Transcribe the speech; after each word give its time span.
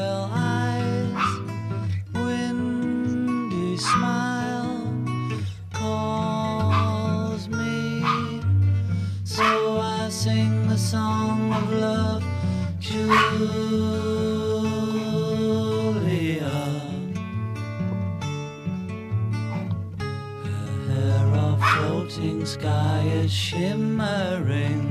eyes, 0.00 1.40
windy 2.14 3.76
smile 3.76 4.94
calls 5.72 7.48
me. 7.48 8.04
So 9.24 9.78
I 9.80 10.08
sing 10.10 10.68
the 10.68 10.76
song 10.78 11.52
of 11.52 11.72
love, 11.72 12.24
Julia. 12.78 13.22
Her 20.48 20.70
hair 20.88 21.26
of 21.48 21.58
floating 21.72 22.44
sky 22.46 23.02
is 23.22 23.32
shimmering, 23.32 24.81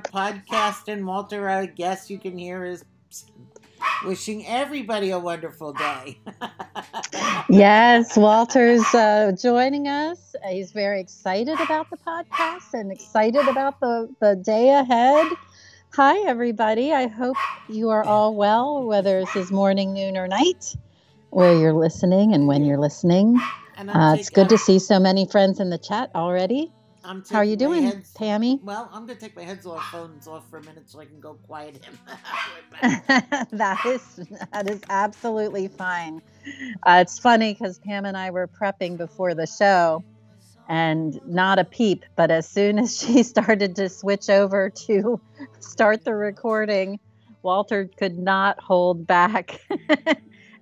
Podcast. 0.00 0.88
And 0.88 1.06
Walter, 1.06 1.48
I 1.48 1.66
guess 1.66 2.10
you 2.10 2.18
can 2.18 2.36
hear 2.38 2.64
is 2.64 2.84
wishing 4.04 4.46
everybody 4.46 5.10
a 5.10 5.18
wonderful 5.18 5.72
day. 5.72 6.18
Yes, 7.48 8.16
Walter's 8.16 8.84
uh, 8.94 9.32
joining 9.40 9.88
us. 9.88 10.34
He's 10.48 10.72
very 10.72 11.00
excited 11.00 11.60
about 11.60 11.90
the 11.90 11.96
podcast 11.98 12.72
and 12.72 12.90
excited 12.90 13.46
about 13.48 13.80
the, 13.80 14.08
the 14.20 14.36
day 14.36 14.70
ahead. 14.70 15.26
Hi, 15.94 16.18
everybody. 16.20 16.92
I 16.92 17.08
hope 17.08 17.36
you 17.68 17.90
are 17.90 18.04
all 18.04 18.34
well, 18.34 18.84
whether 18.86 19.20
this 19.20 19.36
is 19.36 19.52
morning, 19.52 19.92
noon, 19.92 20.16
or 20.16 20.26
night, 20.28 20.74
where 21.30 21.54
you're 21.54 21.74
listening 21.74 22.32
and 22.32 22.46
when 22.46 22.64
you're 22.64 22.78
listening. 22.78 23.38
And 23.76 23.90
Uh, 23.90 24.16
it's 24.18 24.30
good 24.30 24.48
to 24.48 24.56
see 24.56 24.78
so 24.78 24.98
many 24.98 25.26
friends 25.26 25.60
in 25.60 25.68
the 25.68 25.78
chat 25.78 26.10
already. 26.14 26.72
I'm 27.04 27.24
How 27.30 27.38
are 27.38 27.44
you 27.44 27.56
doing, 27.56 27.84
heads- 27.84 28.12
Tammy? 28.14 28.60
Well, 28.62 28.88
I'm 28.92 29.06
going 29.06 29.18
to 29.18 29.24
take 29.24 29.36
my 29.36 29.42
heads 29.42 29.66
off 29.66 29.82
phones 29.90 30.26
off 30.26 30.48
for 30.48 30.58
a 30.58 30.62
minute 30.62 30.88
so 30.88 31.00
I 31.00 31.04
can 31.04 31.20
go 31.20 31.34
quiet 31.34 31.84
him. 31.84 31.98
That 33.52 33.80
is 33.84 34.20
that 34.52 34.70
is 34.70 34.80
absolutely 34.88 35.68
fine. 35.68 36.22
Uh, 36.84 36.98
it's 37.02 37.18
funny 37.18 37.52
because 37.54 37.78
Pam 37.78 38.04
and 38.04 38.16
I 38.16 38.30
were 38.30 38.48
prepping 38.48 38.96
before 38.96 39.34
the 39.34 39.46
show, 39.46 40.02
and 40.68 41.20
not 41.26 41.58
a 41.58 41.64
peep. 41.64 42.04
But 42.16 42.30
as 42.30 42.48
soon 42.48 42.78
as 42.78 42.98
she 43.00 43.22
started 43.22 43.76
to 43.76 43.88
switch 43.88 44.30
over 44.30 44.70
to 44.86 45.20
start 45.60 46.04
the 46.04 46.14
recording, 46.14 46.98
Walter 47.42 47.88
could 47.96 48.18
not 48.18 48.60
hold 48.60 49.06
back. 49.06 49.60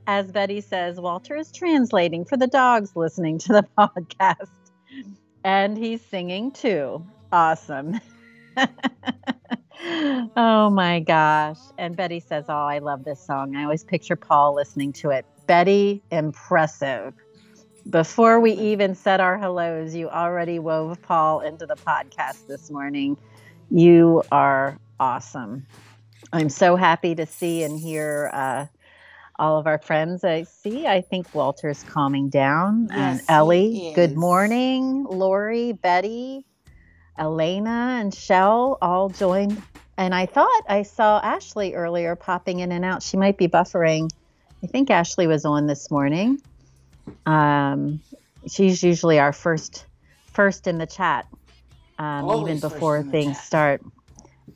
as 0.07 0.33
Betty 0.33 0.61
says, 0.61 0.99
Walter 1.01 1.37
is 1.37 1.53
translating 1.53 2.25
for 2.25 2.37
the 2.37 2.47
dogs 2.47 2.97
listening 2.97 3.39
to 3.39 3.53
the 3.53 3.65
podcast, 3.79 4.49
and 5.45 5.77
he's 5.77 6.01
singing 6.07 6.53
too. 6.53 7.05
Awesome. 7.33 8.01
oh 10.37 10.71
my 10.71 11.01
gosh. 11.01 11.59
And 11.79 11.97
Betty 11.97 12.21
says, 12.21 12.47
Oh, 12.49 12.55
I 12.55 12.79
love 12.79 13.05
this 13.05 13.25
song. 13.25 13.57
I 13.57 13.65
always 13.65 13.85
picture 13.85 14.17
Paul 14.17 14.55
listening 14.55 14.93
to 14.95 15.11
it. 15.11 15.25
Betty, 15.47 16.03
impressive. 16.11 17.15
Before 17.89 18.41
we 18.41 18.53
even 18.53 18.95
said 18.95 19.21
our 19.21 19.39
hellos, 19.39 19.95
you 19.95 20.09
already 20.09 20.59
wove 20.59 21.01
Paul 21.03 21.41
into 21.41 21.67
the 21.67 21.77
podcast 21.77 22.47
this 22.47 22.71
morning. 22.71 23.17
You 23.71 24.23
are 24.31 24.79
awesome. 24.99 25.67
I'm 26.33 26.51
so 26.51 26.77
happy 26.77 27.15
to 27.15 27.27
see 27.27 27.63
and 27.63 27.79
hear 27.79 28.31
uh, 28.33 28.67
all 29.41 29.59
of 29.59 29.67
our 29.67 29.79
friends. 29.79 30.23
I 30.23 30.43
see, 30.43 30.87
I 30.87 31.01
think 31.01 31.35
Walter's 31.35 31.83
calming 31.83 32.29
down. 32.29 32.89
and 32.93 33.19
Yes, 33.19 33.27
he 33.27 33.33
Ellie, 33.33 33.93
good 33.95 34.15
morning. 34.15 35.05
Lori, 35.05 35.73
Betty, 35.73 36.45
Elena, 37.19 37.99
and 38.01 38.15
Shell 38.15 38.77
all 38.83 39.09
joined. 39.09 39.61
And 39.97 40.15
I 40.15 40.27
thought 40.27 40.63
I 40.69 40.83
saw 40.83 41.21
Ashley 41.23 41.75
earlier 41.75 42.17
popping 42.17 42.61
in 42.61 42.71
and 42.71 42.85
out. 42.85 43.03
She 43.03 43.17
might 43.17 43.39
be 43.39 43.49
buffering. 43.49 44.11
I 44.63 44.67
think 44.67 44.91
Ashley 44.91 45.27
was 45.27 45.47
on 45.47 45.67
this 45.67 45.91
morning. 45.91 46.41
Um, 47.25 48.01
she's 48.47 48.83
usually 48.83 49.19
our 49.19 49.33
first 49.33 49.87
first 50.33 50.67
in 50.67 50.77
the 50.77 50.87
chat, 50.87 51.27
um, 51.99 52.31
even 52.43 52.61
before 52.61 53.03
things 53.03 53.41
start. 53.41 53.83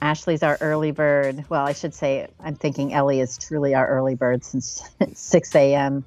Ashley's 0.01 0.43
our 0.43 0.59
early 0.61 0.91
bird. 0.91 1.45
Well, 1.49 1.65
I 1.65 1.73
should 1.73 1.95
say, 1.95 2.29
I'm 2.41 2.57
thinking 2.57 2.93
Ellie 2.93 3.21
is 3.21 3.39
truly 3.39 3.75
our 3.75 3.87
early 3.87 4.15
bird 4.15 4.45
since 4.45 4.83
6 5.15 5.55
a.m. 5.55 6.05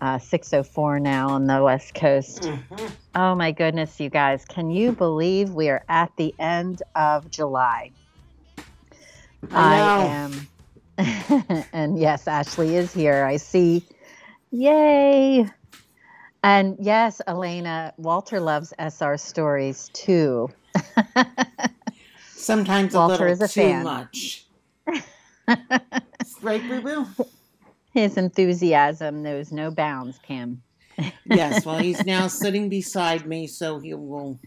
Uh, 0.00 0.18
6:04 0.18 1.00
now 1.00 1.30
on 1.30 1.46
the 1.46 1.62
West 1.62 1.94
Coast. 1.94 2.42
Mhm. 2.42 2.92
Oh 3.14 3.34
my 3.34 3.52
goodness, 3.52 3.98
you 3.98 4.10
guys. 4.10 4.44
Can 4.44 4.70
you 4.70 4.92
believe 4.92 5.50
we 5.50 5.70
are 5.70 5.84
at 5.88 6.10
the 6.16 6.34
end 6.38 6.82
of 6.94 7.30
July? 7.30 7.92
I 9.52 9.78
know. 9.80 10.02
am. 10.02 10.48
and 11.72 11.98
yes, 11.98 12.28
Ashley 12.28 12.74
is 12.76 12.92
here. 12.92 13.24
I 13.24 13.38
see. 13.38 13.86
Yay. 14.50 15.46
And 16.42 16.76
yes, 16.80 17.20
Elena, 17.26 17.94
Walter 17.96 18.40
loves 18.40 18.72
SR 18.78 19.16
stories 19.16 19.90
too. 19.94 20.48
Sometimes 22.46 22.94
a 22.94 22.98
Walter 22.98 23.26
little 23.26 23.32
is 23.32 23.40
a 23.40 23.48
too 23.48 23.60
fan. 23.62 23.82
much. 23.82 24.46
right, 26.42 26.68
Boo 26.68 26.80
Boo? 26.80 27.06
His 27.92 28.16
enthusiasm 28.16 29.24
knows 29.24 29.50
no 29.50 29.72
bounds, 29.72 30.20
Pam. 30.20 30.62
Yes, 31.24 31.66
well, 31.66 31.78
he's 31.78 32.06
now 32.06 32.28
sitting 32.28 32.68
beside 32.68 33.26
me, 33.26 33.48
so 33.48 33.80
he 33.80 33.94
will. 33.94 34.38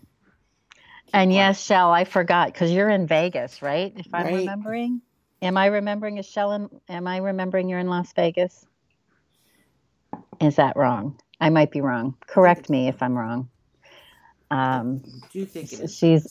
And 1.13 1.33
yes, 1.33 1.61
Shell, 1.61 1.91
I 1.91 2.05
forgot 2.05 2.53
because 2.53 2.71
you're 2.71 2.87
in 2.89 3.05
Vegas, 3.05 3.61
right? 3.61 3.91
If 3.93 4.07
I'm 4.13 4.23
Right. 4.27 4.35
remembering. 4.35 5.01
Am 5.41 5.57
I 5.57 5.65
remembering 5.65 6.17
is 6.19 6.25
Shell 6.25 6.53
in, 6.53 6.69
am 6.87 7.05
I 7.05 7.17
remembering 7.17 7.67
you're 7.67 7.79
in 7.79 7.89
Las 7.89 8.13
Vegas? 8.13 8.65
Is 10.39 10.55
that 10.55 10.77
wrong? 10.77 11.19
I 11.41 11.49
might 11.49 11.71
be 11.71 11.81
wrong. 11.81 12.15
Correct 12.27 12.69
me 12.69 12.87
if 12.87 13.03
I'm 13.03 13.17
wrong. 13.17 13.49
Um, 14.51 15.01
Do 15.31 15.39
you 15.39 15.45
think 15.45 15.73
it 15.73 15.79
is? 15.81 15.97
she's 15.97 16.27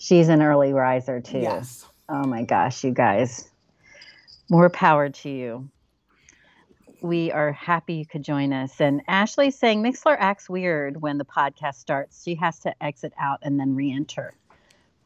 she's 0.00 0.28
an 0.28 0.42
early 0.42 0.72
riser 0.72 1.20
too. 1.20 1.38
Yes. 1.38 1.86
Oh 2.08 2.24
my 2.24 2.42
gosh, 2.42 2.82
you 2.82 2.90
guys. 2.90 3.48
More 4.48 4.68
power 4.68 5.10
to 5.10 5.30
you. 5.30 5.68
We 7.02 7.30
are 7.30 7.52
happy 7.52 7.94
you 7.94 8.06
could 8.06 8.24
join 8.24 8.52
us. 8.52 8.80
And 8.80 9.02
Ashley's 9.06 9.56
saying 9.56 9.82
Mixlr 9.82 10.16
acts 10.18 10.50
weird 10.50 11.00
when 11.00 11.18
the 11.18 11.24
podcast 11.24 11.76
starts. 11.76 12.22
She 12.24 12.34
has 12.34 12.58
to 12.60 12.82
exit 12.82 13.12
out 13.18 13.38
and 13.42 13.60
then 13.60 13.76
re 13.76 13.92
enter. 13.92 14.34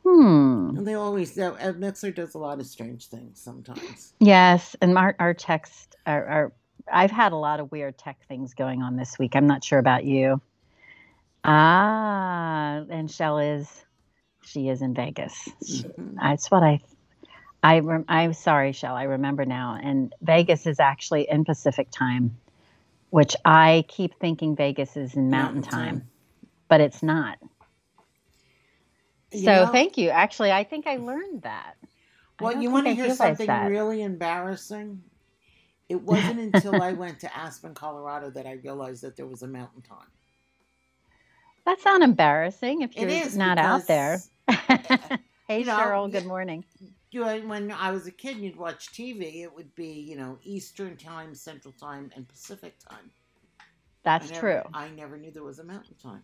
Hmm. 0.03 0.77
And 0.77 0.87
they 0.87 0.95
always, 0.95 1.39
uh, 1.39 1.73
Mixer 1.77 2.11
does 2.11 2.35
a 2.35 2.39
lot 2.39 2.59
of 2.59 2.67
strange 2.67 3.07
things 3.07 3.41
sometimes. 3.41 4.13
Yes. 4.21 4.77
And 4.81 4.97
our, 4.99 5.15
our 5.19 5.35
text, 5.35 5.97
our, 6.07 6.27
our, 6.27 6.53
I've 6.93 7.11
had 7.11 7.33
a 7.33 7.37
lot 7.37 7.61
of 7.61 7.71
weird 7.71 7.97
tech 7.97 8.19
things 8.29 8.55
going 8.55 8.83
on 8.83 8.97
this 8.97 9.19
week. 9.19 9.37
I'm 9.37 9.47
not 9.47 9.63
sure 9.65 9.79
about 9.79 10.05
you. 10.05 10.41
Ah, 11.45 12.85
and 12.91 13.11
Shell 13.11 13.39
is, 13.39 13.85
she 14.45 14.69
is 14.69 14.83
in 14.83 14.95
Vegas. 14.95 15.35
She- 15.67 15.83
Mhm. 15.85 16.17
That's 16.21 16.51
what 16.51 16.63
I. 16.63 16.81
I 17.63 17.79
rem, 17.81 18.05
I'm 18.09 18.35
sorry, 18.35 18.73
Shell. 18.73 18.95
I 18.95 19.05
remember 19.05 19.47
now. 19.47 19.79
And 19.83 20.15
Vegas 20.21 20.67
is 20.67 20.79
actually 20.81 21.27
in 21.31 21.45
Pacific 21.47 21.91
time, 21.91 22.37
which 23.09 23.35
I 23.45 23.87
keep 23.89 24.15
thinking 24.21 24.55
Vegas 24.55 24.97
is 24.99 25.15
in 25.15 25.31
Mountain, 25.31 25.55
Mountain 25.63 25.71
time, 25.71 26.01
time. 26.01 26.09
but 26.69 26.81
it's 26.83 27.03
not. 27.03 27.39
You 29.33 29.45
so 29.45 29.65
know- 29.65 29.73
thank 29.73 29.97
you. 29.97 30.11
Actually, 30.11 30.53
I 30.53 30.63
think 30.65 30.87
I 30.87 30.97
learned 30.97 31.43
that. 31.43 31.77
Well, 32.41 32.61
you 32.61 32.71
want 32.71 32.87
to 32.87 32.95
hear 32.95 33.15
something 33.15 33.47
that. 33.47 33.69
really 33.71 34.03
embarrassing? 34.03 35.03
It 35.89 36.03
wasn't 36.03 36.41
until 36.41 36.83
I 36.83 36.93
went 36.93 37.21
to 37.21 37.35
Aspen, 37.37 37.73
Colorado 37.75 38.29
that 38.31 38.47
I 38.47 38.53
realized 38.63 39.03
that 39.05 39.17
there 39.17 39.27
was 39.27 39.43
a 39.43 39.49
mountain 39.49 39.83
time. 39.83 40.09
That's 41.65 41.85
not 41.85 42.03
embarrassing 42.03 42.83
if 42.83 42.91
It 42.95 43.01
you're 43.01 43.09
is 43.09 43.37
not 43.39 43.57
out 43.57 43.87
there. 43.87 44.19
Hey, 44.49 45.19
you 45.61 45.65
Cheryl. 45.67 46.13
yeah. 46.13 46.21
Good 46.21 46.27
morning. 46.29 46.65
You 47.11 47.21
know, 47.21 47.39
when 47.41 47.71
I 47.71 47.91
was 47.93 48.07
a 48.07 48.11
kid, 48.11 48.37
and 48.37 48.45
you'd 48.45 48.57
watch 48.57 48.89
TV. 48.93 49.43
It 49.43 49.55
would 49.55 49.75
be, 49.75 49.87
you 49.89 50.17
know, 50.17 50.39
Eastern 50.43 50.97
time, 50.97 51.35
Central 51.35 51.73
time, 51.81 52.11
and 52.17 52.27
Pacific 52.29 52.75
time. 52.79 53.11
That's 54.03 54.29
I 54.31 54.35
never- 54.35 54.41
true. 54.41 54.71
I 54.75 54.89
never 54.91 55.17
knew 55.17 55.31
there 55.31 55.45
was 55.45 55.59
a 55.61 55.65
mountain 55.65 55.95
time. 56.03 56.23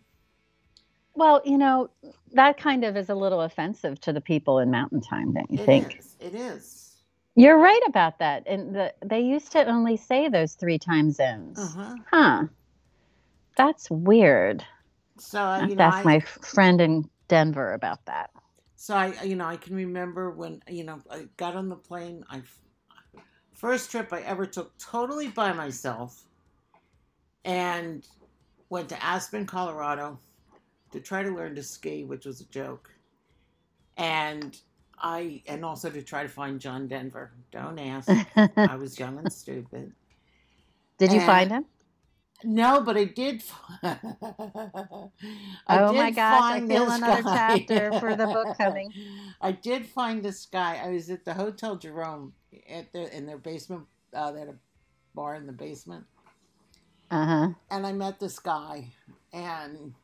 Well, 1.14 1.40
you 1.44 1.58
know, 1.58 1.90
that 2.32 2.56
kind 2.56 2.84
of 2.84 2.96
is 2.96 3.08
a 3.10 3.14
little 3.14 3.40
offensive 3.42 4.00
to 4.02 4.12
the 4.12 4.20
people 4.20 4.58
in 4.60 4.70
Mountain 4.70 5.00
Time, 5.00 5.32
don't 5.32 5.50
you 5.50 5.60
It 5.60 5.66
think? 5.66 5.98
is. 5.98 6.16
It 6.20 6.34
is. 6.34 6.96
You're 7.36 7.58
right 7.58 7.80
about 7.86 8.18
that. 8.20 8.44
And 8.46 8.74
the, 8.74 8.92
they 9.04 9.20
used 9.20 9.50
to 9.52 9.64
only 9.66 9.96
say 9.96 10.28
those 10.28 10.54
three 10.54 10.78
time 10.78 11.10
zones. 11.10 11.58
Uh 11.76 11.94
huh. 12.10 12.44
That's 13.56 13.90
weird. 13.90 14.64
So 15.18 15.64
you 15.68 15.74
know, 15.74 15.84
ask 15.84 15.98
I, 15.98 16.02
my 16.04 16.20
friend 16.20 16.80
in 16.80 17.10
Denver 17.30 17.72
about 17.72 18.04
that. 18.06 18.30
so 18.76 18.94
I 18.94 19.14
you 19.22 19.36
know 19.36 19.46
I 19.46 19.56
can 19.56 19.74
remember 19.74 20.30
when 20.30 20.62
you 20.68 20.84
know 20.84 21.00
I 21.10 21.26
got 21.38 21.56
on 21.56 21.68
the 21.68 21.76
plane. 21.76 22.24
I 22.30 22.42
first 23.54 23.90
trip 23.90 24.12
I 24.12 24.20
ever 24.22 24.44
took 24.46 24.76
totally 24.78 25.28
by 25.28 25.52
myself, 25.52 26.24
and 27.44 28.06
went 28.68 28.88
to 28.90 29.02
Aspen, 29.02 29.46
Colorado, 29.46 30.18
to 30.92 31.00
try 31.00 31.22
to 31.22 31.30
learn 31.30 31.54
to 31.54 31.62
ski, 31.62 32.04
which 32.04 32.24
was 32.26 32.40
a 32.40 32.44
joke, 32.46 32.90
and 33.96 34.58
I 34.98 35.42
and 35.46 35.64
also 35.64 35.88
to 35.90 36.02
try 36.02 36.22
to 36.22 36.28
find 36.28 36.60
John 36.60 36.88
Denver. 36.88 37.32
Don't 37.52 37.78
ask. 37.78 38.08
I 38.56 38.76
was 38.76 38.98
young 38.98 39.18
and 39.18 39.32
stupid. 39.32 39.92
Did 40.98 41.12
you 41.12 41.18
And- 41.18 41.26
find 41.26 41.50
him? 41.50 41.64
No, 42.42 42.80
but 42.82 42.96
I 42.96 43.04
did. 43.04 43.42
I 43.82 45.10
Oh 45.68 45.92
my 45.92 46.10
did 46.10 46.12
gosh, 46.12 46.50
I 46.50 46.60
find 46.60 46.68
feel 46.68 46.88
another 46.90 47.22
guy. 47.22 47.22
chapter 47.22 47.92
for 47.94 48.14
the 48.14 48.26
book 48.26 48.50
coming. 48.56 48.94
I 49.40 49.52
did 49.52 49.86
find 49.86 50.22
this 50.22 50.46
guy. 50.46 50.76
I 50.82 50.90
was 50.90 51.10
at 51.10 51.24
the 51.24 51.34
Hotel 51.34 51.76
Jerome 51.76 52.34
at 52.68 52.92
their 52.92 53.08
in 53.08 53.26
their 53.26 53.38
basement. 53.38 53.86
Uh, 54.14 54.32
they 54.32 54.40
had 54.40 54.48
a 54.48 54.56
bar 55.14 55.34
in 55.34 55.46
the 55.46 55.52
basement, 55.52 56.06
Uh 57.10 57.26
huh. 57.26 57.48
and 57.70 57.86
I 57.86 57.92
met 57.92 58.18
this 58.20 58.38
guy, 58.38 58.88
and 59.32 59.94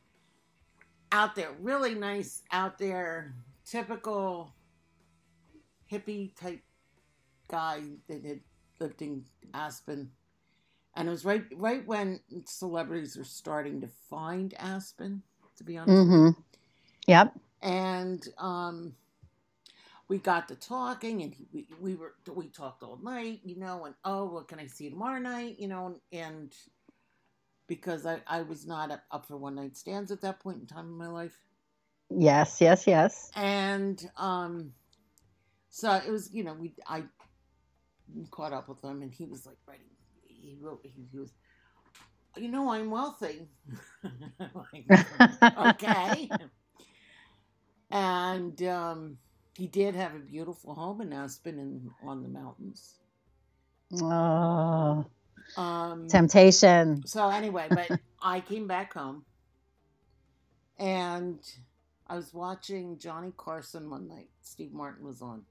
out 1.11 1.35
there, 1.35 1.51
really 1.61 1.95
nice 1.95 2.43
out 2.51 2.77
there, 2.77 3.35
typical 3.65 4.53
hippie 5.91 6.35
type 6.35 6.61
guy 7.49 7.81
that 8.07 8.23
had 8.25 8.41
lived 8.79 9.01
in 9.01 9.25
Aspen. 9.53 10.11
And 10.97 11.09
it 11.09 11.11
was 11.11 11.25
right 11.25 11.45
right 11.55 11.87
when 11.87 12.21
celebrities 12.47 13.17
were 13.17 13.25
starting 13.25 13.81
to 13.81 13.89
find 14.09 14.55
Aspen, 14.59 15.23
to 15.57 15.65
be 15.65 15.77
honest. 15.77 16.03
with 16.03 16.13
you. 16.13 16.23
Mm-hmm. 16.23 16.41
Yep. 17.07 17.33
And 17.63 18.27
um, 18.39 18.95
we 20.09 20.19
got 20.19 20.49
to 20.49 20.55
talking, 20.55 21.23
and 21.23 21.33
he, 21.35 21.47
we, 21.53 21.67
we 21.81 21.95
were 21.95 22.15
we 22.33 22.49
talked 22.49 22.83
all 22.83 22.99
night, 23.03 23.41
you 23.45 23.57
know. 23.57 23.85
And 23.85 23.95
oh, 24.05 24.25
what 24.27 24.49
can 24.49 24.59
I 24.59 24.67
see 24.67 24.89
tomorrow 24.89 25.19
night, 25.19 25.59
you 25.59 25.69
know? 25.69 25.97
And 26.13 26.53
because 27.67 28.05
I 28.05 28.21
I 28.27 28.43
was 28.43 28.67
not 28.67 28.91
up, 28.91 29.03
up 29.11 29.27
for 29.27 29.37
one 29.37 29.55
night 29.55 29.77
stands 29.77 30.11
at 30.11 30.21
that 30.21 30.41
point 30.41 30.61
in 30.61 30.67
time 30.67 30.87
in 30.87 30.97
my 30.97 31.09
life, 31.09 31.37
Yes. 32.11 32.61
Yes. 32.61 32.87
Yes. 32.87 33.33
and 33.35 34.09
um, 34.17 34.73
so 35.69 35.93
it 35.93 36.11
was 36.11 36.33
you 36.33 36.43
know 36.43 36.53
we 36.55 36.75
I 36.87 37.05
caught 38.31 38.53
up 38.53 38.69
with 38.69 38.83
him, 38.83 39.03
and 39.03 39.13
he 39.13 39.25
was 39.25 39.47
like 39.47 39.57
writing. 39.67 39.85
He 40.47 40.57
wrote. 40.61 40.81
He, 40.83 41.07
he 41.11 41.19
was. 41.19 41.33
You 42.37 42.49
know, 42.49 42.69
I'm 42.71 42.91
wealthy. 42.91 43.47
Like, 44.53 44.85
okay. 45.57 46.29
and 47.91 48.61
um, 48.63 49.17
he 49.55 49.67
did 49.67 49.95
have 49.95 50.15
a 50.15 50.19
beautiful 50.19 50.75
home 50.75 51.01
in 51.01 51.13
Aspen 51.13 51.59
and 51.59 51.89
on 52.03 52.23
the 52.23 52.29
mountains. 52.29 52.99
oh, 54.01 55.05
Um, 55.57 56.07
temptation. 56.07 57.03
so 57.05 57.29
anyway, 57.29 57.69
but 57.73 57.91
I 58.21 58.41
came 58.41 58.67
back 58.67 58.93
home, 58.93 59.25
and 60.77 61.39
I 62.07 62.15
was 62.15 62.33
watching 62.33 62.99
Johnny 62.99 63.33
Carson 63.37 63.89
one 63.89 64.07
night. 64.07 64.29
Steve 64.41 64.73
Martin 64.73 65.05
was 65.05 65.21
on, 65.21 65.43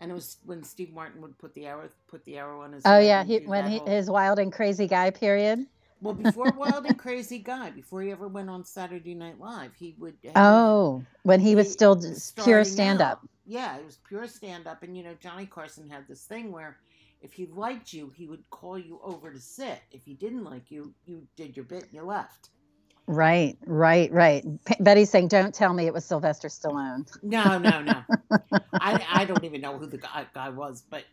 and 0.00 0.10
it 0.10 0.14
was 0.14 0.36
when 0.44 0.62
Steve 0.62 0.92
Martin 0.92 1.20
would 1.22 1.36
put 1.38 1.54
the 1.54 1.66
arrow 1.66 1.88
put 2.08 2.24
the 2.24 2.38
arrow 2.38 2.62
on 2.62 2.72
his. 2.72 2.82
Oh 2.84 2.98
yeah, 2.98 3.24
he, 3.24 3.38
when 3.40 3.70
he 3.70 3.78
whole- 3.78 3.86
his 3.86 4.10
wild 4.10 4.38
and 4.38 4.52
crazy 4.52 4.86
guy 4.86 5.10
period. 5.10 5.66
well 6.02 6.14
before 6.14 6.50
Wild 6.56 6.84
and 6.86 6.98
Crazy 6.98 7.38
Guy, 7.38 7.70
before 7.70 8.02
he 8.02 8.10
ever 8.10 8.28
went 8.28 8.50
on 8.50 8.64
Saturday 8.64 9.14
Night 9.14 9.40
Live, 9.40 9.72
he 9.78 9.94
would. 9.98 10.14
have- 10.24 10.32
Oh, 10.36 11.02
when 11.22 11.40
he 11.40 11.54
was 11.54 11.66
he 11.68 11.72
still 11.72 11.94
was 11.96 12.06
just 12.06 12.36
pure 12.44 12.64
stand 12.64 13.00
up. 13.00 13.26
Yeah, 13.46 13.76
it 13.78 13.84
was 13.84 13.98
pure 14.06 14.26
stand 14.26 14.66
up. 14.66 14.82
And, 14.82 14.96
you 14.96 15.02
know, 15.04 15.14
Johnny 15.20 15.46
Carson 15.46 15.88
had 15.88 16.06
this 16.08 16.24
thing 16.24 16.50
where 16.52 16.76
if 17.22 17.32
he 17.32 17.46
liked 17.46 17.92
you, 17.92 18.12
he 18.14 18.26
would 18.26 18.48
call 18.50 18.76
you 18.78 19.00
over 19.02 19.32
to 19.32 19.40
sit. 19.40 19.80
If 19.92 20.04
he 20.04 20.14
didn't 20.14 20.44
like 20.44 20.70
you, 20.70 20.92
you 21.06 21.22
did 21.36 21.56
your 21.56 21.64
bit 21.64 21.84
and 21.84 21.92
you 21.94 22.02
left. 22.02 22.50
Right, 23.08 23.56
right, 23.66 24.10
right. 24.10 24.44
P- 24.64 24.74
Betty's 24.80 25.10
saying, 25.10 25.28
"Don't 25.28 25.54
tell 25.54 25.72
me 25.72 25.86
it 25.86 25.94
was 25.94 26.04
Sylvester 26.04 26.48
Stallone." 26.48 27.08
No, 27.22 27.56
no, 27.56 27.80
no. 27.80 28.02
I, 28.72 29.06
I 29.12 29.24
don't 29.24 29.44
even 29.44 29.60
know 29.60 29.78
who 29.78 29.86
the 29.86 29.98
guy, 29.98 30.26
guy 30.34 30.48
was, 30.48 30.82
but 30.82 31.04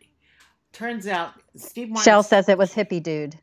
turns 0.72 1.07
out 1.07 1.34
Steve 1.56 1.90
Martin. 1.90 2.04
Shell 2.04 2.24
says 2.24 2.50
it 2.50 2.57
was 2.57 2.74
hippie 2.74 3.01
dude. 3.01 3.38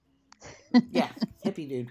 yeah, 0.91 1.11
hippie 1.45 1.69
dude. 1.69 1.91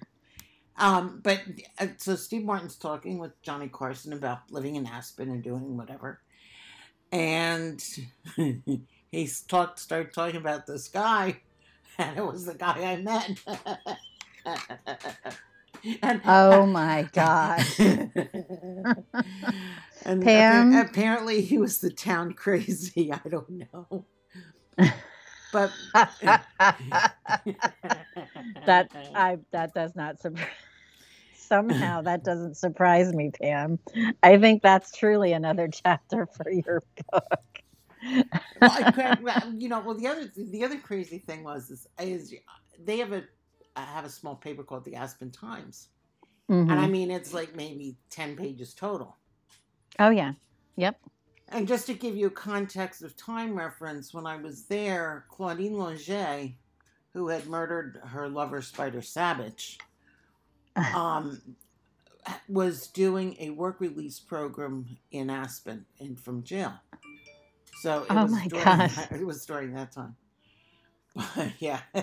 Um, 0.78 1.22
but 1.24 1.42
uh, 1.80 1.88
so 1.98 2.18
Steve 2.18 2.44
Martin's 2.44 2.76
talking 2.76 3.20
with 3.20 3.42
Johnny 3.42 3.70
Carson 3.70 4.12
about 4.12 4.52
living 4.52 4.76
in 4.76 4.86
Aspen 4.86 5.30
and 5.30 5.42
doing 5.42 5.78
whatever, 5.78 6.20
and 7.14 7.82
he 8.36 9.30
talked 9.48 9.80
started 9.80 10.14
talking 10.14 10.38
about 10.42 10.68
this 10.68 10.90
guy, 10.90 11.40
and 11.98 12.18
it 12.18 12.26
was 12.26 12.46
the 12.46 12.54
guy 12.54 12.84
I 12.84 12.98
met. 12.98 13.40
and 16.04 16.22
Oh 16.26 16.66
my 16.66 17.08
gosh. 17.14 17.80
and 18.06 18.12
Pam? 20.24 20.74
appa- 20.74 20.90
apparently 20.90 21.42
he 21.42 21.58
was 21.58 21.80
the 21.80 21.92
town 21.92 22.34
crazy. 22.34 23.12
I 23.12 23.20
don't 23.30 23.64
know, 23.74 24.06
but 25.52 25.72
that 28.66 28.90
I 29.16 29.38
that 29.52 29.74
does 29.74 29.96
not 29.96 30.20
surprise. 30.20 30.48
Somehow 31.34 32.02
that 32.04 32.24
doesn't 32.24 32.58
surprise 32.58 33.12
me, 33.14 33.31
Pam. 33.31 33.80
I 34.22 34.38
think 34.38 34.62
that's 34.62 34.96
truly 34.96 35.34
another 35.34 35.68
chapter 35.68 36.28
for 36.28 36.52
your 36.52 36.84
book. 37.12 37.24
well, 38.62 38.72
I 38.72 39.18
you 39.58 39.68
know, 39.68 39.80
well, 39.80 39.96
the 39.96 40.08
other 40.08 40.31
the 40.36 40.64
other 40.64 40.78
crazy 40.78 41.20
thing 41.20 41.44
was 41.44 41.72
is, 41.72 41.88
is 42.00 42.34
they 42.80 43.00
have 43.00 43.14
a 43.14 43.24
uh, 43.80 43.86
have 43.86 44.06
a 44.06 44.10
small 44.10 44.36
paper 44.36 44.64
called 44.64 44.86
the 44.86 44.96
Aspen 44.96 45.31
Times, 45.31 45.90
and 46.50 46.72
I 46.72 46.88
Mhm. 46.88 46.92
mean 46.92 47.12
it's 47.12 47.34
like 47.34 47.56
maybe 47.56 47.98
ten 48.10 48.36
pages 48.36 48.74
total. 48.74 49.18
Oh 50.00 50.10
yeah, 50.10 50.34
yep. 50.76 51.00
And 51.50 51.68
just 51.68 51.88
to 51.88 51.94
give 51.94 52.16
you 52.16 52.28
a 52.28 52.31
context 52.31 53.02
of 53.02 53.16
time 53.18 53.56
reference, 53.56 54.14
when 54.14 54.28
I 54.28 54.38
was 54.38 54.66
there, 54.66 55.26
Claudine 55.30 55.74
Longet, 55.74 56.56
who 57.14 57.28
had 57.30 57.48
murdered 57.48 58.00
her 58.04 58.30
lover 58.30 58.62
Spider 58.62 59.02
Sabich, 59.02 59.78
um, 60.94 61.42
was 62.48 62.88
doing 62.88 63.36
a 63.40 63.50
work 63.50 63.80
release 63.80 64.19
program 64.19 64.86
in 65.12 65.30
Aspen 65.30 65.86
and 66.00 66.19
from 66.19 66.44
jail. 66.44 66.74
So 67.81 68.04
it 68.04 68.12
Oh 68.12 68.24
was 68.24 68.31
my 68.31 68.48
during, 68.48 68.66
gosh. 68.66 68.98
it 69.12 69.26
was 69.26 69.45
during 69.45 69.74
that 69.74 69.92
time. 69.92 70.16
yeah. 71.59 71.81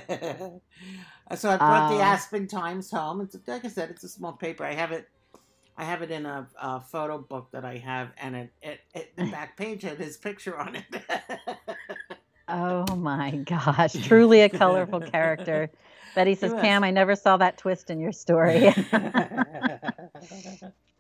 so 1.35 1.51
I 1.51 1.57
brought 1.57 1.91
the 1.91 1.97
Oh. 1.97 2.01
Aspen 2.03 2.47
Times 2.47 2.91
home. 2.91 3.21
It's 3.21 3.37
like 3.47 3.65
I 3.65 3.69
said, 3.69 3.91
it's 3.91 4.05
a 4.05 4.09
small 4.09 4.33
paper. 4.33 4.65
I 4.65 4.73
have 4.75 4.93
it. 4.93 5.09
I 5.77 5.85
have 5.85 6.03
it 6.03 6.11
in 6.11 6.27
a, 6.27 6.49
a 6.61 6.81
photo 6.81 7.19
book 7.19 7.49
that 7.53 7.65
I 7.65 7.77
have, 7.79 8.11
and 8.19 8.35
it, 8.37 8.53
it, 8.63 8.81
it 8.95 9.17
the 9.17 9.27
back 9.27 9.57
page 9.59 9.83
had 9.83 9.99
his 9.99 10.17
picture 10.17 10.59
on 10.59 10.77
it. 10.77 10.85
Oh 12.49 12.95
my 12.95 13.33
gosh, 13.33 13.95
truly 14.05 14.43
a 14.43 14.49
colorful 14.49 15.01
character. 15.01 15.69
Betty 16.15 16.37
says. 16.37 16.55
Pam, 16.55 16.85
I 16.85 16.93
never 16.93 17.17
saw 17.17 17.37
that 17.39 17.59
twist 17.59 17.91
in 17.91 17.99
your 17.99 18.13
story. 18.13 18.73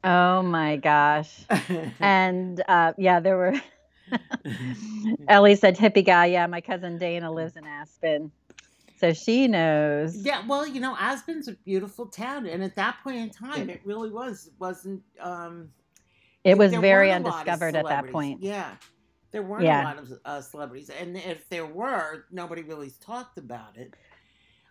oh 0.05 0.43
my 0.43 0.77
gosh. 0.77 1.45
And 2.01 2.63
uh, 2.69 2.95
yeah, 2.99 3.21
there 3.21 3.37
were. 3.37 3.55
Ellie 5.29 5.57
said, 5.57 5.77
hippie 5.77 6.05
guy. 6.05 6.27
Yeah, 6.27 6.47
my 6.47 6.61
cousin 6.61 6.99
Dana 6.99 7.31
lives 7.31 7.57
in 7.57 7.67
Aspen. 7.67 8.31
So 8.99 9.13
she 9.13 9.47
knows. 9.47 10.17
Yeah, 10.17 10.43
well, 10.47 10.67
you 10.67 10.81
know, 10.81 10.97
Aspen's 10.99 11.49
a 11.49 11.53
beautiful 11.53 12.07
town, 12.07 12.47
and 12.47 12.65
at 12.65 12.77
that 12.77 12.99
point 13.05 13.17
in 13.17 13.31
time, 13.31 13.69
it 13.69 13.83
really 13.85 14.11
was. 14.11 14.47
It 14.47 14.55
wasn't. 14.59 15.03
Um, 15.21 15.71
It 16.45 16.57
was 16.57 16.73
very 16.73 17.09
weren't 17.09 17.27
a 17.27 17.29
lot 17.29 17.35
of 17.35 17.49
undiscovered 17.49 17.77
at 17.77 17.87
that 17.87 18.11
point. 18.11 18.43
Yeah, 18.43 18.71
there 19.33 19.43
weren't 19.43 19.65
Yeah. 19.65 19.83
a 19.83 19.85
lot 19.85 19.99
of 19.99 20.13
uh, 20.25 20.41
celebrities, 20.41 20.91
and 20.91 21.17
if 21.17 21.47
there 21.51 21.67
were, 21.67 22.25
nobody 22.31 22.63
really 22.63 22.91
talked 23.01 23.37
about 23.37 23.77
it. 23.77 23.93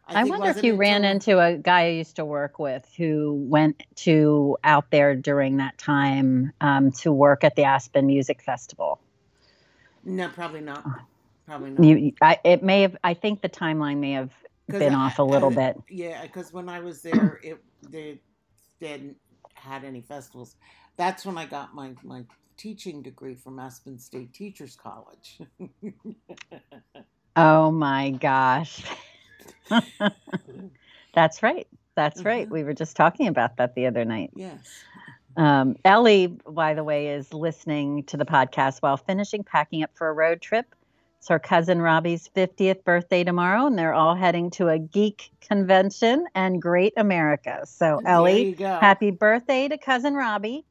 I, 0.08 0.24
think 0.24 0.38
wonder 0.38 0.58
if 0.58 0.64
you 0.64 0.76
ran 0.76 1.04
into 1.04 1.40
a 1.40 1.58
guy 1.58 1.86
I 1.86 1.90
used 1.90 2.18
to 2.18 2.26
work 2.26 2.60
with 2.60 2.88
who 2.96 3.34
went 3.50 3.82
to 3.96 4.56
out 4.64 4.92
there 4.92 5.16
during 5.16 5.58
that 5.58 5.78
time 5.80 6.52
um, 6.62 6.92
to 6.94 7.12
work 7.12 7.44
at 7.44 7.56
the 7.56 7.64
Aspen 7.64 8.06
Music 8.06 8.42
Festival. 8.44 9.00
No, 10.06 10.30
probably 10.30 10.62
not. 10.62 10.86
Probably 11.48 11.72
not. 11.72 11.84
You, 11.84 12.14
I, 12.22 12.40
it 12.44 12.64
may 12.64 12.82
have. 12.84 12.96
I 13.04 13.14
think 13.14 13.42
the 13.42 13.50
timeline 13.50 13.98
may 13.98 14.12
have 14.14 14.32
been 14.70 14.94
I- 14.94 15.06
off 15.08 15.20
a 15.20 15.24
little 15.24 15.52
I- 15.52 15.74
bit. 15.74 15.78
Yeah, 15.90 16.22
because 16.24 16.54
when 16.54 16.70
I 16.70 16.80
was 16.80 17.02
there, 17.02 17.40
it 17.44 17.62
they, 17.90 18.20
hadn't 18.82 19.18
had 19.56 19.84
any 19.84 20.02
festivals. 20.02 20.56
That's 20.98 21.26
when 21.26 21.38
I 21.38 21.46
got 21.46 21.74
my 21.76 21.94
my 22.04 22.24
teaching 22.58 23.02
degree 23.02 23.36
from 23.36 23.60
Aspen 23.60 24.00
State 24.00 24.34
Teachers 24.34 24.76
College. 24.76 25.40
Oh 27.36 27.72
my 27.72 28.12
gosh. 28.12 28.84
That's 31.14 31.44
right. 31.44 31.68
That's 31.96 32.24
right. 32.26 32.48
Mhm. 32.48 32.52
We 32.52 32.64
were 32.64 32.74
just 32.74 32.96
talking 32.96 33.28
about 33.28 33.58
that 33.58 33.76
the 33.76 33.88
other 33.88 34.06
night. 34.06 34.32
Yes. 34.36 34.86
Um, 35.38 35.76
Ellie, 35.84 36.28
by 36.28 36.74
the 36.74 36.84
way, 36.84 37.10
is 37.10 37.34
listening 37.34 38.04
to 38.06 38.18
the 38.18 38.26
podcast 38.26 38.80
while 38.82 38.98
finishing 38.98 39.44
packing 39.44 39.84
up 39.84 39.92
for 39.96 40.10
a 40.10 40.14
road 40.14 40.42
trip. 40.42 40.66
It's 41.20 41.28
her 41.30 41.40
cousin 41.40 41.82
Robbie's 41.82 42.30
50th 42.36 42.84
birthday 42.84 43.24
tomorrow, 43.24 43.66
and 43.66 43.78
they're 43.78 43.94
all 43.94 44.16
heading 44.16 44.52
to 44.52 44.70
a 44.70 44.78
geek 44.78 45.32
convention 45.42 46.26
and 46.36 46.62
Great 46.62 46.94
America. 46.98 47.62
So, 47.66 48.00
Ellie, 48.06 48.56
happy 48.80 49.12
birthday 49.12 49.68
to 49.68 49.78
cousin 49.78 50.14
Robbie 50.14 50.66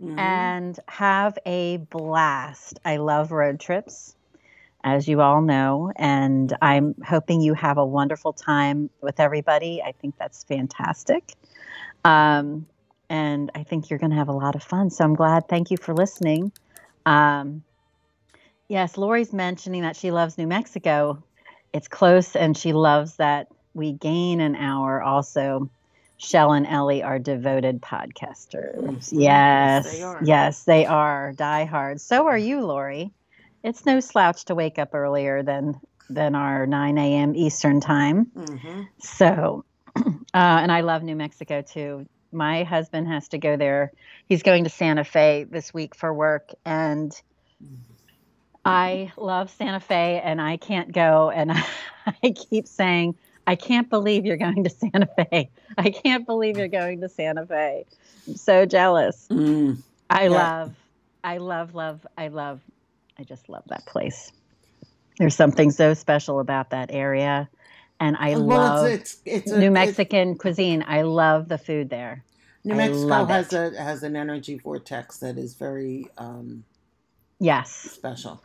Mhm. 0.00 0.18
and 0.18 0.80
have 0.88 1.38
a 1.44 1.78
blast. 1.78 2.78
I 2.84 2.98
love 2.98 3.32
road 3.32 3.58
trips, 3.58 4.14
as 4.84 5.08
you 5.08 5.20
all 5.20 5.42
know, 5.42 5.92
and 5.96 6.56
I'm 6.62 6.94
hoping 7.04 7.40
you 7.40 7.54
have 7.54 7.76
a 7.76 7.84
wonderful 7.84 8.32
time 8.32 8.90
with 9.02 9.18
everybody. 9.18 9.82
I 9.82 9.92
think 9.92 10.16
that's 10.18 10.44
fantastic. 10.44 11.32
Um, 12.04 12.66
and 13.08 13.50
I 13.54 13.62
think 13.62 13.90
you're 13.90 13.98
going 13.98 14.10
to 14.10 14.16
have 14.16 14.28
a 14.28 14.32
lot 14.32 14.54
of 14.56 14.62
fun. 14.62 14.90
So 14.90 15.04
I'm 15.04 15.14
glad. 15.14 15.48
Thank 15.48 15.70
you 15.70 15.76
for 15.76 15.94
listening. 15.94 16.52
Um, 17.04 17.62
yes, 18.68 18.96
Lori's 18.96 19.32
mentioning 19.32 19.82
that 19.82 19.96
she 19.96 20.10
loves 20.10 20.38
New 20.38 20.46
Mexico. 20.46 21.22
It's 21.72 21.88
close, 21.88 22.34
and 22.36 22.56
she 22.56 22.72
loves 22.72 23.16
that 23.16 23.48
we 23.74 23.92
gain 23.92 24.40
an 24.40 24.56
hour 24.56 25.02
also. 25.02 25.70
Shell 26.18 26.52
and 26.52 26.66
Ellie 26.66 27.02
are 27.02 27.18
devoted 27.18 27.82
podcasters. 27.82 29.10
Yes, 29.12 29.12
Yes, 29.12 29.84
they 29.84 30.02
are. 30.02 30.20
yes, 30.24 30.64
they 30.64 30.86
are 30.86 31.32
diehard. 31.36 32.00
So 32.00 32.26
are 32.26 32.38
you, 32.38 32.62
Lori. 32.64 33.12
It's 33.62 33.84
no 33.84 34.00
slouch 34.00 34.46
to 34.46 34.54
wake 34.54 34.78
up 34.78 34.94
earlier 34.94 35.42
than 35.42 35.78
than 36.08 36.34
our 36.34 36.66
9 36.66 36.98
a.m. 36.98 37.34
Eastern 37.34 37.80
time. 37.80 38.30
Mhm. 38.34 38.88
So, 38.98 39.64
uh, 39.96 40.02
and 40.32 40.72
I 40.72 40.80
love 40.82 41.02
New 41.02 41.16
Mexico 41.16 41.62
too. 41.62 42.06
My 42.32 42.64
husband 42.64 43.08
has 43.08 43.28
to 43.28 43.38
go 43.38 43.56
there. 43.56 43.92
He's 44.26 44.42
going 44.42 44.64
to 44.64 44.70
Santa 44.70 45.04
Fe 45.04 45.46
this 45.48 45.72
week 45.74 45.94
for 45.96 46.12
work, 46.12 46.50
and 46.64 47.12
I 48.64 49.12
love 49.16 49.50
Santa 49.50 49.80
Fe, 49.80 50.20
and 50.22 50.40
I 50.40 50.56
can't 50.58 50.92
go. 50.92 51.30
And 51.30 51.52
I 52.24 52.32
keep 52.50 52.68
saying, 52.68 53.16
I 53.46 53.56
can't 53.56 53.90
believe 53.90 54.26
you're 54.26 54.36
going 54.36 54.64
to 54.64 54.70
Santa 54.70 55.08
Fe. 55.16 55.50
I 55.78 55.90
can't 55.90 56.26
believe 56.26 56.58
you're 56.58 56.68
going 56.68 57.00
to 57.02 57.08
Santa 57.08 57.46
Fe. 57.46 57.86
I'm 58.28 58.36
so 58.36 58.66
jealous. 58.66 59.30
Mm. 59.32 59.82
I 60.10 60.28
Yeah. 60.28 60.28
love, 60.28 60.76
I 61.24 61.38
love, 61.38 61.74
love, 61.74 62.06
I 62.16 62.28
love, 62.28 62.62
I 63.18 63.24
just 63.24 63.48
love 63.48 63.64
that 63.68 63.86
place. 63.86 64.32
There's 65.18 65.36
something 65.36 65.70
so 65.70 65.94
special 65.94 66.40
about 66.40 66.70
that 66.70 66.90
area. 66.92 67.48
And 68.00 68.16
I 68.16 68.36
well, 68.36 68.60
love 68.60 68.86
it's, 68.86 69.16
it's, 69.24 69.44
it's 69.46 69.52
New 69.52 69.66
it- 69.68 69.70
Mexican 69.70 70.36
cuisine. 70.36 70.84
I 70.86 71.02
love 71.02 71.48
the 71.48 71.58
food 71.58 71.88
there. 71.90 72.24
New 72.64 72.74
I 72.74 72.76
Mexico 72.78 73.24
has 73.26 73.52
it. 73.52 73.74
a 73.74 73.82
has 73.82 74.02
an 74.02 74.16
energy 74.16 74.58
vortex 74.58 75.18
that 75.18 75.38
is 75.38 75.54
very 75.54 76.08
um, 76.18 76.64
Yes, 77.38 77.70
special. 77.70 78.42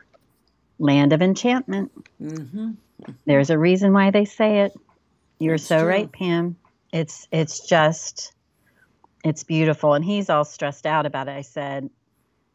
land 0.79 1.13
of 1.13 1.21
enchantment. 1.21 1.91
hmm 2.19 2.71
There's 3.25 3.49
a 3.49 3.57
reason 3.57 3.93
why 3.93 4.11
they 4.11 4.25
say 4.25 4.61
it. 4.61 4.73
You're 5.39 5.57
That's 5.57 5.67
so 5.67 5.79
true. 5.79 5.87
right, 5.87 6.11
Pam. 6.11 6.55
It's 6.93 7.27
it's 7.31 7.67
just 7.67 8.33
it's 9.23 9.43
beautiful. 9.43 9.93
And 9.93 10.03
he's 10.05 10.29
all 10.29 10.45
stressed 10.45 10.85
out 10.85 11.05
about 11.05 11.27
it. 11.27 11.31
I 11.31 11.41
said, 11.41 11.89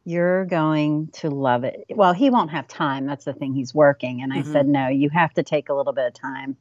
You're 0.04 0.44
going 0.44 1.08
to 1.14 1.30
love 1.30 1.64
it. 1.64 1.84
Well, 1.90 2.12
he 2.12 2.30
won't 2.30 2.50
have 2.50 2.68
time. 2.68 3.06
That's 3.06 3.24
the 3.24 3.32
thing. 3.32 3.54
He's 3.54 3.74
working. 3.74 4.22
And 4.22 4.32
I 4.32 4.42
Mhm. 4.42 4.52
said, 4.52 4.66
No, 4.68 4.88
you 4.88 5.10
have 5.10 5.34
to 5.34 5.42
take 5.42 5.68
a 5.68 5.74
little 5.74 5.92
bit 5.92 6.06
of 6.06 6.14
time. 6.14 6.56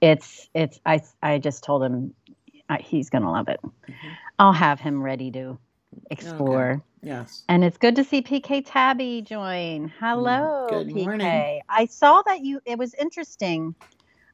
It's 0.00 0.48
it's 0.54 0.80
I 0.86 1.00
I 1.22 1.38
just 1.38 1.64
told 1.64 1.82
him 1.82 2.14
I, 2.68 2.78
he's 2.78 3.10
gonna 3.10 3.30
love 3.32 3.48
it. 3.48 3.60
Mhm. 3.62 3.94
I'll 4.38 4.52
have 4.52 4.80
him 4.80 5.02
ready 5.02 5.30
to 5.32 5.58
explore. 6.10 6.82
Yes. 7.02 7.44
And 7.48 7.64
it's 7.64 7.78
good 7.78 7.96
to 7.96 8.04
see 8.04 8.22
PK 8.22 8.62
Tabby 8.64 9.22
join. 9.22 9.92
Hello, 9.98 10.66
Mm, 10.68 10.68
Good 10.68 10.88
PK. 10.88 11.04
morning. 11.06 11.60
I 11.68 11.86
saw 11.86 12.22
that 12.22 12.40
you, 12.40 12.60
it 12.66 12.78
was 12.78 12.94
interesting. 12.94 13.74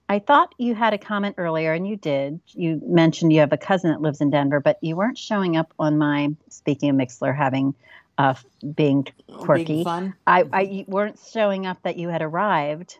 I 0.09 0.19
thought 0.19 0.55
you 0.59 0.75
had 0.75 0.93
a 0.93 0.99
comment 0.99 1.37
earlier, 1.39 1.73
and 1.73 1.87
you 1.87 1.97
did. 1.97 2.41
You 2.49 2.81
mentioned 2.85 3.33
you 3.33 3.41
have 3.41 3.53
a 3.53 3.57
cousin 3.59 3.91
that 3.91 4.01
lives 4.03 4.21
in 4.21 4.31
Denver, 4.31 4.61
but 4.61 4.79
you 4.83 4.97
weren't 4.97 5.17
showing 5.17 5.57
up 5.57 5.73
on 5.79 5.97
my, 5.97 6.29
speaking 6.51 6.91
of 6.91 6.97
Mixlr 6.97 7.35
having, 7.35 7.75
uh, 8.19 8.35
being, 8.75 9.07
Quirky. 9.33 9.85
Being. 9.85 10.15
I, 10.27 10.45
I 10.53 10.61
you 10.63 10.85
weren't 10.89 11.19
showing 11.33 11.65
up 11.67 11.83
that 11.85 11.97
you 11.97 12.09
had 12.09 12.21
arrived. 12.23 12.99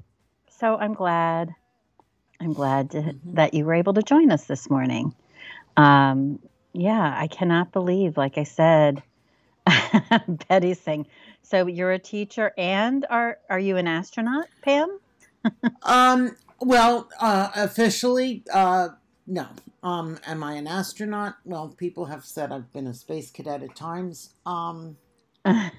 So 0.49 0.77
I'm 0.77 0.95
glad. 0.95 1.55
I'm 2.41 2.53
glad 2.53 2.91
to, 2.93 2.99
Mhm. 3.03 3.19
that 3.35 3.55
you 3.55 3.65
were 3.65 3.75
able 3.75 3.95
to 3.95 4.03
join 4.03 4.31
us 4.31 4.45
this 4.47 4.69
morning. 4.69 5.15
Um, 5.77 6.39
yeah, 6.73 7.15
I 7.17 7.27
cannot 7.29 7.73
believe, 7.73 8.17
like 8.17 8.39
I 8.39 8.45
said, 8.45 9.03
Betty's 10.49 10.81
saying, 10.81 11.07
so 11.43 11.67
you're 11.67 11.93
a 11.93 11.99
teacher 11.99 12.53
and 12.59 13.07
are 13.11 13.39
are 13.49 13.59
you 13.59 13.77
an 13.77 13.87
astronaut, 13.87 14.47
Pam? 14.63 14.99
Um. 15.83 16.37
Well, 16.61 17.09
uh, 17.21 17.51
officially, 17.55 18.43
uh, 18.53 18.91
no. 19.27 19.49
Um. 19.83 20.19
Am 20.27 20.43
I 20.43 20.55
an 20.55 20.67
astronaut? 20.67 21.35
Well, 21.45 21.69
people 21.69 22.07
have 22.07 22.25
said 22.25 22.53
I've 22.53 22.73
been 22.73 22.87
a 22.87 22.95
space 22.95 23.31
cadet 23.31 23.63
at 23.63 23.77
times. 23.77 24.35
Um. 24.47 24.97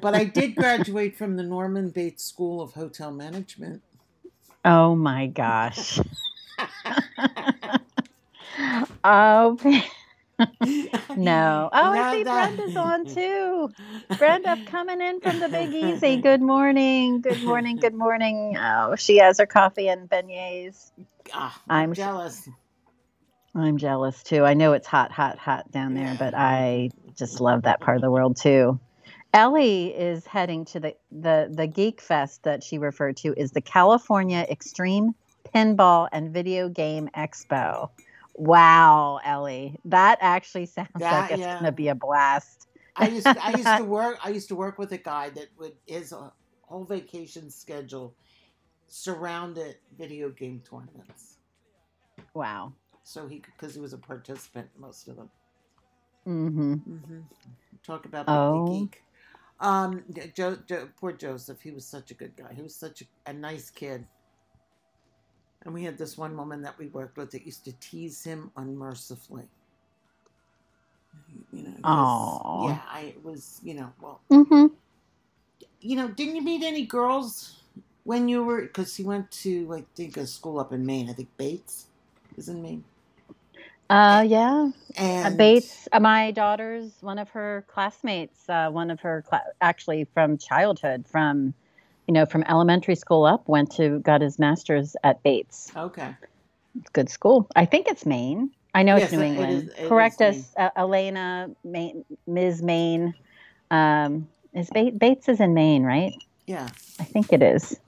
But 0.00 0.14
I 0.14 0.24
did 0.24 0.56
graduate 0.56 1.16
from 1.16 1.36
the 1.36 1.42
Norman 1.42 1.90
Bates 1.90 2.24
School 2.24 2.62
of 2.62 2.72
Hotel 2.72 3.12
Management. 3.12 3.82
Oh 4.64 4.96
my 4.96 5.28
gosh. 5.28 6.00
oh 9.04 9.58
no. 11.16 11.70
Oh, 11.72 11.92
I 11.92 12.10
see 12.12 12.24
that- 12.24 12.56
Brenda's 12.56 12.76
on 12.76 13.06
too. 13.06 13.70
Brenda 14.18 14.58
coming 14.66 15.00
in 15.00 15.20
from 15.20 15.40
the 15.40 15.48
Big 15.48 15.74
Easy. 15.74 16.18
Good 16.18 16.42
morning. 16.42 17.20
Good 17.20 17.42
morning. 17.42 17.78
Good 17.78 17.94
morning. 17.94 18.56
Oh, 18.58 18.96
she 18.96 19.18
has 19.18 19.38
her 19.38 19.46
coffee 19.46 19.88
and 19.88 20.08
beignets. 20.08 20.90
Ah, 21.32 21.60
I'm- 21.68 21.90
I'm 21.90 21.94
jealous. 21.94 22.48
I'm 23.54 23.78
jealous 23.78 24.22
too. 24.22 24.44
I 24.44 24.54
know 24.54 24.74
it's 24.74 24.86
hot, 24.86 25.10
hot, 25.12 25.38
hot 25.38 25.70
down 25.72 25.94
there, 25.94 26.14
but 26.18 26.34
I 26.36 26.90
just 27.16 27.40
love 27.40 27.62
that 27.62 27.80
part 27.80 27.96
of 27.96 28.02
the 28.02 28.10
world 28.10 28.36
too. 28.36 28.78
Ellie 29.32 29.88
is 29.88 30.26
heading 30.26 30.64
to 30.66 30.80
the, 30.80 30.96
the 31.12 31.50
the 31.52 31.66
Geek 31.66 32.00
Fest 32.00 32.42
that 32.42 32.62
she 32.64 32.78
referred 32.78 33.16
to 33.18 33.32
is 33.36 33.52
the 33.52 33.60
California 33.60 34.44
Extreme 34.50 35.14
Pinball 35.54 36.08
and 36.12 36.32
Video 36.32 36.68
Game 36.68 37.08
Expo. 37.16 37.90
Wow, 38.34 39.20
Ellie, 39.24 39.78
that 39.84 40.18
actually 40.20 40.66
sounds 40.66 40.88
That- 40.96 41.12
like 41.22 41.30
it's 41.32 41.40
yeah. 41.40 41.54
going 41.54 41.64
to 41.64 41.72
be 41.72 41.88
a 41.88 41.94
blast. 41.94 42.66
I 42.96 43.08
used 43.08 43.24
to, 43.26 43.44
I 43.44 43.50
used 43.50 43.76
to 43.76 43.84
work 43.98 44.18
I 44.24 44.30
used 44.30 44.48
to 44.48 44.56
work 44.56 44.78
with 44.78 44.92
a 44.92 44.98
guy 44.98 45.30
that 45.30 45.46
would 45.58 45.74
his 45.86 46.12
uh, 46.12 46.30
whole 46.62 46.84
vacation 46.84 47.50
schedule 47.50 48.14
surrounded 48.88 49.76
video 49.96 50.30
game 50.30 50.60
tournaments. 50.68 51.36
Wow. 52.34 52.72
So 53.04 53.28
he 53.28 53.42
because 53.46 53.74
he 53.74 53.80
was 53.80 53.92
a 53.92 53.98
participant 53.98 54.68
most 54.76 55.06
of 55.08 55.16
them. 55.16 55.30
Mm-hmm. 56.26 56.72
mm-hmm. 56.74 57.20
Talk 57.86 58.04
about 58.06 58.26
the 58.26 58.32
Oh. 58.32 58.66
geek. 58.80 59.02
Um, 59.60 60.02
Joe, 60.34 60.56
Joe, 60.66 60.88
poor 60.98 61.12
Joseph. 61.12 61.60
He 61.60 61.70
was 61.70 61.84
such 61.86 62.10
a 62.10 62.14
good 62.14 62.34
guy. 62.36 62.52
He 62.54 62.62
was 62.62 62.74
such 62.74 63.02
a, 63.02 63.30
a 63.30 63.32
nice 63.32 63.70
kid. 63.70 64.06
And 65.64 65.74
we 65.74 65.84
had 65.84 65.98
this 65.98 66.16
one 66.16 66.36
woman 66.36 66.62
that 66.62 66.78
we 66.78 66.86
worked 66.88 67.18
with 67.18 67.30
that 67.32 67.44
used 67.44 67.64
to 67.66 67.72
tease 67.80 68.24
him 68.24 68.50
unmercifully. 68.56 69.48
You 71.52 71.64
know, 71.64 71.70
'cause- 71.72 71.80
Aw. 71.84 72.68
yeah, 72.68 72.80
I 72.88 73.00
it 73.02 73.24
was, 73.24 73.60
you 73.62 73.74
know, 73.74 73.92
well, 74.00 74.20
mm-hmm. 74.30 74.66
you 75.80 75.96
know, 75.96 76.08
didn't 76.08 76.36
you 76.36 76.42
meet 76.42 76.62
any 76.62 76.86
girls 76.86 77.60
when 78.04 78.28
you 78.28 78.42
were? 78.44 78.62
Because 78.62 78.96
he 78.96 79.04
went 79.04 79.30
to, 79.32 79.74
I 79.74 79.84
think, 79.96 80.16
a 80.16 80.26
school 80.26 80.58
up 80.60 80.72
in 80.72 80.86
Maine. 80.86 81.10
I 81.10 81.12
think 81.14 81.28
Bates 81.36 81.86
is 82.36 82.48
in 82.48 82.62
Maine. 82.62 82.84
Uh, 83.90 84.24
yeah. 84.26 84.70
Uh, 84.96 85.30
Bates, 85.30 85.88
uh, 85.92 86.00
my 86.00 86.30
daughter's 86.30 86.92
one 87.00 87.18
of 87.18 87.28
her 87.30 87.64
classmates, 87.68 88.48
uh, 88.48 88.70
one 88.70 88.90
of 88.90 89.00
her 89.00 89.24
cla- 89.28 89.42
actually 89.60 90.06
from 90.14 90.38
childhood, 90.38 91.06
from 91.08 91.54
you 92.08 92.14
know, 92.14 92.26
from 92.26 92.44
elementary 92.48 92.96
school 92.96 93.24
up, 93.24 93.48
went 93.48 93.70
to 93.72 93.98
got 94.00 94.20
his 94.20 94.38
master's 94.38 94.96
at 95.04 95.22
Bates. 95.24 95.72
Okay. 95.76 96.16
Good 96.92 97.08
school. 97.10 97.48
I 97.56 97.66
think 97.66 97.88
it's 97.88 98.06
Maine. 98.06 98.50
I 98.74 98.84
know 98.84 98.96
Yes, 98.96 99.12
it's 99.12 99.12
New 99.12 99.20
it- 99.20 99.24
it 99.24 99.28
England. 99.28 99.62
is- 99.64 99.74
it 99.78 99.88
Correct 99.88 100.22
us, 100.22 100.54
uh, 100.56 100.70
Elena, 100.76 101.50
Maine, 101.64 102.04
Ms. 102.26 102.62
Maine. 102.62 103.14
Um, 103.70 104.28
is 104.54 104.70
Bates, 104.70 104.96
Bates 104.98 105.28
is 105.28 105.40
in 105.40 105.54
Maine, 105.54 105.84
right? 105.84 106.12
Yeah. 106.46 106.68
I 107.00 107.04
think 107.04 107.32
it 107.32 107.42
is. 107.42 107.80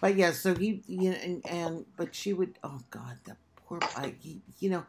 But 0.00 0.16
yeah, 0.16 0.32
so 0.32 0.54
he, 0.54 0.82
you 0.86 1.10
know, 1.10 1.16
and, 1.16 1.46
and 1.46 1.86
but 1.96 2.14
she 2.14 2.32
would. 2.32 2.58
Oh 2.64 2.80
God, 2.90 3.18
that 3.26 3.36
poor. 3.80 3.90
I, 3.96 4.14
you 4.60 4.70
know, 4.70 4.84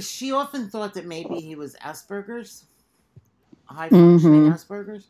she 0.00 0.32
often 0.32 0.70
thought 0.70 0.94
that 0.94 1.06
maybe 1.06 1.40
he 1.40 1.56
was 1.56 1.76
Asperger's, 1.84 2.66
high 3.66 3.90
functioning 3.90 4.44
Mhm. 4.44 4.52
Asperger's. 4.52 5.08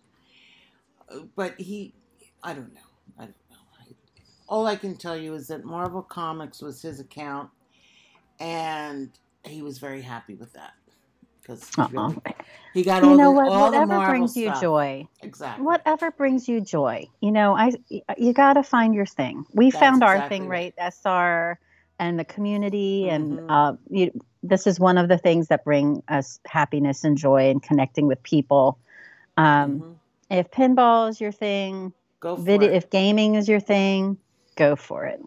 But 1.37 1.61
he, 1.61 1.95
I 2.43 2.55
don't 2.55 2.75
know. 2.75 2.81
I 3.19 3.23
don't 3.25 3.37
know. 3.51 3.57
All 4.49 4.67
I 4.67 4.77
can 4.77 4.97
tell 4.97 5.17
you 5.17 5.35
is 5.35 5.49
that 5.49 5.65
Marvel 5.65 6.03
Comics 6.03 6.63
was 6.63 6.83
his 6.83 7.01
account, 7.01 7.51
and 8.41 9.11
he 9.45 9.63
was 9.63 9.79
very 9.79 10.03
happy 10.03 10.35
with 10.37 10.53
that 10.55 10.73
because 11.43 11.79
Uh-uh. 11.79 12.13
he 12.73 12.85
got 12.85 13.03
You 13.03 13.15
all 13.15 13.17
know 13.17 13.31
the, 13.33 13.33
what? 13.33 13.47
all 13.47 13.73
the 13.73 13.81
Whatever 13.81 14.01
brings 14.01 14.37
you 14.37 14.51
stuff. 14.51 14.61
joy. 14.61 15.09
Exactly. 15.23 15.65
Whatever 15.65 16.13
brings 16.13 16.49
you 16.49 16.61
joy. 16.63 17.09
You 17.21 17.33
know, 17.33 17.57
I 17.57 17.73
you 18.19 18.33
got 18.35 18.55
to 18.55 18.65
find 18.65 18.95
your 18.95 19.07
thing. 19.07 19.47
We 19.55 19.71
That's 19.73 19.81
found 19.81 20.03
our 20.05 20.17
exactly 20.17 20.29
thing, 20.29 20.49
right. 20.49 20.49
right? 20.49 20.75
SR 20.79 21.59
and 21.99 22.19
the 22.19 22.25
community, 22.25 23.09
and 23.09 23.41
Mhm. 23.41 23.49
uh, 23.49 23.75
you, 23.91 24.11
this 24.43 24.67
is 24.67 24.79
one 24.81 24.99
of 24.99 25.09
the 25.09 25.19
things 25.19 25.49
that 25.49 25.65
bring 25.65 26.03
us 26.09 26.41
happiness 26.47 27.05
and 27.05 27.17
joy 27.17 27.51
and 27.51 27.63
connecting 27.63 28.07
with 28.07 28.23
people. 28.23 28.79
Um, 29.37 29.85
Mhm. 29.85 30.01
If 30.31 30.51
pinball 30.51 31.09
is 31.11 31.21
your 31.21 31.33
thing, 31.33 31.93
Go 32.21 32.37
for 32.37 32.63
video, 32.63 32.73
it. 32.73 32.75
if 32.75 32.91
gaming 32.91 33.35
is 33.35 33.49
your 33.49 33.61
thing, 33.61 34.19
go 34.57 34.77
for 34.77 35.05
it. 35.07 35.21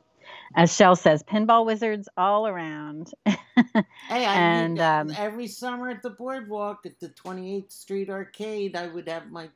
As 0.56 0.74
Shell 0.76 0.96
says, 0.96 1.24
pinball 1.24 1.66
wizards 1.66 2.10
all 2.18 2.48
around. 2.48 3.12
Hey, 4.10 4.26
I 4.26 4.38
And, 4.38 4.80
um, 4.80 5.18
every 5.18 5.48
summer 5.48 5.90
at 5.90 6.02
the 6.02 6.10
boardwalk 6.12 6.86
at 6.86 7.00
the 7.00 7.10
28th 7.10 7.72
Street 7.72 8.10
Arcade, 8.10 8.76
I 8.76 8.88
would 8.88 9.08
have 9.08 9.30
my, 9.32 9.50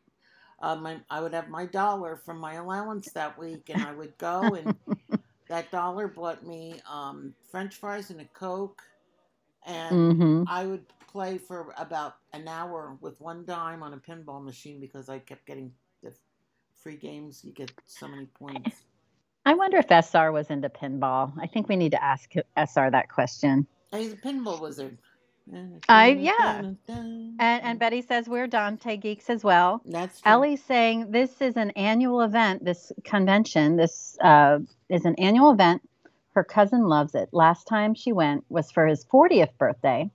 uh, 0.61 0.75
my, 0.75 1.01
I 1.09 1.21
would 1.21 1.33
have 1.33 1.49
my 1.49 1.65
dollar 1.65 2.17
from 2.17 2.39
my 2.39 2.53
allowance 2.55 3.11
that 3.11 3.37
week, 3.37 3.69
and 3.69 3.81
I 3.83 3.93
would 3.93 4.17
go, 4.17 4.53
and 4.55 4.75
that 5.53 5.71
dollar 5.71 6.09
bought 6.09 6.45
me 6.47 6.81
um, 6.91 7.35
French 7.51 7.77
fries 7.77 8.11
and 8.11 8.21
a 8.21 8.25
Coke, 8.25 8.83
and 9.65 10.13
hmm 10.13 10.43
I 10.47 10.65
would 10.65 10.85
play 11.11 11.39
for 11.39 11.73
about 11.77 12.15
an 12.33 12.47
hour 12.49 12.97
with 13.01 13.21
one 13.21 13.45
dime 13.45 13.83
on 13.83 13.93
a 13.93 13.97
pinball 13.99 14.43
machine 14.43 14.81
because 14.81 15.09
I 15.09 15.19
kept 15.19 15.47
getting 15.47 15.73
the 16.03 16.13
free 16.83 16.97
games. 16.97 17.43
You 17.45 17.53
get 17.53 17.71
so 17.85 18.09
many 18.09 18.27
points. 18.27 18.85
I 19.45 19.55
wonder 19.55 19.77
if 19.79 19.87
SR 19.91 20.31
was 20.31 20.49
into 20.51 20.69
pinball. 20.69 21.33
I 21.41 21.47
think 21.47 21.69
we 21.69 21.77
need 21.77 21.93
to 21.93 22.03
ask 22.03 22.31
SR 22.57 22.91
that 22.91 23.09
question. 23.09 23.67
He's 23.91 24.13
a 24.13 24.17
pinball 24.17 24.61
wizard. 24.61 24.99
I- 25.89 26.07
yeah. 26.09 26.61
And, 26.89 27.39
and 27.39 27.79
Betty 27.79 28.01
says 28.01 28.27
we're 28.29 28.47
Dante 28.47 28.97
geeks 28.97 29.29
as 29.29 29.43
well. 29.43 29.81
that's 29.85 30.21
true. 30.21 30.31
Ellie's 30.31 30.63
saying 30.63 31.11
this 31.11 31.41
is 31.41 31.57
an 31.57 31.71
annual 31.71 32.21
event. 32.21 32.63
This 32.63 32.91
convention, 33.03 33.75
this 33.75 34.17
uh, 34.21 34.59
is 34.89 35.05
an 35.05 35.15
annual 35.15 35.51
event. 35.51 35.81
Her 36.33 36.43
cousin 36.43 36.85
loves 36.87 37.13
it. 37.15 37.29
Last 37.31 37.67
time 37.67 37.93
she 37.93 38.11
went 38.11 38.45
was 38.49 38.71
for 38.71 38.87
his 38.87 39.05
40th 39.05 39.55
birthday. 39.57 40.09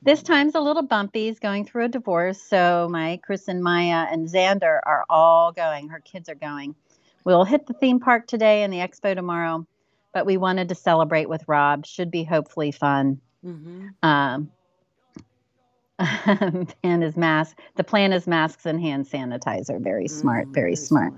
This 0.00 0.22
time's 0.22 0.54
a 0.54 0.60
little 0.60 0.84
bumpy. 0.84 1.26
He's 1.26 1.40
going 1.40 1.64
through 1.66 1.86
a 1.86 1.88
divorce. 1.88 2.40
So 2.40 2.88
my 2.90 3.18
Chris 3.24 3.48
and 3.48 3.62
Maya 3.62 4.06
and 4.10 4.28
Xander 4.28 4.78
are 4.86 5.04
all 5.10 5.50
going. 5.52 5.88
Her 5.88 6.00
kids 6.00 6.28
are 6.28 6.34
going. 6.36 6.74
We'll 7.24 7.44
hit 7.44 7.66
the 7.66 7.74
theme 7.74 7.98
park 8.00 8.26
today 8.28 8.62
and 8.62 8.72
the 8.72 8.78
expo 8.78 9.14
tomorrow, 9.14 9.66
but 10.14 10.24
we 10.24 10.36
wanted 10.36 10.68
to 10.70 10.74
celebrate 10.74 11.28
with 11.28 11.42
Rob. 11.48 11.84
Should 11.84 12.10
be 12.10 12.22
hopefully 12.24 12.70
fun. 12.70 13.20
hmm 13.42 13.88
Um, 14.02 14.50
and 16.82 17.02
his 17.02 17.16
mask. 17.16 17.58
The 17.76 17.84
plan 17.84 18.12
is 18.12 18.26
masks 18.26 18.66
and 18.66 18.80
hand 18.80 19.06
sanitizer. 19.06 19.80
Very 19.82 20.08
smart. 20.08 20.48
Mm, 20.48 20.54
very 20.54 20.76
smart. 20.76 21.12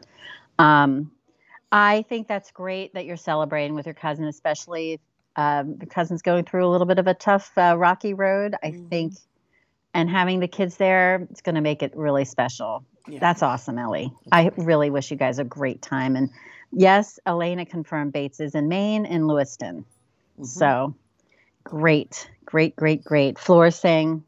Um, 0.59 1.11
I 1.73 2.03
think 2.09 2.29
that's 2.29 2.51
great 2.51 2.95
that 2.95 3.05
you're 3.05 3.17
celebrating 3.17 3.75
with 3.75 3.87
your 3.87 3.95
cousin, 3.95 4.25
especially 4.25 5.01
um, 5.37 5.77
your 5.81 5.87
cousin's 5.87 6.23
going 6.23 6.45
through 6.45 6.67
a 6.67 6.71
little 6.71 6.87
bit 6.87 6.99
of 6.99 7.07
a 7.07 7.15
tough, 7.15 7.57
uh, 7.57 7.77
rocky 7.79 8.15
road. 8.15 8.55
I 8.63 8.73
Mhm. 8.73 8.89
think, 8.91 9.13
and 9.95 10.11
having 10.11 10.41
the 10.41 10.49
kids 10.49 10.77
there, 10.77 11.27
it's 11.31 11.41
going 11.41 11.55
to 11.55 11.61
make 11.61 11.83
it 11.83 11.97
really 11.97 12.25
special. 12.25 12.85
Yeah. 13.07 13.21
That's 13.21 13.43
awesome, 13.43 13.79
Ellie. 13.79 14.13
I 14.33 14.51
really 14.57 14.91
wish 14.91 15.11
you 15.11 15.17
guys 15.17 15.39
a 15.39 15.45
great 15.45 15.83
time. 15.83 16.17
And 16.17 16.31
yes, 16.73 17.19
Elena 17.27 17.65
confirmed 17.65 18.13
Bates 18.13 18.41
is 18.41 18.55
in 18.55 18.69
Maine 18.69 19.07
in 19.07 19.27
Lewiston. 19.27 19.85
Mhm. 20.39 20.47
So 20.47 20.95
great, 21.65 22.31
great, 22.45 22.77
great, 22.77 23.05
great. 23.05 23.39
Floor 23.39 23.71
saying, 23.71 24.25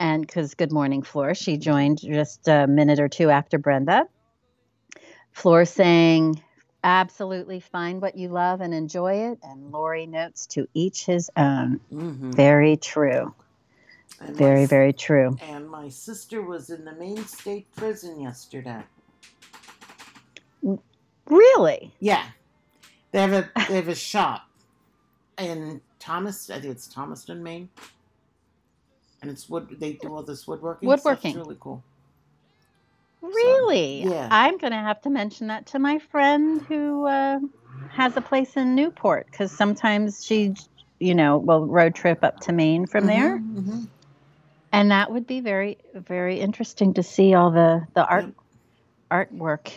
and 0.00 0.26
because 0.26 0.54
good 0.54 0.72
morning, 0.72 1.02
Floor, 1.02 1.34
she 1.34 1.58
joined 1.58 2.00
just 2.00 2.48
a 2.48 2.66
minute 2.66 2.98
or 2.98 3.08
two 3.08 3.30
after 3.30 3.58
Brenda. 3.58 4.04
Floor 5.32 5.64
saying, 5.64 6.42
absolutely 6.82 7.60
find 7.60 8.00
what 8.00 8.16
you 8.16 8.28
love 8.30 8.60
and 8.62 8.72
enjoy 8.74 9.30
it. 9.30 9.38
And 9.42 9.70
Lori 9.70 10.06
notes 10.06 10.46
to 10.48 10.66
each 10.74 11.04
his 11.06 11.30
own. 11.36 11.80
Mhm. 11.92 12.34
Very 12.34 12.76
true. 12.78 13.34
And 14.20 14.36
Very, 14.36 14.64
s- 14.64 14.70
very 14.70 14.92
true. 14.92 15.36
And 15.40 15.70
my 15.70 15.88
sister 15.90 16.42
was 16.42 16.70
in 16.70 16.84
the 16.84 16.92
Maine 16.92 17.24
State 17.26 17.70
Prison 17.76 18.20
yesterday. 18.20 18.82
Really? 21.26 21.92
Yeah, 22.00 22.24
they 23.12 23.20
have 23.20 23.32
a 23.32 23.50
they 23.68 23.76
have 23.76 23.88
a 23.88 23.94
shop 24.12 24.48
in 25.38 25.80
Thomas. 25.98 26.50
I 26.50 26.54
think 26.60 26.72
it's 26.72 26.88
Thomaston, 26.88 27.42
Maine, 27.42 27.68
and 29.22 29.30
it's 29.30 29.48
wood. 29.48 29.76
They 29.78 29.94
do 29.94 30.08
all 30.14 30.22
this 30.22 30.46
woodworking. 30.46 30.88
Woodworking. 30.88 31.36
really 31.36 31.56
cool. 31.60 31.82
Really? 33.22 34.02
yeah. 34.04 34.28
I'm 34.30 34.56
going 34.58 34.72
to 34.72 34.78
have 34.78 35.00
to 35.02 35.10
mention 35.10 35.48
that 35.48 35.66
to 35.68 35.78
my 35.78 35.98
friend 35.98 36.62
who 36.68 37.06
uh, 37.06 37.38
has 37.88 38.16
a 38.16 38.22
place 38.22 38.56
in 38.56 38.74
Newport 38.74 39.26
because 39.30 39.52
sometimes 39.52 40.24
she, 40.24 40.54
you 40.98 41.14
know, 41.14 41.36
will 41.38 41.66
road 41.66 41.94
trip 41.94 42.24
up 42.24 42.40
to 42.40 42.52
Maine 42.52 42.86
from 42.86 43.06
there. 43.06 43.38
Mhm, 43.38 43.62
mhm. 43.62 43.88
And 44.72 44.90
that 44.90 45.10
would 45.10 45.26
be 45.26 45.40
very, 45.40 45.78
very 45.94 46.40
interesting 46.40 46.94
to 46.94 47.02
see 47.02 47.34
all 47.34 47.50
the, 47.50 47.86
the 47.94 48.06
art 48.06 48.24
Yep. 48.24 48.34
artwork, 49.10 49.72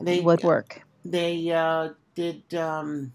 They 0.00 0.20
woodwork. 0.20 0.82
they 1.04 1.50
uh, 1.50 1.90
did 2.14 2.54
um, 2.54 3.12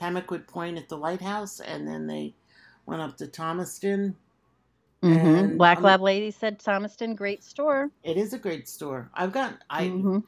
Pemaquid 0.00 0.46
Point 0.48 0.78
at 0.78 0.88
the 0.88 0.96
lighthouse, 0.98 1.60
and 1.60 1.86
then 1.86 2.06
they 2.06 2.34
went 2.84 3.00
up 3.02 3.16
to 3.18 3.28
Thomaston. 3.28 4.16
Hmm 5.02 5.16
and, 5.16 5.58
Black 5.58 5.78
um, 5.78 5.84
Lab 5.84 6.00
Lady 6.00 6.30
said 6.30 6.58
Thomaston, 6.58 7.14
great 7.14 7.44
store. 7.44 7.90
It 8.02 8.16
is 8.16 8.32
a 8.32 8.38
great 8.38 8.68
store. 8.68 9.10
I've 9.14 9.32
got 9.32 9.58
I 9.70 9.86
Mhm. 9.88 10.22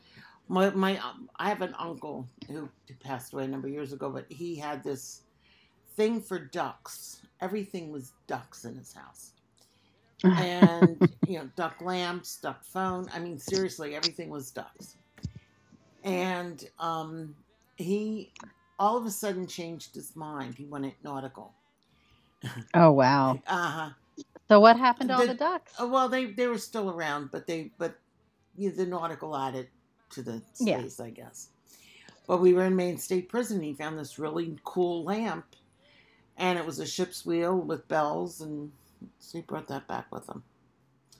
my 0.48 0.70
my 0.70 0.98
um, 0.98 1.28
I 1.38 1.48
have 1.48 1.62
an 1.62 1.74
uncle 1.78 2.26
who 2.48 2.68
passed 3.00 3.32
away 3.32 3.44
a 3.44 3.48
number 3.48 3.68
of 3.68 3.74
years 3.74 3.92
ago, 3.92 4.10
but 4.10 4.30
he 4.30 4.56
had 4.56 4.82
this 4.82 5.22
thing 5.96 6.20
for 6.20 6.38
ducks. 6.38 7.22
Everything 7.40 7.92
was 7.92 8.12
ducks 8.26 8.64
in 8.64 8.76
his 8.76 8.92
house, 8.92 9.32
and 10.24 10.98
you 11.26 11.38
know, 11.38 11.48
duck 11.56 11.80
lamps, 11.80 12.40
duck 12.40 12.64
phone. 12.64 13.08
I 13.12 13.18
mean, 13.20 13.38
seriously, 13.38 13.94
everything 13.94 14.30
was 14.30 14.50
ducks. 14.50 14.96
And 16.04 16.64
um, 16.78 17.34
he 17.76 18.32
all 18.78 18.96
of 18.96 19.04
a 19.06 19.10
sudden 19.10 19.46
changed 19.46 19.94
his 19.94 20.14
mind. 20.16 20.54
He 20.54 20.64
went 20.64 20.86
at 20.86 20.94
nautical. 21.02 21.54
oh 22.74 22.92
wow! 22.92 23.38
Uh 23.46 23.68
huh. 23.68 23.90
So 24.48 24.60
what 24.60 24.78
happened 24.78 25.10
to 25.10 25.14
all 25.14 25.20
The- 25.22 25.28
the 25.28 25.34
ducks? 25.34 25.72
Oh, 25.78 25.88
well, 25.88 26.08
they 26.08 26.26
they 26.26 26.46
were 26.46 26.58
still 26.58 26.90
around, 26.90 27.30
but 27.30 27.46
they 27.46 27.70
but 27.78 27.98
you 28.56 28.70
know, 28.70 28.74
the 28.76 28.86
nautical 28.86 29.36
added 29.36 29.68
to 30.10 30.22
the 30.22 30.42
Yeah. 30.58 30.80
space, 30.80 31.00
I 31.00 31.10
guess. 31.10 31.48
But 32.26 32.38
we 32.40 32.52
were 32.54 32.64
in 32.64 32.76
Maine 32.76 32.98
State 32.98 33.28
Prison. 33.28 33.62
He 33.62 33.74
found 33.74 33.98
this 33.98 34.18
really 34.18 34.58
cool 34.64 35.04
lamp, 35.04 35.44
and 36.36 36.58
it 36.58 36.64
was 36.66 36.78
a 36.78 36.86
ship's 36.86 37.24
wheel 37.26 37.56
with 37.56 37.86
bells, 37.88 38.40
and 38.40 38.72
so 39.18 39.38
he 39.38 39.42
brought 39.42 39.68
that 39.68 39.86
back 39.86 40.06
with 40.12 40.28
him. 40.28 40.42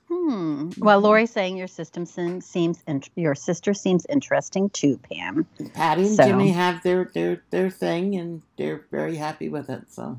Hmm. 0.09 0.71
Well, 0.79 1.01
Mhm. 1.01 1.05
Lori's 1.05 1.31
saying 1.31 1.59
your 1.59 1.67
system 1.67 2.07
seems, 2.07 2.47
seems 2.47 2.83
in, 2.87 3.03
your 3.15 3.35
sister 3.35 3.75
seems 3.75 4.07
interesting 4.07 4.71
too, 4.71 4.97
Pam. 4.99 5.45
Patty 5.75 6.07
and 6.07 6.17
So- 6.17 6.25
Jimmy 6.25 6.49
have 6.51 6.83
their 6.83 7.11
their 7.13 7.43
their 7.51 7.69
thing, 7.69 8.17
and 8.17 8.41
they're 8.57 8.87
very 8.91 9.17
happy 9.17 9.51
with 9.51 9.69
it. 9.69 9.93
So 9.93 10.19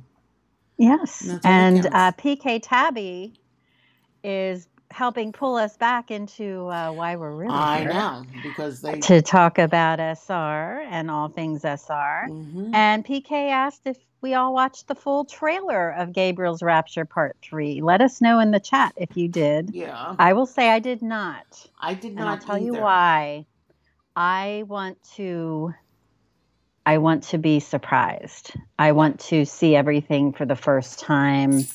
Yes. 0.80 1.20
That's 1.20 1.46
And 1.46 1.86
uh. 1.88 2.12
PK 2.14 2.60
Tabby 2.64 3.34
is 4.24 4.68
helping 4.92 5.32
pull 5.32 5.56
us 5.56 5.78
back 5.78 6.10
into 6.10 6.68
uh, 6.68 6.92
why 6.92 7.16
we're 7.16 7.36
really 7.36 7.54
I 7.54 7.82
here 7.82 7.90
know 7.90 8.26
because 8.42 8.82
they. 8.82 9.00
to 9.02 9.22
talk 9.22 9.60
about 9.60 10.00
SR 10.00 10.82
and 10.90 11.12
all 11.12 11.28
things 11.30 11.64
SR. 11.64 12.28
Mhm. 12.30 12.74
And 12.74 13.06
PK 13.06 13.50
asked 13.52 13.82
if 13.86 13.98
we 14.22 14.34
all 14.34 14.54
watched 14.54 14.88
the 14.88 14.96
full 14.96 15.26
trailer 15.26 15.92
of 15.92 16.12
Gabriel's 16.14 16.64
Rapture 16.64 17.06
Part 17.06 17.38
3. 17.42 17.82
Let 17.82 18.02
us 18.02 18.20
know 18.22 18.40
in 18.40 18.52
the 18.52 18.60
chat 18.60 18.94
if 18.98 19.16
you 19.16 19.28
did. 19.28 19.72
Yeah, 19.74 20.16
I 20.18 20.34
will 20.34 20.48
say 20.48 20.70
I 20.70 20.80
did 20.80 21.02
not. 21.02 21.68
I 21.80 21.94
did 21.94 22.16
not. 22.16 22.22
And. 22.22 22.30
I'll 22.30 22.38
tell 22.40 22.58
you 22.58 22.74
why. 22.74 23.46
I 24.16 24.64
want 24.68 24.98
to 25.18 25.74
I 26.90 26.98
want 26.98 27.22
to 27.26 27.38
be 27.38 27.60
surprised. 27.60 28.52
I 28.80 28.94
want 28.94 29.20
to 29.30 29.46
see 29.46 29.76
everything 29.76 30.34
for 30.34 30.48
the 30.48 30.56
first 30.56 30.98
time 30.98 31.68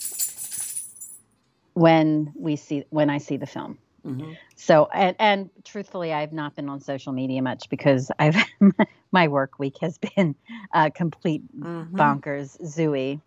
when 1.75 2.33
we 2.37 2.57
see 2.57 2.83
when 2.91 3.11
I 3.11 3.19
see 3.19 3.37
the 3.37 3.47
film. 3.47 3.79
Mhm. 4.05 4.37
So 4.57 4.89
and 4.93 5.15
and 5.21 5.51
truthfully 5.65 6.13
I've 6.13 6.33
not 6.33 6.57
been 6.57 6.69
on 6.69 6.81
social 6.81 7.13
media 7.13 7.43
much 7.43 7.69
because 7.71 8.11
I've 8.19 8.35
my 9.13 9.29
work 9.29 9.61
week 9.61 9.77
has 9.83 9.99
been 9.99 10.35
a 10.75 10.91
complete 10.91 11.43
Mhm. 11.57 11.93
bonkers 11.93 12.61
zooey. 12.61 13.21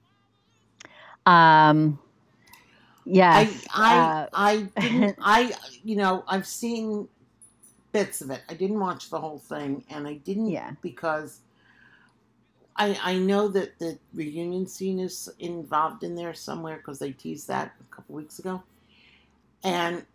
Um 1.26 2.00
yes. 3.06 3.65
I 3.73 3.95
uh, 3.95 4.28
I 4.34 4.69
I 4.76 4.82
didn't 4.82 5.15
I 5.21 5.54
you 5.86 5.95
know 5.95 6.26
I've 6.28 6.47
seen 6.47 7.08
bits 7.93 8.19
of 8.19 8.30
it. 8.30 8.41
I 8.50 8.56
didn't 8.56 8.82
watch 8.82 9.10
the 9.10 9.21
whole 9.21 9.39
thing, 9.39 9.86
and 9.89 10.06
I 10.06 10.15
didn't 10.15 10.50
Yeah. 10.50 10.71
because 10.82 11.39
I 12.77 12.99
I 13.03 13.17
know 13.17 13.47
that 13.49 13.79
the 13.79 13.97
reunion 14.13 14.67
scene 14.67 14.99
is 14.99 15.29
involved 15.39 16.03
in 16.03 16.15
there 16.15 16.33
somewhere 16.33 16.77
because 16.77 16.99
they 16.99 17.11
teased 17.11 17.47
that 17.47 17.73
a 17.79 17.95
couple 17.95 18.15
weeks 18.15 18.39
ago, 18.39 18.61
and 19.63 20.05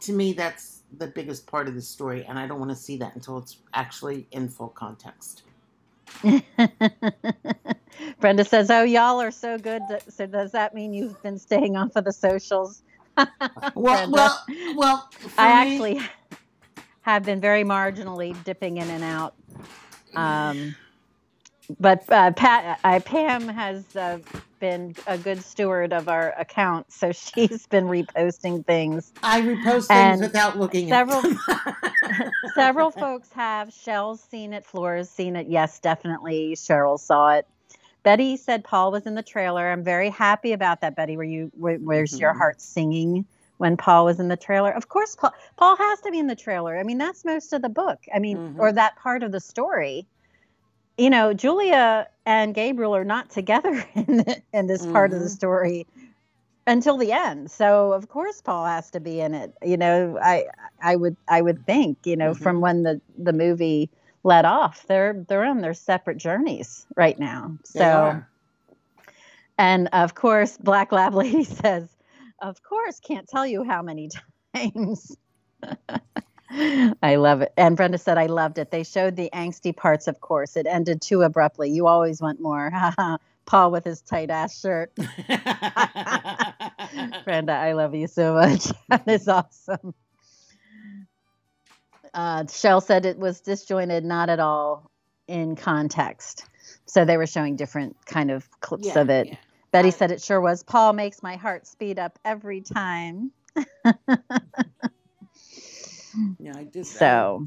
to 0.00 0.12
me 0.12 0.32
that's 0.32 0.82
the 0.98 1.06
biggest 1.06 1.46
part 1.46 1.68
of 1.68 1.74
the 1.74 1.82
story, 1.82 2.24
and 2.26 2.38
I 2.38 2.46
don't 2.46 2.58
want 2.58 2.70
to 2.70 2.76
see 2.76 2.96
that 2.98 3.14
until 3.14 3.38
it's 3.38 3.58
actually 3.74 4.26
in 4.30 4.48
full 4.48 4.68
context. 4.68 5.42
Brenda 8.20 8.44
says, 8.44 8.70
"Oh, 8.70 8.82
y'all 8.82 9.20
are 9.20 9.30
so 9.30 9.58
good. 9.58 9.82
So 10.08 10.26
does 10.26 10.52
that 10.52 10.74
mean 10.74 10.92
you've 10.92 11.22
been 11.22 11.38
staying 11.38 11.76
off 11.76 11.96
of 11.96 12.04
the 12.04 12.12
socials?" 12.12 12.82
Well, 13.74 14.10
well, 14.10 14.44
well. 14.74 15.10
I 15.36 15.64
me- 15.64 15.72
actually 15.72 16.00
have 17.02 17.24
been 17.24 17.40
very 17.40 17.64
marginally 17.64 18.42
dipping 18.44 18.78
in 18.78 18.88
and 18.88 19.04
out. 19.04 19.34
Um, 20.14 20.74
but 21.80 22.04
uh, 22.10 22.32
Pat, 22.32 22.78
uh, 22.84 23.00
Pam 23.00 23.48
has 23.48 23.84
uh, 23.96 24.18
been 24.60 24.94
a 25.06 25.16
good 25.18 25.42
steward 25.42 25.92
of 25.92 26.08
our 26.08 26.30
account, 26.38 26.92
so 26.92 27.12
she's 27.12 27.66
been 27.66 27.84
reposting 27.86 28.64
things. 28.66 29.12
I 29.22 29.40
repost 29.40 29.88
things 29.88 30.20
without 30.20 30.58
looking 30.58 30.88
several-. 30.88 31.22
Several 32.54 32.90
folks 32.90 33.30
have. 33.32 33.72
Shell's 33.72 34.20
seen 34.20 34.52
it. 34.52 34.64
Flora's 34.64 35.08
seen 35.08 35.36
it. 35.36 35.46
Yes, 35.48 35.78
definitely. 35.78 36.54
Cheryl 36.54 36.98
saw 36.98 37.34
it. 37.34 37.46
Betty 38.02 38.36
said 38.36 38.64
Paul 38.64 38.90
was 38.90 39.06
in 39.06 39.14
the 39.14 39.22
trailer. 39.22 39.70
I'm 39.70 39.84
very 39.84 40.10
happy 40.10 40.52
about 40.52 40.80
that, 40.80 40.96
Betty. 40.96 41.16
Were 41.16 41.22
you? 41.24 41.50
Where, 41.56 41.76
where's 41.78 42.18
your 42.18 42.34
Mhm. 42.34 42.38
heart 42.38 42.60
singing 42.60 43.24
when 43.58 43.76
Paul 43.76 44.04
was 44.06 44.18
in 44.18 44.26
the 44.28 44.36
trailer? 44.36 44.72
Of 44.72 44.88
course, 44.88 45.14
Paul. 45.14 45.32
Paul 45.56 45.76
has 45.76 46.00
to 46.00 46.10
be 46.10 46.18
in 46.18 46.26
the 46.26 46.34
trailer. 46.36 46.76
I 46.76 46.82
mean, 46.82 46.98
that's 46.98 47.24
most 47.24 47.52
of 47.52 47.62
the 47.62 47.68
book. 47.68 48.00
I 48.12 48.18
mean, 48.18 48.36
Mhm. 48.36 48.58
or 48.58 48.72
that 48.72 48.96
part 48.96 49.22
of 49.22 49.30
the 49.32 49.40
story. 49.40 50.06
You 51.02 51.10
know, 51.10 51.34
Julia 51.34 52.08
and 52.26 52.54
Gabriel 52.54 52.94
are 52.94 53.04
not 53.04 53.28
together 53.30 53.72
in, 53.96 54.18
the, 54.18 54.42
in 54.52 54.68
this 54.68 54.86
part 54.86 55.12
of 55.12 55.18
the 55.20 55.28
Mhm. 55.28 55.30
story 55.30 55.86
until 56.66 56.96
the 56.96 57.12
end. 57.12 57.50
So 57.50 57.92
of 57.92 58.08
course 58.08 58.40
Paul 58.40 58.66
has 58.66 58.90
to 58.92 59.00
be 59.00 59.20
in 59.20 59.34
it. 59.34 59.52
You 59.64 59.76
know, 59.78 60.16
I 60.22 60.46
I 60.80 60.94
would 60.96 61.16
I 61.28 61.42
would 61.42 61.66
think, 61.66 61.98
you 62.04 62.16
know, 62.16 62.34
Mhm. 62.34 62.38
from 62.38 62.60
when 62.60 62.84
the 62.84 63.00
the 63.18 63.32
movie 63.32 63.90
let 64.22 64.44
off, 64.44 64.86
they're 64.86 65.24
they're 65.28 65.44
on 65.44 65.60
their 65.60 65.74
separate 65.74 66.18
journeys 66.18 66.86
right 66.96 67.18
now. 67.18 67.58
So 67.64 68.22
and 69.58 69.88
of 69.92 70.14
course 70.14 70.56
Black 70.58 70.92
Lab 70.92 71.14
Lady 71.22 71.44
says, 71.44 71.96
"Of 72.40 72.62
course, 72.62 73.00
can't 73.00 73.28
tell 73.28 73.46
you 73.46 73.64
how 73.64 73.82
many 73.82 74.08
times." 74.54 75.16
I 77.02 77.16
love 77.16 77.40
it. 77.40 77.52
And 77.56 77.76
Brenda 77.76 77.98
said, 77.98 78.18
I 78.18 78.26
loved 78.26 78.58
it. 78.58 78.70
They 78.70 78.84
showed 78.84 79.16
the 79.16 79.30
angsty 79.32 79.74
parts, 79.74 80.06
of 80.06 80.20
course. 80.20 80.56
It 80.56 80.66
ended 80.66 81.00
too 81.00 81.22
abruptly. 81.22 81.70
You 81.70 81.86
always 81.86 82.20
want 82.20 82.40
more. 82.40 82.70
Paul 83.46 83.70
with 83.70 83.84
his 83.84 84.00
tight 84.02 84.30
ass 84.30 84.60
shirt. 84.60 84.92
Brenda, 87.24 87.52
I 87.54 87.72
love 87.72 87.94
you 87.94 88.06
so 88.06 88.34
much. 88.34 88.66
that 88.88 89.08
is 89.08 89.28
awesome. 89.28 89.94
Uh, 92.14 92.46
Shell 92.46 92.82
said 92.82 93.06
it 93.06 93.18
was 93.18 93.40
disjointed, 93.40 94.04
not 94.04 94.28
at 94.28 94.38
all 94.38 94.90
in 95.28 95.56
context. 95.56 96.44
So 96.86 97.04
they 97.04 97.16
were 97.16 97.26
showing 97.26 97.56
different 97.56 97.96
kind 98.04 98.30
of 98.30 98.48
clips 98.60 98.86
Yeah, 98.86 99.00
of 99.00 99.10
it. 99.10 99.28
yeah. 99.28 99.36
Betty 99.72 99.90
said 99.90 100.10
it 100.12 100.20
sure 100.20 100.40
was. 100.40 100.62
Paul 100.62 100.92
makes 100.92 101.22
my 101.22 101.36
heart 101.36 101.66
speed 101.66 101.98
up 101.98 102.18
every 102.24 102.60
time. 102.60 103.32
Yeah, 106.38 106.54
I 106.56 106.64
just 106.64 106.96
I- 106.96 106.98
So 106.98 107.46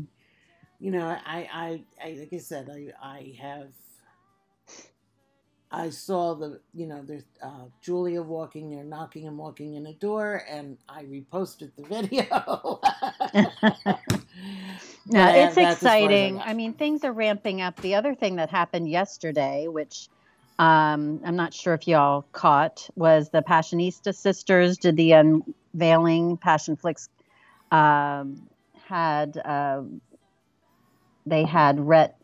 you 0.80 0.92
know, 0.92 1.08
I, 1.08 1.50
I, 1.54 1.84
I, 2.04 2.12
like 2.20 2.34
I 2.34 2.38
said, 2.40 2.70
I, 2.70 2.92
I 3.02 3.36
have, 3.42 3.70
I 5.72 5.90
saw 5.92 6.36
the, 6.36 6.62
you 6.74 6.88
know, 6.88 7.04
there's 7.04 7.24
uh, 7.44 7.66
Julia 7.82 8.22
walking 8.22 8.72
there, 8.72 8.84
knocking 8.84 9.28
and 9.28 9.38
walking 9.38 9.76
in 9.76 9.88
a 9.88 9.94
door, 9.94 10.44
and 10.50 10.78
I 10.90 11.04
reposted 11.06 11.72
the 11.78 11.84
video. 11.90 12.82
Uh, 15.16 15.32
it's 15.36 15.58
that's 15.58 15.58
as 15.58 15.84
as 15.86 15.96
I 16.02 16.08
exciting. 16.08 16.42
I 16.42 16.54
mean, 16.54 16.74
things 16.74 17.04
are 17.04 17.14
ramping 17.14 17.62
up. 17.62 17.80
The 17.82 17.96
other 17.96 18.16
thing 18.16 18.38
that 18.38 18.50
happened 18.50 18.90
yesterday, 18.90 19.68
which 19.68 20.10
um, 20.60 21.22
I'm 21.26 21.36
not 21.36 21.54
sure 21.54 21.74
if 21.76 21.88
y'all 21.88 22.26
caught, 22.34 22.90
was 22.96 23.30
the 23.30 23.42
Passionista 23.44 24.16
sisters 24.16 24.78
did 24.80 24.98
the 24.98 25.14
unveiling. 25.14 26.38
Passionflix 26.38 27.10
um, 27.72 28.48
had 28.88 29.42
um 29.46 30.02
they 31.26 31.44
had 31.44 31.80
Rhett 31.80 32.18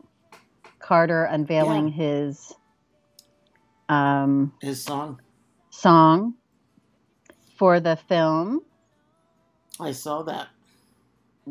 Carter 0.78 1.24
unveiling 1.24 1.88
his 1.88 2.54
um, 3.88 4.52
His 4.60 4.82
song, 4.82 5.20
song 5.70 6.34
for 7.58 7.80
the 7.80 7.96
film. 7.96 8.62
I 9.80 9.92
saw 9.92 10.22
that. 10.22 10.48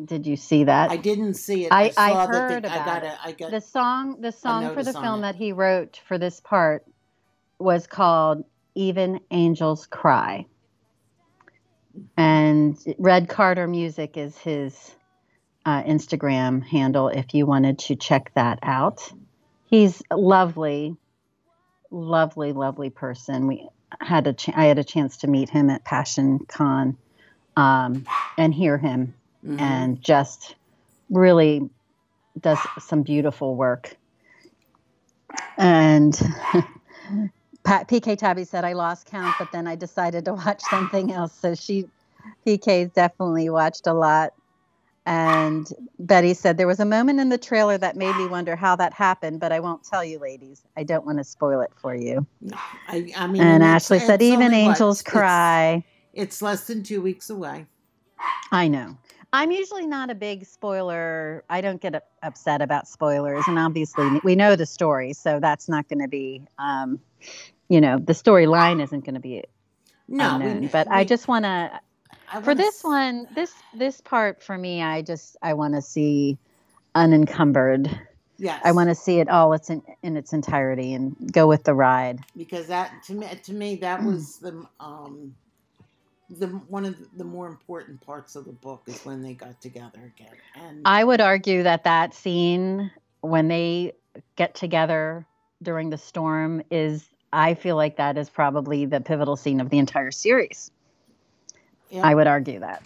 Did 0.06 0.26
you 0.26 0.38
see 0.38 0.63
that? 0.63 0.89
I 0.89 0.97
didn't 0.97 1.34
see 1.34 1.65
it. 1.65 1.74
I- 1.74 1.91
I, 1.97 2.13
I 2.13 2.26
heard 2.28 2.63
that. 2.63 2.63
The, 2.63 2.71
I 2.71 2.76
about 2.76 2.86
got 2.86 3.04
it. 3.04 3.30
it. 3.32 3.38
Got. 3.38 3.52
the 3.52 3.62
song 3.62 4.21
the 4.21 4.32
song 4.32 4.74
for 4.74 4.84
the 4.84 4.93
film 4.93 5.19
it. 5.19 5.21
that 5.24 5.36
he 5.36 5.52
wrote 5.52 6.00
for 6.08 6.17
this 6.17 6.39
part 6.39 6.86
was 7.60 7.86
called 7.86 8.43
even 8.74 9.19
angels 9.32 9.86
cry 9.86 10.45
and 12.17 12.78
red 12.97 13.28
carter 13.28 13.67
music 13.67 14.17
is 14.17 14.38
his 14.38 14.95
uh, 15.65 15.84
instagram 15.84 16.63
handle 16.63 17.08
if 17.08 17.34
you 17.34 17.45
wanted 17.45 17.78
to 17.80 17.95
check 17.95 18.32
that 18.36 18.60
out 18.63 19.12
he's 19.65 20.02
a 20.12 20.17
lovely 20.17 20.95
lovely 21.91 22.54
lovely 22.54 22.89
person 22.89 23.47
we 23.47 23.67
had 24.00 24.28
a 24.28 24.34
ch- 24.34 24.50
i 24.56 24.65
had 24.65 24.80
a 24.80 24.84
chance 24.84 25.17
to 25.17 25.28
meet 25.28 25.50
him 25.50 25.69
at 25.69 25.84
passion 25.84 26.39
con 26.47 26.97
um, 27.58 28.06
and 28.38 28.54
hear 28.54 28.78
him 28.78 29.13
Mhm. 29.45 29.60
and 29.60 30.02
just 30.02 30.56
really 31.10 31.69
does 32.39 32.60
some 32.80 33.04
beautiful 33.04 33.56
work. 33.56 33.95
And 35.58 36.13
Pat, 37.63 37.88
PK 37.88 38.17
Tabby 38.17 38.45
said, 38.45 38.63
I 38.63 38.74
lost 38.74 39.06
count, 39.08 39.36
but 39.38 39.52
then 39.52 39.67
I 39.67 39.76
decided 39.76 40.26
to 40.26 40.34
watch 40.34 40.62
something 40.62 41.12
else. 41.12 41.34
So 41.34 41.56
she, 41.56 41.86
PK's 42.45 42.91
definitely 42.91 43.50
watched 43.50 43.88
a 43.88 43.93
lot. 43.93 44.34
And 45.05 45.67
Betty 45.99 46.33
said, 46.35 46.57
There 46.57 46.67
was 46.67 46.79
a 46.79 46.85
moment 46.85 47.19
in 47.19 47.29
the 47.29 47.37
trailer 47.37 47.77
that 47.77 47.95
made 47.95 48.15
me 48.17 48.27
wonder 48.27 48.55
how 48.55 48.75
that 48.75 48.93
happened, 48.93 49.39
but 49.39 49.51
I 49.51 49.59
won't 49.59 49.83
tell 49.83 50.03
you, 50.03 50.19
ladies. 50.19 50.61
I 50.77 50.83
don't 50.83 51.05
want 51.05 51.17
to 51.17 51.23
spoil 51.23 51.61
it 51.61 51.71
for 51.75 51.95
you. 51.95 52.25
I, 52.87 53.11
I 53.17 53.27
mean, 53.27 53.41
And 53.41 53.63
Ashley 53.63 53.99
said, 53.99 54.21
Even 54.21 54.51
what? 54.51 54.53
angels 54.53 55.01
It's- 55.01 55.11
cry. 55.11 55.83
It's, 56.13 56.41
less 56.41 56.67
than 56.67 56.83
two 56.83 57.01
weeks 57.01 57.29
away. 57.29 57.65
I 58.51 58.67
know. 58.67 58.97
I'm 59.33 59.49
usually 59.49 59.87
not 59.87 60.09
a 60.09 60.15
big 60.15 60.45
spoiler. 60.45 61.45
I 61.49 61.61
don't 61.61 61.81
get 61.81 62.05
upset 62.21 62.61
about 62.61 62.85
spoilers, 62.85 63.45
and 63.47 63.57
obviously 63.57 64.19
we 64.23 64.35
know 64.35 64.57
the 64.57 64.65
story, 64.65 65.13
so 65.13 65.39
that's 65.39 65.69
not 65.69 65.87
going 65.87 66.01
to 66.01 66.09
be, 66.09 66.41
um, 66.59 66.99
you 67.69 67.79
know, 67.79 67.97
the 67.97 68.11
storyline 68.11 68.83
isn't 68.83 69.05
going 69.05 69.13
to 69.15 69.21
be 69.21 69.45
No, 70.09 70.37
we- 70.37 70.45
unknown. 70.47 70.67
but 70.67 70.89
I 70.91 71.05
just 71.05 71.29
want 71.29 71.45
to, 71.45 71.79
I 72.31 72.41
for 72.41 72.55
this 72.55 72.77
s- 72.77 72.83
one, 72.83 73.27
this 73.35 73.53
this 73.73 74.01
part 74.01 74.41
for 74.43 74.57
me, 74.57 74.81
I 74.81 75.01
just 75.01 75.37
I 75.41 75.53
want 75.53 75.75
to 75.75 75.81
see 75.81 76.37
unencumbered. 76.95 77.89
Yes, 78.37 78.61
I 78.65 78.71
want 78.71 78.89
to 78.89 78.95
see 78.95 79.19
it 79.19 79.29
all 79.29 79.53
its 79.53 79.69
in, 79.69 79.81
in 80.03 80.17
its 80.17 80.33
entirety 80.33 80.93
and 80.93 81.15
go 81.31 81.47
with 81.47 81.63
the 81.63 81.73
ride. 81.73 82.19
because 82.37 82.67
that 82.67 83.03
to 83.03 83.13
me 83.13 83.27
to 83.43 83.53
me 83.53 83.75
that 83.77 84.03
was 84.03 84.37
the 84.39 84.65
um 84.79 85.35
the 86.29 86.47
one 86.47 86.85
of 86.85 86.95
the 87.17 87.23
more 87.23 87.47
important 87.47 87.99
parts 88.01 88.35
of 88.35 88.45
the 88.45 88.51
book 88.53 88.83
is 88.87 89.03
when 89.05 89.21
they 89.21 89.33
got 89.33 89.59
together 89.61 90.13
again 90.15 90.35
and 90.55 90.85
I 90.85 91.03
would 91.03 91.21
argue 91.21 91.63
that 91.63 91.83
that 91.83 92.13
scene 92.13 92.91
when 93.21 93.47
they 93.47 93.93
get 94.35 94.55
together 94.55 95.25
during 95.61 95.89
the 95.89 95.97
storm 95.97 96.63
is 96.71 97.07
I 97.33 97.53
feel 97.53 97.75
like 97.75 97.97
that 97.97 98.17
is 98.17 98.29
probably 98.29 98.85
the 98.85 99.01
pivotal 99.01 99.35
scene 99.35 99.61
of 99.61 99.69
the 99.69 99.77
entire 99.77 100.11
series. 100.11 100.71
I 101.99 102.15
would 102.15 102.27
argue 102.27 102.60
that. 102.60 102.86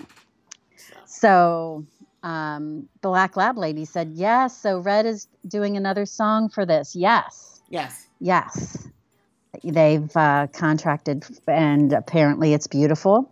so, 1.05 1.85
um, 2.23 2.87
Black 3.01 3.37
Lab 3.37 3.57
Lady 3.57 3.85
said, 3.85 4.11
Yes. 4.13 4.57
So, 4.57 4.79
Red 4.79 5.05
is 5.05 5.27
doing 5.47 5.77
another 5.77 6.05
song 6.05 6.49
for 6.49 6.65
this. 6.65 6.95
Yes. 6.95 7.61
yes 7.69 8.05
Yes. 8.19 8.87
They've 9.63 10.15
uh, 10.15 10.47
contracted, 10.53 11.25
and 11.47 11.93
apparently 11.93 12.53
it's 12.53 12.67
beautiful. 12.67 13.31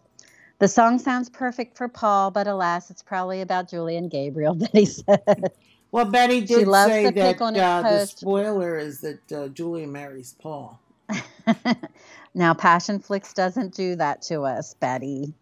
The 0.59 0.67
song 0.67 0.99
sounds 0.99 1.29
perfect 1.29 1.77
for 1.77 1.87
Paul, 1.87 2.31
but 2.31 2.47
alas, 2.47 2.89
it's 2.89 3.01
probably 3.01 3.41
about 3.41 3.69
Julie 3.69 3.97
and 3.97 4.09
Gabriel, 4.09 4.53
Betty 4.55 4.85
said. 4.85 5.51
well 5.91 6.05
Betty 6.05 6.41
She 6.41 6.55
did 6.55 6.67
loves 6.67 6.93
say 6.93 7.05
to 7.05 7.11
that 7.11 7.33
pick 7.33 7.41
on 7.41 7.53
his 7.55 7.63
uh, 7.63 7.81
the 7.81 8.05
spoiler 8.05 8.77
is 8.77 9.01
that 9.01 9.31
uh, 9.31 9.47
Julia 9.49 9.87
marries 9.87 10.35
Paul 10.39 10.79
now, 12.33 12.53
Passionflix 12.53 13.33
doesn't 13.33 13.75
do 13.75 13.95
that 13.95 14.21
to 14.23 14.41
us, 14.41 14.73
Betty. 14.75 15.33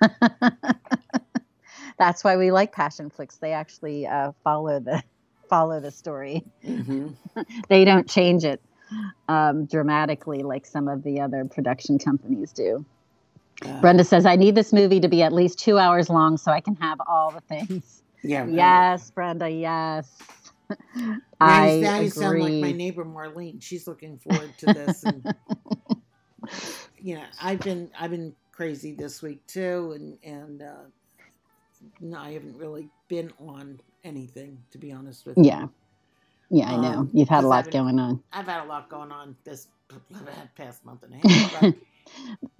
That's 1.98 2.22
why 2.22 2.36
we 2.36 2.50
like 2.50 2.74
Passionflix. 2.74 3.38
They 3.40 3.52
actually 3.52 4.06
uh, 4.06 4.32
follow 4.44 4.80
the 4.80 5.02
follow 5.48 5.80
the 5.80 5.90
story. 5.90 6.44
hmm 6.64 7.08
They 7.68 7.84
don't 7.84 8.08
change 8.08 8.44
it 8.44 8.60
um, 9.28 9.66
dramatically 9.66 10.42
like 10.42 10.66
some 10.66 10.88
of 10.88 11.02
the 11.02 11.20
other 11.20 11.44
production 11.44 11.98
companies 11.98 12.52
do. 12.52 12.84
Uh, 13.64 13.80
Brenda 13.80 14.04
says, 14.04 14.26
I 14.26 14.36
need 14.36 14.54
this 14.54 14.72
movie 14.72 15.00
to 15.00 15.08
be 15.08 15.22
at 15.22 15.32
least 15.32 15.58
two 15.58 15.78
hours 15.78 16.08
long 16.08 16.36
so 16.36 16.52
I 16.52 16.60
can 16.60 16.76
have 16.76 16.98
all 17.06 17.30
the 17.30 17.40
things. 17.42 18.02
yeah. 18.22 18.46
Yes, 18.48 19.10
Brenda, 19.10 19.48
yes. 19.48 20.10
I 21.40 21.78
now 21.82 22.00
you 22.00 22.10
sound 22.10 22.40
like 22.40 22.60
my 22.60 22.72
neighbor 22.72 23.04
Marlene. 23.04 23.62
She's 23.62 23.86
looking 23.86 24.18
forward 24.18 24.56
to 24.58 24.66
this, 24.66 25.04
and 25.04 25.22
you 27.00 27.16
know, 27.16 27.24
I've 27.42 27.60
been 27.60 27.90
I've 27.98 28.10
been 28.10 28.34
crazy 28.52 28.92
this 28.92 29.22
week 29.22 29.46
too, 29.46 29.92
and 29.96 30.18
and 30.24 30.62
uh, 30.62 30.84
no, 32.00 32.18
I 32.18 32.32
haven't 32.32 32.56
really 32.56 32.88
been 33.08 33.32
on 33.38 33.80
anything 34.04 34.58
to 34.70 34.78
be 34.78 34.92
honest 34.92 35.26
with 35.26 35.36
you. 35.38 35.44
Yeah. 35.44 35.66
Yeah, 36.48 36.70
I 36.72 36.76
know. 36.76 36.98
Um, 37.00 37.10
You've 37.12 37.28
had 37.28 37.42
a 37.42 37.48
lot 37.48 37.64
been- 37.64 37.72
going 37.72 37.98
on. 37.98 38.22
I've 38.32 38.46
had 38.46 38.62
a 38.64 38.68
lot 38.68 38.88
going 38.88 39.10
on 39.10 39.34
this 39.44 39.66
past 40.56 40.84
month 40.84 41.02
and 41.02 41.14
a 41.14 41.28
half. 41.28 41.60
But 41.60 41.74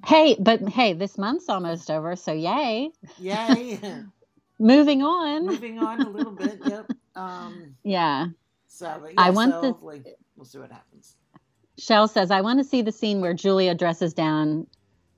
Hey, 0.05 0.37
but 0.41 0.61
hey, 0.69 0.93
this 0.93 1.17
month's 1.17 1.49
almost 1.49 1.89
over, 1.89 2.17
so 2.17 2.33
yay. 2.33 2.91
yay! 3.19 3.79
Moving 4.59 5.03
on. 5.05 5.47
Moving 5.47 5.79
on 5.79 6.01
a 6.01 6.09
little 6.09 6.33
bit. 6.33 6.59
Yep. 6.67 6.91
Um, 7.15 7.77
Yeah. 7.85 8.27
so 8.67 8.99
but 9.01 9.13
I 9.17 9.31
want 9.31 9.53
so 9.53 9.61
hopefully 9.61 10.03
we'll 10.37 10.47
see 10.47 10.59
what 10.59 10.73
happens. 10.73 11.15
Shell 11.79 12.09
says, 12.09 12.31
I 12.31 12.41
want 12.41 12.59
to 12.59 12.65
see 12.65 12.83
the 12.83 12.93
scene 12.93 13.21
where 13.21 13.35
Julia 13.35 13.75
dresses 13.75 14.15
down 14.15 14.67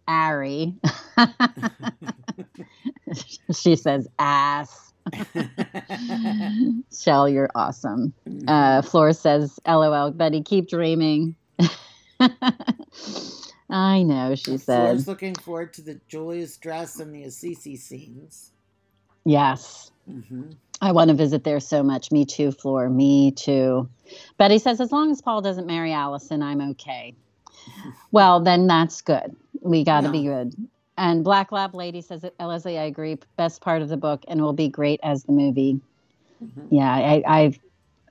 Ari. 0.09 0.75
she 3.55 3.77
says, 3.77 4.09
ass. 4.19 4.93
Shell, 6.99 7.29
you're 7.29 7.51
awesome. 7.55 8.13
Uh, 8.47 8.83
Flora 8.83 9.15
says, 9.15 9.59
LOL, 9.67 10.11
Betty, 10.11 10.43
keep 10.43 10.69
dreaming. 10.69 11.37
I 13.71 14.03
know, 14.03 14.35
she 14.35 14.57
said. 14.57 14.87
Flora's 14.89 15.09
looking 15.09 15.35
forward 15.35 15.75
to 15.75 15.83
the 15.83 16.01
Julia's 16.09 16.57
dress 16.57 16.99
and 16.99 17.15
the 17.15 17.25
Assisi 17.25 17.77
scenes. 17.77 18.53
Yes. 19.25 19.91
hmm 20.07 20.53
I 20.81 20.93
want 20.93 21.09
to 21.09 21.15
visit 21.15 21.45
there 21.45 21.61
so 21.61 21.83
much. 21.83 22.13
Me 22.13 22.25
too, 22.25 22.53
Floor. 22.53 22.89
Me 22.89 23.33
too. 23.33 23.89
Betty 24.37 24.59
says, 24.59 24.81
as 24.81 24.93
long 24.93 25.11
as 25.11 25.21
Paul 25.21 25.43
doesn't 25.43 25.67
marry 25.67 25.93
Allison, 25.93 26.43
I'm 26.43 26.61
okay. 26.71 27.15
Well, 28.13 28.41
then 28.41 28.67
that's 28.67 29.03
good. 29.03 29.35
We 29.61 29.85
got 29.85 30.03
to 30.03 30.07
No. 30.09 30.13
be 30.13 30.25
good. 30.25 30.55
And 30.97 31.23
Black 31.25 31.53
Lab 31.53 31.75
Lady 31.75 32.01
says, 32.01 32.25
Leslie, 32.41 32.79
I 32.79 32.85
agree. 32.85 33.19
Best 33.37 33.61
part 33.61 33.83
of 33.83 33.89
the 33.89 33.97
book 33.97 34.25
and 34.29 34.41
will 34.41 34.53
be 34.53 34.69
great 34.69 35.01
as 35.03 35.25
the 35.25 35.33
movie. 35.33 35.81
Mhm. 36.43 36.69
Yeah, 36.71 36.93
I, 36.93 37.23
I've, 37.27 37.59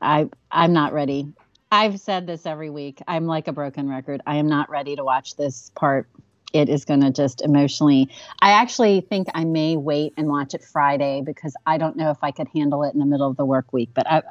I, 0.02 0.30
I'm 0.52 0.74
not 0.74 0.94
ready. 0.94 1.28
I've 1.72 2.00
said 2.00 2.28
this 2.28 2.46
every 2.46 2.70
week. 2.70 3.02
I'm 3.08 3.26
like 3.26 3.48
a 3.48 3.54
broken 3.54 3.90
record. 3.90 4.22
I 4.26 4.38
am 4.38 4.48
not 4.48 4.70
ready 4.70 4.96
to 4.96 5.04
watch 5.04 5.36
this 5.36 5.72
part. 5.76 6.08
It 6.54 6.70
is 6.70 6.86
going 6.86 7.02
to 7.02 7.12
just 7.12 7.42
emotionally. 7.42 8.10
I 8.42 8.52
actually 8.52 9.02
think 9.02 9.28
I 9.34 9.44
may 9.44 9.76
wait 9.78 10.14
and 10.18 10.28
watch 10.30 10.54
it 10.54 10.64
Friday 10.64 11.22
because 11.26 11.56
I 11.66 11.78
don't 11.78 11.98
know 11.98 12.10
if 12.10 12.18
I 12.22 12.32
could 12.32 12.48
handle 12.54 12.84
it 12.84 12.94
in 12.94 13.00
the 13.00 13.06
middle 13.06 13.30
of 13.30 13.38
the 13.38 13.46
work 13.46 13.74
week. 13.74 13.90
But 13.94 14.10
I, 14.10 14.24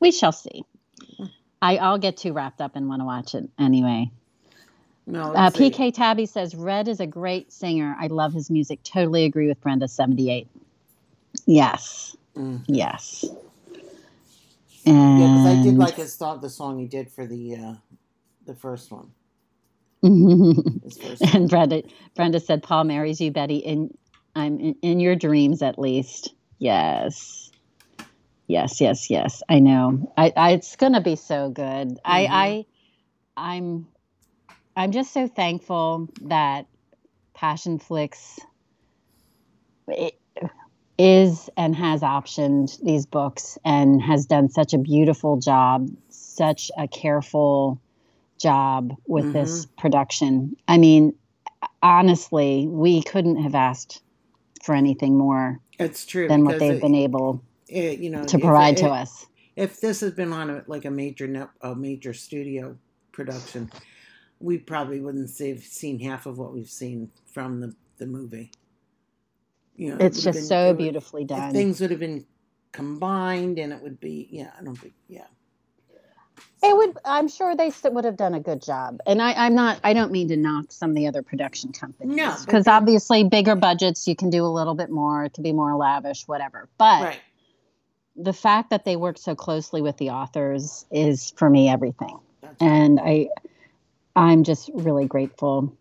we 0.00 0.12
shall 0.12 0.32
see. 0.32 0.64
I, 1.60 1.76
I'll 1.76 1.98
get 1.98 2.16
too 2.16 2.32
wrapped 2.32 2.60
up 2.60 2.74
and 2.74 2.88
want 2.88 3.00
to 3.00 3.06
watch 3.06 3.34
it 3.34 3.48
anyway. 3.58 4.10
No, 5.06 5.34
Uh. 5.34 5.50
PK 5.50 5.92
Tabby 5.92 6.26
says 6.26 6.54
Red 6.54 6.88
is 6.88 7.00
a 7.00 7.06
great 7.06 7.52
singer. 7.52 7.96
I 7.98 8.06
love 8.06 8.32
his 8.32 8.50
music. 8.50 8.82
Totally 8.82 9.24
agree 9.24 9.48
with 9.48 9.60
Brenda. 9.60 9.88
Seventy-eight. 9.88 10.48
Yes. 11.46 12.16
Mm. 12.36 12.64
Yes. 12.66 13.24
Yeah, 14.84 14.92
because 14.92 15.46
I 15.46 15.62
did 15.62 15.76
like 15.76 15.94
his 15.94 16.14
song, 16.14 16.40
the 16.40 16.50
song 16.50 16.78
he 16.78 16.86
did 16.86 17.10
for 17.10 17.26
the 17.26 17.56
uh, 17.56 17.74
the 18.46 18.54
first 18.54 18.90
one. 18.90 19.12
One. 20.02 20.82
and 21.34 21.48
Brenda 21.48 21.82
Brenda 22.16 22.40
said 22.40 22.62
Paul 22.62 22.84
marries 22.84 23.20
you, 23.20 23.30
Betty, 23.30 23.56
in 23.58 23.90
I'm 24.34 24.58
in, 24.60 24.76
in 24.82 25.00
your 25.00 25.16
dreams 25.16 25.62
at 25.62 25.78
least. 25.78 26.34
Yes. 26.58 27.50
Yes, 28.48 28.80
yes, 28.80 29.10
yes. 29.10 29.42
I 29.48 29.60
know. 29.60 30.12
I, 30.16 30.32
I 30.36 30.50
it's 30.52 30.76
gonna 30.76 31.00
be 31.00 31.16
so 31.16 31.50
good. 31.50 31.98
I, 32.04 32.24
Mhm. 32.24 32.28
I 32.30 32.66
I'm 33.36 33.88
I'm 34.76 34.92
just 34.92 35.12
so 35.12 35.28
thankful 35.28 36.08
that 36.22 36.66
Passionflix 37.36 38.38
is 40.98 41.50
and 41.56 41.74
has 41.76 42.02
optioned 42.02 42.80
these 42.82 43.06
books 43.06 43.58
and 43.64 44.02
has 44.02 44.26
done 44.26 44.48
such 44.48 44.74
a 44.74 44.78
beautiful 44.78 45.38
job, 45.38 45.88
such 46.08 46.70
a 46.78 46.88
careful 46.88 47.80
job 48.42 48.94
with 49.06 49.32
this 49.32 49.64
mm-hmm. 49.66 49.80
production. 49.80 50.56
I 50.68 50.78
mean, 50.78 51.14
honestly, 51.82 52.66
we 52.68 53.02
couldn't 53.02 53.42
have 53.42 53.54
asked 53.54 54.02
for 54.62 54.74
anything 54.74 55.16
more 55.16 55.60
It's 55.78 56.04
true 56.06 56.28
than 56.28 56.44
what 56.44 56.58
they've 56.58 56.74
it- 56.74 56.82
been 56.82 56.94
able 56.94 57.42
it, 57.68 57.98
you 58.00 58.10
know 58.10 58.24
to 58.24 58.38
provide 58.38 58.78
it- 58.78 58.82
to 58.82 58.88
us. 58.88 59.26
If 59.54 59.80
this 59.82 60.00
had 60.00 60.16
been 60.16 60.32
on 60.32 60.48
a, 60.48 60.64
like 60.66 60.86
a 60.86 60.90
major 60.90 61.26
net, 61.26 61.50
a 61.60 61.74
major 61.74 62.14
studio 62.14 62.78
production, 63.12 63.70
we 64.40 64.56
probably 64.56 64.98
wouldn't 64.98 65.28
have 65.38 65.62
seen 65.62 66.00
half 66.00 66.24
of 66.24 66.38
what 66.38 66.54
we've 66.54 66.70
seen 66.70 67.10
from 67.26 67.60
the 67.60 67.74
the 67.98 68.06
movie. 68.06 68.50
You 69.76 69.90
know, 69.90 70.04
It's 70.04 70.22
just 70.22 70.38
been- 70.38 70.44
so 70.46 70.74
beautifully 70.74 71.24
done. 71.24 71.52
Things 71.52 71.80
would 71.80 71.90
have 71.90 72.00
been 72.00 72.24
combined, 72.72 73.58
and 73.58 73.72
it 73.72 73.82
would 73.82 74.00
be 74.00 74.28
yeah. 74.30 74.50
I 74.58 74.64
don't 74.64 74.76
think 74.76 74.94
yeah. 75.08 75.26
It 76.62 76.76
would. 76.76 76.96
I'm 77.04 77.28
sure 77.28 77.56
they 77.56 77.72
would 77.84 78.04
have 78.04 78.16
done 78.16 78.34
a 78.34 78.40
good 78.40 78.62
job. 78.62 79.00
And 79.06 79.20
I, 79.20 79.32
I'm 79.32 79.54
not. 79.54 79.80
I 79.82 79.94
don't 79.94 80.12
mean 80.12 80.28
to 80.28 80.36
knock 80.36 80.66
some 80.70 80.90
of 80.90 80.96
the 80.96 81.08
other 81.08 81.22
production 81.22 81.72
companies. 81.72 82.16
No, 82.16 82.36
because 82.44 82.68
obviously 82.68 83.24
bigger 83.24 83.56
budgets, 83.56 84.06
you 84.06 84.14
can 84.14 84.30
do 84.30 84.44
a 84.44 84.46
little 84.46 84.74
bit 84.74 84.88
more. 84.88 85.24
It 85.24 85.34
can 85.34 85.42
be 85.42 85.52
more 85.52 85.74
lavish, 85.76 86.26
whatever. 86.28 86.68
But 86.78 87.02
Right. 87.02 87.20
the 88.14 88.32
fact 88.32 88.70
that 88.70 88.84
they 88.84 88.94
work 88.94 89.18
so 89.18 89.34
closely 89.34 89.82
with 89.82 89.96
the 89.96 90.10
authors 90.10 90.86
is 90.90 91.32
for 91.36 91.50
me 91.50 91.68
everything. 91.68 92.18
That's 92.40 92.62
and 92.62 93.00
I 93.00 93.28
I'm 94.14 94.44
just 94.44 94.70
really 94.72 95.06
grateful. 95.06 95.76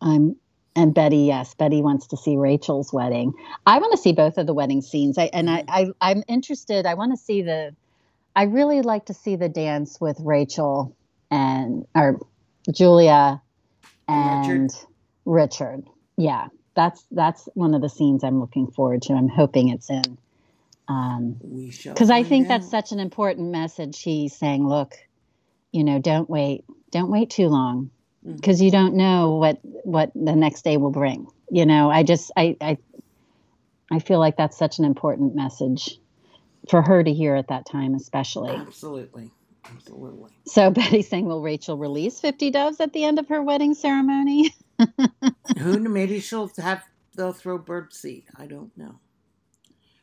I'm 0.00 0.36
and 0.76 0.94
Betty, 0.94 1.18
yes, 1.18 1.54
Betty 1.54 1.82
wants 1.82 2.06
to 2.08 2.16
see 2.16 2.36
Rachel's 2.36 2.92
wedding. 2.92 3.32
I 3.66 3.78
want 3.78 3.92
to 3.92 3.98
see 3.98 4.12
both 4.12 4.38
of 4.38 4.46
the 4.46 4.54
wedding 4.54 4.82
scenes. 4.82 5.18
I 5.18 5.30
and 5.32 5.50
I, 5.50 5.62
mm-hmm. 5.62 5.90
I 6.00 6.10
I'm 6.10 6.22
interested. 6.26 6.86
I 6.86 6.94
want 6.94 7.12
to 7.12 7.16
see 7.16 7.42
the 7.42 7.74
I 8.34 8.44
really 8.44 8.82
like 8.82 9.06
to 9.06 9.14
see 9.14 9.36
the 9.36 9.48
dance 9.48 10.00
with 10.00 10.18
Rachel 10.20 10.96
and 11.30 11.86
or 11.94 12.20
Julia 12.72 13.42
And 14.08 14.62
Richard. 14.62 14.86
Richard. 15.24 15.84
Yeah. 16.16 16.48
That's 16.74 17.04
that's 17.10 17.48
one 17.54 17.74
of 17.74 17.82
the 17.82 17.88
scenes 17.88 18.22
I'm 18.24 18.40
looking 18.40 18.68
forward 18.68 19.02
to. 19.02 19.14
I'm 19.14 19.28
hoping 19.28 19.68
it's 19.68 19.90
in. 19.90 20.18
Um, 20.88 21.36
we 21.42 21.70
shall. 21.70 21.94
because 21.94 22.10
I 22.10 22.22
think 22.22 22.48
that's 22.48 22.68
such 22.70 22.92
an 22.92 23.00
important 23.00 23.50
message. 23.50 24.02
He's 24.02 24.34
saying, 24.36 24.66
look, 24.66 24.94
you 25.72 25.84
know, 25.84 26.00
don't 26.00 26.28
wait, 26.28 26.64
don't 26.90 27.10
wait 27.10 27.30
too 27.30 27.48
long, 27.48 27.90
because 28.24 28.60
you 28.62 28.70
don't 28.70 28.94
know 28.94 29.36
what 29.36 29.58
what 29.62 30.12
the 30.14 30.34
next 30.34 30.62
day 30.62 30.76
will 30.76 30.90
bring. 30.90 31.26
You 31.50 31.66
know, 31.66 31.90
I 31.90 32.02
just 32.02 32.32
I 32.36 32.56
I 32.60 32.78
I 33.90 33.98
feel 33.98 34.18
like 34.18 34.36
that's 34.36 34.56
such 34.56 34.78
an 34.78 34.84
important 34.84 35.34
message 35.34 35.98
for 36.68 36.82
her 36.82 37.02
to 37.02 37.12
hear 37.12 37.34
at 37.34 37.48
that 37.48 37.66
time, 37.66 37.94
especially. 37.94 38.50
absolutely, 38.50 39.30
absolutely. 39.64 40.30
So 40.46 40.70
Betty's 40.70 41.08
saying, 41.08 41.26
will 41.26 41.42
Rachel 41.42 41.76
release 41.76 42.20
Fifty 42.20 42.50
Doves 42.50 42.80
at 42.80 42.92
the 42.92 43.04
end 43.04 43.18
of 43.18 43.28
her 43.28 43.42
wedding 43.42 43.74
ceremony? 43.74 44.54
Who 44.78 45.72
kn- 45.72 45.92
maybe 45.92 46.20
she'll 46.20 46.50
have 46.58 46.84
they'll 47.16 47.32
throw 47.32 47.58
bird 47.58 47.92
seed. 47.92 48.24
I 48.36 48.46
don't 48.46 48.76
know. 48.76 48.98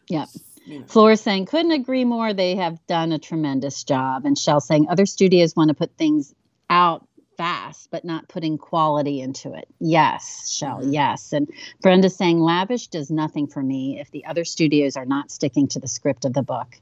Yep. 0.10 0.28
You 0.65 0.80
know. 0.80 0.86
Flora's 0.86 1.22
saying, 1.22 1.46
couldn't 1.46 1.72
agree 1.72 2.04
more. 2.04 2.34
They 2.34 2.56
have 2.56 2.86
done 2.88 3.12
a 3.12 3.20
tremendous 3.20 3.84
job. 3.84 4.26
And 4.26 4.38
Shell 4.38 4.62
saying, 4.62 4.88
other 4.89 5.06
studios 5.06 5.56
want 5.56 5.70
to 5.70 5.74
put 5.74 5.96
things 5.98 6.34
out 6.70 7.08
fast, 7.38 7.89
but 7.91 8.04
not 8.04 8.28
putting 8.28 8.58
quality 8.58 9.21
into 9.21 9.54
it. 9.54 9.67
Yes, 9.80 10.50
Shell, 10.50 10.82
Mhm. 10.82 10.93
yes. 10.93 11.34
And 11.34 11.50
Brenda 11.82 12.10
saying, 12.10 12.39
lavish 12.39 12.88
does 12.88 13.12
nothing 13.12 13.47
for 13.47 13.63
me 13.63 14.00
if 14.00 14.12
the 14.12 14.26
other 14.26 14.43
studios 14.45 14.97
are 14.97 15.06
not 15.06 15.32
sticking 15.32 15.67
to 15.69 15.80
the 15.80 15.88
script 15.88 16.26
of 16.26 16.34
the 16.34 16.43
book. 16.43 16.80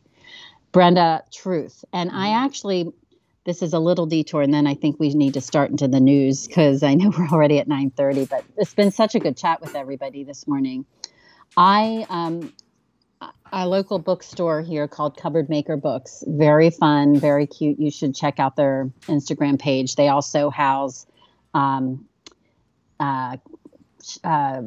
Brenda, 0.72 1.24
truth. 1.32 1.86
And 1.94 2.10
I 2.12 2.30
Mhm. 2.30 2.46
actually, 2.46 2.94
this 3.46 3.62
is 3.62 3.74
a 3.74 3.80
little 3.80 4.06
detour, 4.06 4.42
and 4.42 4.54
then 4.54 4.68
I 4.68 4.76
think 4.76 5.00
we 5.00 5.10
need 5.14 5.36
to 5.36 5.42
start 5.42 5.72
into 5.72 5.88
the 5.88 6.00
news 6.00 6.48
because 6.48 6.84
I 6.84 6.96
know 6.96 7.10
we're 7.18 7.30
already 7.30 7.60
at 7.60 7.68
9:30. 7.68 8.26
But 8.30 8.44
it's 8.58 8.74
been 8.74 8.92
such 8.92 9.16
a 9.16 9.20
good 9.20 9.38
chat 9.38 9.62
with 9.62 9.76
everybody 9.76 10.24
this 10.24 10.48
morning. 10.48 10.86
I 11.58 12.06
um, 12.10 12.52
a 13.52 13.68
local 13.68 14.00
bookstore 14.00 14.62
here 14.62 14.88
called 14.88 15.18
Cupboard 15.18 15.50
Maker 15.50 15.78
Books. 15.78 16.24
Very 16.28 16.70
fun, 16.70 17.20
very 17.20 17.48
cute. 17.48 17.80
You 17.80 17.90
should 17.92 18.14
check 18.16 18.40
out 18.40 18.56
their 18.56 18.90
Instagram 19.08 19.60
page. 19.60 19.96
They 19.96 20.10
also 20.10 20.50
house 20.50 21.06
um, 21.54 22.06
uh, 23.00 23.38
uh, 24.24 24.62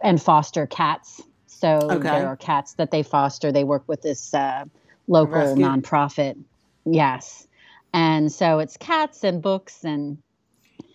and 0.00 0.22
foster 0.22 0.66
cats. 0.66 1.22
So 1.46 1.78
Okay. 1.90 2.00
there 2.08 2.26
are 2.26 2.36
cats 2.36 2.74
that 2.74 2.90
they 2.90 3.02
foster. 3.02 3.52
They 3.52 3.64
work 3.64 3.84
with 3.86 4.02
this 4.02 4.34
uh, 4.34 4.64
local 5.06 5.34
rescue? 5.38 5.64
nonprofit. 5.64 6.36
Yes. 6.84 7.46
And 7.94 8.30
so 8.32 8.58
it's 8.58 8.76
cats 8.76 9.22
and 9.24 9.40
books 9.42 9.84
and 9.84 10.18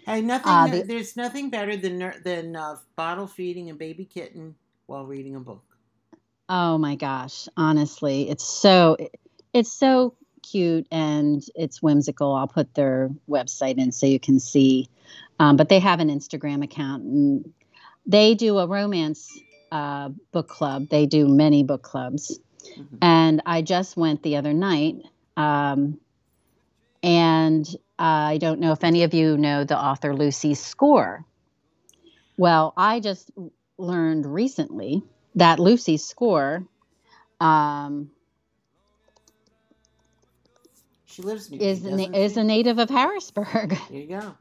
Hey, 0.06 0.22
nothing. 0.22 0.52
Uh, 0.52 0.68
the- 0.68 0.84
there's 0.84 1.18
nothing 1.18 1.50
better 1.50 1.76
than 1.76 2.14
than 2.24 2.56
uh, 2.56 2.78
bottle 2.96 3.28
feeding 3.28 3.70
a 3.70 3.74
baby 3.74 4.06
kitten 4.06 4.56
while 4.86 5.06
reading 5.06 5.36
a 5.36 5.40
book. 5.40 5.64
Oh 6.50 6.78
my 6.78 6.96
gosh, 6.96 7.48
honestly, 7.58 8.30
it's 8.30 8.44
so 8.44 8.98
it's 9.54 9.72
so 9.72 10.16
cute 10.44 10.88
and 10.92 11.44
it's 11.56 11.82
whimsical. 11.82 12.34
I'll 12.34 12.48
put 12.48 12.74
their 12.74 13.10
website 13.30 13.78
in 13.78 13.92
so 13.92 14.06
you 14.06 14.20
can 14.20 14.40
see. 14.40 14.90
Um, 15.40 15.58
but 15.58 15.70
they 15.70 15.80
have 15.80 16.00
an 16.00 16.10
Instagram 16.10 16.64
account 16.64 17.04
and 17.04 17.54
they 18.06 18.36
do 18.36 18.58
a 18.60 18.68
romance 18.68 19.30
uh, 19.72 20.10
book 20.32 20.48
club. 20.48 20.88
They 20.90 21.06
do 21.06 21.28
many 21.28 21.64
book 21.64 21.82
clubs. 21.82 22.40
Mhm. 22.78 22.98
And 23.02 23.42
I 23.46 23.62
just 23.62 23.98
went 23.98 24.24
the 24.24 24.38
other 24.38 24.54
night. 24.54 25.04
Um, 25.36 26.00
and 27.04 27.68
I 28.00 28.38
don't 28.38 28.60
know 28.60 28.72
if 28.72 28.84
any 28.84 29.04
of 29.04 29.14
you 29.14 29.38
know 29.38 29.64
the 29.64 29.78
author 29.78 30.16
Lucy 30.16 30.54
Score. 30.54 31.26
Well, 32.38 32.74
I 32.78 33.00
just 33.00 33.32
learned 33.78 34.26
recently 34.26 35.04
that 35.38 35.60
Lucy 35.60 35.98
Score 35.98 36.64
um, 37.40 38.10
She 41.06 41.22
lives 41.22 41.52
in 41.52 41.60
is, 41.60 41.84
na- 41.84 42.10
is 42.14 42.38
a 42.38 42.44
native 42.44 42.80
of 42.80 42.90
Harrisburg. 42.90 43.78
There 43.90 44.00
you 44.00 44.08
go. 44.08 44.36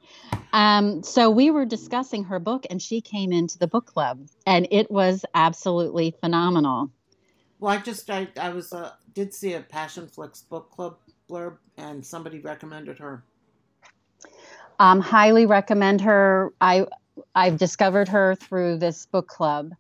Um, 0.52 1.02
so 1.02 1.30
we 1.30 1.50
were 1.50 1.66
discussing 1.66 2.24
her 2.24 2.38
book, 2.38 2.66
and 2.70 2.80
she 2.80 3.00
came 3.00 3.32
into 3.32 3.59
the 3.59 3.66
book 3.66 3.87
club, 3.87 4.26
and 4.46 4.66
it 4.70 4.90
was 4.90 5.24
absolutely 5.35 6.14
phenomenal. 6.20 6.90
Well, 7.61 7.72
I 7.72 7.78
just 7.78 8.09
I, 8.11 8.28
I 8.40 8.50
was 8.50 8.72
uh, 8.72 8.92
did 9.14 9.35
see 9.35 9.54
a 9.54 9.62
Passionflix 9.62 10.48
book 10.48 10.70
club 10.70 10.96
blurb, 11.30 11.59
and 11.76 12.04
somebody 12.04 12.40
recommended 12.40 12.98
her. 12.98 13.22
Um, 14.78 15.00
highly 15.00 15.46
recommend 15.46 16.00
her. 16.02 16.52
I 16.61 16.87
I've 17.35 17.59
discovered 17.59 18.09
her 18.09 18.35
through 18.35 18.78
this 18.78 19.06
book 19.06 19.28
club. 19.28 19.72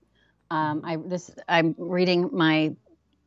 Um, 0.50 0.82
I 0.84 0.96
this 0.96 1.30
I'm 1.48 1.74
reading 1.78 2.30
my 2.32 2.74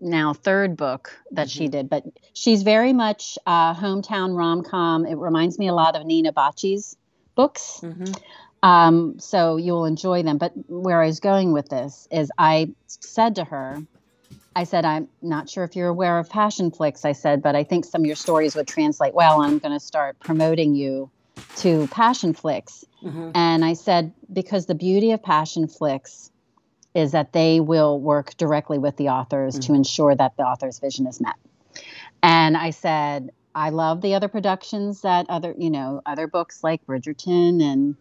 now 0.02 0.34
third 0.34 0.78
book 0.78 1.12
that 1.32 1.50
she 1.50 1.68
Mhm. 1.68 1.72
did, 1.72 1.90
but 1.90 2.06
she's 2.34 2.64
very 2.64 2.94
much 2.94 3.38
uh, 3.46 3.74
hometown 3.74 4.36
rom 4.36 4.64
com. 4.64 5.06
It 5.06 5.18
reminds 5.18 5.60
me 5.60 5.68
a 5.68 5.74
lot 5.74 5.96
of 5.96 6.06
Nina 6.06 6.32
Bocci's 6.32 6.96
books. 7.36 7.82
Mm-hmm. 7.84 8.14
Um, 8.62 9.20
so 9.20 9.58
you'll 9.58 9.86
enjoy 9.86 10.24
them. 10.24 10.38
But 10.38 10.54
where 10.68 11.02
I 11.02 11.08
was 11.08 11.20
going 11.20 11.52
with 11.52 11.70
this 11.70 12.08
is 12.12 12.32
I 12.38 12.70
said 12.88 13.36
to 13.36 13.44
her, 13.46 13.82
I 14.56 14.64
said, 14.66 14.84
I'm 14.84 15.08
not 15.22 15.50
sure 15.50 15.64
if 15.64 15.76
you're 15.76 15.88
aware 15.88 16.20
of 16.20 16.28
Passionflix. 16.28 17.06
I 17.06 17.14
said, 17.14 17.42
but 17.42 17.56
I 17.56 17.64
think 17.64 17.86
some 17.86 18.02
of 18.02 18.08
your 18.08 18.16
stories 18.18 18.56
would 18.56 18.68
translate 18.68 19.14
well. 19.14 19.42
I'm 19.42 19.60
going 19.60 19.74
to 19.74 19.80
start 19.80 20.20
promoting 20.20 20.76
you 20.76 21.10
to 21.58 21.88
Passionflix. 21.88 22.84
Mm-hmm. 23.04 23.32
And 23.36 23.64
I 23.64 23.74
said, 23.74 24.12
because 24.32 24.66
the 24.66 24.76
beauty 24.76 25.12
of 25.12 25.22
Passionflix 25.22 26.30
is 26.94 27.12
that 27.12 27.34
they 27.34 27.60
will 27.60 28.00
work 28.00 28.36
directly 28.38 28.78
with 28.78 28.98
the 28.98 29.10
authors 29.10 29.60
to 29.60 29.72
Mhm. 29.72 29.76
ensure 29.78 30.16
that 30.16 30.36
the 30.38 30.44
author's 30.44 30.80
vision 30.80 31.08
is 31.08 31.22
met. 31.22 31.36
And 32.24 32.58
I 32.58 32.72
said, 32.72 33.32
I 33.56 33.70
love 33.70 34.02
the 34.02 34.16
other 34.16 34.28
productions 34.28 35.02
that 35.02 35.26
other, 35.30 35.54
you 35.58 35.70
know, 35.70 36.02
other 36.06 36.28
books 36.28 36.64
like 36.64 36.86
Bridgerton 36.86 37.62
and 37.62 37.96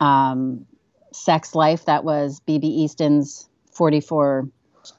um, 0.00 0.66
Sex 1.12 1.54
Life, 1.54 1.86
that 1.86 2.04
was 2.04 2.40
B.B. 2.40 2.66
Easton's 2.66 3.48
44 3.72 4.48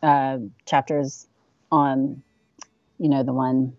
uh, 0.04 0.38
chapters 0.66 1.28
on, 1.72 2.22
you 2.98 3.10
know, 3.10 3.24
the 3.24 3.34
one 3.34 3.74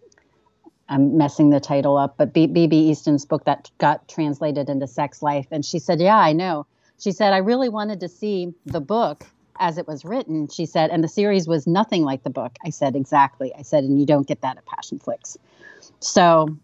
I'm 0.89 1.17
messing 1.17 1.51
the 1.51 1.61
title 1.61 1.97
up, 1.97 2.17
but 2.17 2.33
B.B. 2.33 2.69
Easton's 2.77 3.25
book 3.25 3.45
that 3.45 3.71
got 3.79 4.09
translated 4.09 4.69
into 4.69 4.89
Sex 4.89 5.23
Life. 5.23 5.47
And 5.53 5.65
she 5.65 5.79
said, 5.79 6.01
Yeah, 6.01 6.19
I 6.19 6.33
know. 6.33 6.67
She 7.01 7.13
said, 7.13 7.33
I 7.33 7.39
really 7.39 7.69
wanted 7.71 7.99
to 8.01 8.09
see 8.09 8.53
the 8.67 8.81
book 8.81 9.25
as 9.59 9.79
it 9.79 9.89
was 9.89 10.05
written. 10.05 10.49
She 10.49 10.67
said, 10.67 10.91
and 10.91 11.03
the 11.03 11.09
series 11.09 11.49
was 11.49 11.67
nothing 11.67 12.05
like 12.05 12.23
the 12.23 12.31
book. 12.31 12.53
I 12.65 12.71
said, 12.71 12.95
Exactly. 12.95 13.53
I 13.59 13.63
said, 13.63 13.85
and 13.85 13.99
you 13.99 14.07
don't 14.07 14.27
get 14.29 14.43
that 14.43 14.59
at 14.59 14.65
Passionflix. 14.67 15.37
So 16.01 16.57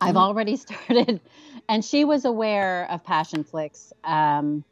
I've 0.00 0.14
Mhm. 0.14 0.18
already 0.20 0.56
started, 0.66 1.20
and 1.68 1.84
she 1.84 2.04
was 2.04 2.24
aware 2.26 2.86
of 2.90 3.02
Passionflix. 3.04 3.92
Um, 4.04 4.62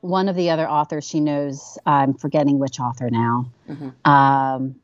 one 0.00 0.28
of 0.28 0.34
the 0.34 0.50
other 0.50 0.68
authors 0.68 1.04
she 1.06 1.20
knows, 1.20 1.78
I'm 1.86 2.14
forgetting 2.14 2.58
which 2.58 2.80
author 2.80 3.10
now, 3.10 3.46
Mhm. 3.68 3.94
um, 4.08 4.74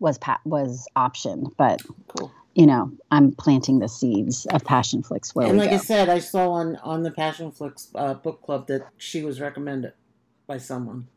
was 0.00 0.18
pa- 0.18 0.40
was 0.44 0.88
option, 0.96 1.46
but 1.56 1.80
Cool. 2.08 2.32
You 2.56 2.66
know, 2.66 2.90
I'm 3.10 3.32
planting 3.32 3.80
the 3.80 3.88
seeds 3.88 4.46
of 4.46 4.64
Passionflix 4.64 5.34
where 5.34 5.46
and 5.46 5.58
like 5.58 5.68
go. 5.68 5.76
I 5.76 5.78
said, 5.78 6.08
I 6.08 6.20
saw 6.20 6.52
on 6.52 6.76
on 6.76 7.02
the 7.02 7.10
Passionflix 7.10 7.90
uh, 7.94 8.14
book 8.14 8.40
club 8.40 8.66
that 8.68 8.88
she 8.96 9.22
was 9.22 9.42
recommended 9.42 9.92
by 10.46 10.56
someone. 10.56 11.08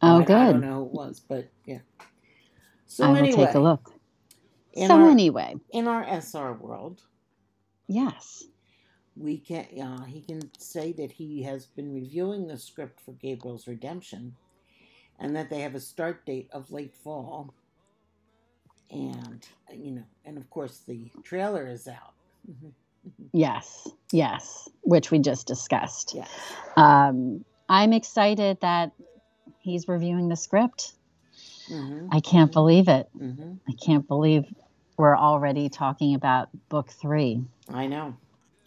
oh, 0.00 0.18
I, 0.18 0.22
I 0.22 0.24
don't 0.24 0.52
good. 0.52 0.60
know 0.60 0.74
who 0.76 0.86
it 0.86 0.92
was, 0.92 1.18
but 1.18 1.48
yeah. 1.66 1.80
So 2.86 3.04
I 3.04 3.08
will 3.08 3.16
anyway, 3.16 3.46
take 3.46 3.56
a 3.56 3.58
look. 3.58 3.92
So 4.76 4.94
our 4.94 5.10
anyway, 5.10 5.56
in 5.72 5.88
our 5.88 6.04
SR 6.20 6.52
world, 6.52 7.02
yes. 7.88 8.44
we 9.16 9.38
can 9.38 9.66
uh, 9.82 10.04
he 10.04 10.20
can 10.20 10.52
say 10.56 10.92
that 10.92 11.10
he 11.10 11.42
has 11.42 11.66
been 11.66 11.92
reviewing 11.92 12.46
the 12.46 12.58
script 12.58 13.00
for 13.00 13.10
Gabriel's 13.10 13.66
Redemption, 13.66 14.36
and 15.18 15.34
that 15.34 15.50
they 15.50 15.62
have 15.62 15.74
a 15.74 15.80
start 15.80 16.24
date 16.24 16.48
of 16.52 16.70
late 16.70 16.94
fall. 16.94 17.54
And 18.90 19.46
you 19.72 19.92
know, 19.92 20.04
and 20.24 20.36
of 20.38 20.48
course 20.50 20.78
the 20.86 21.10
trailer 21.24 21.66
is 21.66 21.88
out. 21.88 22.14
Mhm. 22.50 22.72
Yes, 23.32 23.88
yes, 24.12 24.68
which 24.82 25.10
we 25.10 25.18
just 25.18 25.46
discussed. 25.46 26.14
Yes. 26.14 26.30
Um, 26.76 27.44
I'm 27.68 27.92
excited 27.92 28.58
that 28.60 28.92
he's 29.60 29.88
reviewing 29.88 30.28
the 30.28 30.36
script. 30.36 30.92
hmm 31.66 32.08
I 32.12 32.20
can't 32.20 32.52
believe 32.52 32.88
it. 32.88 33.08
hmm 33.16 33.54
I 33.68 33.72
can't 33.84 34.06
believe 34.06 34.44
we're 34.96 35.16
already 35.16 35.68
talking 35.68 36.14
about 36.14 36.48
book 36.68 36.90
3 36.90 37.42
I 37.72 37.86
know, 37.86 38.16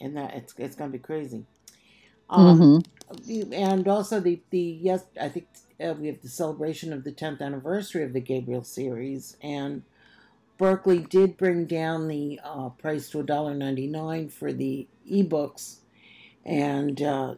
and 0.02 0.18
that 0.18 0.34
it's 0.36 0.54
it's 0.58 0.76
gonna 0.76 0.92
be 0.92 1.00
crazy. 1.00 1.46
Um, 2.30 2.84
Mhm. 3.10 3.54
and 3.54 3.88
also 3.88 4.20
the 4.20 4.42
the 4.50 4.60
yes, 4.60 5.06
I 5.22 5.30
think 5.30 5.48
uh, 5.80 5.94
we 6.00 6.08
have 6.08 6.22
the 6.22 6.30
celebration 6.30 6.92
of 6.92 7.04
the 7.04 7.12
tenth 7.12 7.42
anniversary 7.42 8.04
of 8.04 8.14
the 8.14 8.20
Gabriel 8.20 8.64
series, 8.64 9.38
and 9.42 9.84
Berkley 10.58 11.00
did 11.00 11.38
bring 11.38 11.66
down 11.66 12.08
the 12.08 12.40
uh, 12.44 12.70
price 12.70 13.10
to 13.12 13.20
$1.99 13.24 14.32
for 14.32 14.52
the 14.52 14.88
ebooks, 15.10 15.78
and 16.46 17.02
uh, 17.02 17.36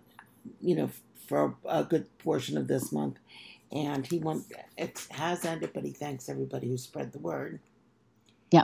you 0.62 0.76
know 0.76 0.90
for 1.28 1.56
a 1.68 1.84
good 1.84 2.06
portion 2.20 2.58
of 2.58 2.68
this 2.68 2.92
month. 2.92 3.18
And 3.72 4.06
he 4.08 4.18
went. 4.18 4.46
It 4.78 5.06
has 5.12 5.46
ended, 5.46 5.72
but 5.74 5.84
he 5.84 5.92
thanks 5.92 6.28
everybody 6.28 6.70
who 6.70 6.78
spread 6.78 7.12
the 7.12 7.20
word. 7.20 7.60
Yeah. 8.52 8.64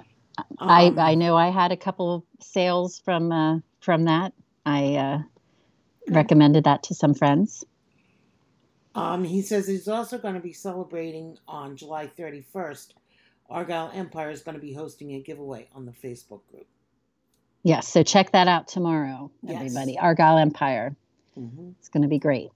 I, 0.59 0.87
Um, 0.87 0.99
I 0.99 1.15
know 1.15 1.37
I 1.37 1.49
had 1.49 1.71
a 1.71 1.77
couple 1.77 2.15
of 2.15 2.23
sales 2.41 2.99
from 2.99 3.31
uh, 3.31 3.59
from 3.81 4.05
that. 4.05 4.33
I 4.65 4.95
uh, 4.95 5.19
recommended 6.09 6.63
that 6.63 6.83
to 6.83 6.95
some 6.95 7.13
friends. 7.13 7.63
Um, 8.95 9.25
he 9.25 9.41
says 9.41 9.67
he's 9.67 9.87
also 9.87 10.17
going 10.17 10.35
to 10.35 10.39
be 10.39 10.53
celebrating 10.53 11.37
on 11.47 11.75
July 11.75 12.09
31st. 12.17 12.93
Argyle 13.49 13.91
Empire 13.93 14.31
is 14.31 14.41
going 14.41 14.55
to 14.55 14.61
be 14.61 14.73
hosting 14.73 15.13
a 15.13 15.21
giveaway 15.21 15.67
on 15.73 15.85
the 15.85 15.91
Facebook 15.91 16.41
group. 16.51 16.67
Yes, 17.63 17.87
so 17.87 18.03
check 18.03 18.31
that 18.31 18.47
out 18.47 18.67
tomorrow, 18.67 19.31
Yes. 19.41 19.55
everybody. 19.55 19.97
Argyle 19.97 20.37
Empire. 20.37 20.95
Mm-hmm. 21.37 21.71
It's 21.79 21.89
going 21.89 22.03
to 22.03 22.09
be 22.09 22.19
great. 22.19 22.51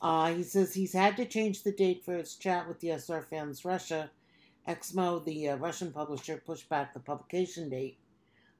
Uh, 0.00 0.32
he 0.34 0.42
says 0.42 0.74
he's 0.74 0.92
had 0.92 1.16
to 1.16 1.24
change 1.24 1.62
the 1.62 1.72
date 1.72 2.04
for 2.04 2.14
his 2.14 2.34
chat 2.36 2.68
with 2.68 2.80
the 2.80 2.90
SR 2.90 3.22
Fans 3.22 3.64
Russia. 3.64 4.10
Eksmo, 4.68 5.24
the 5.24 5.50
uh, 5.50 5.56
Russian 5.56 5.92
publisher, 5.92 6.42
pushed 6.44 6.68
back 6.68 6.92
the 6.92 7.00
publication 7.00 7.68
date 7.70 7.98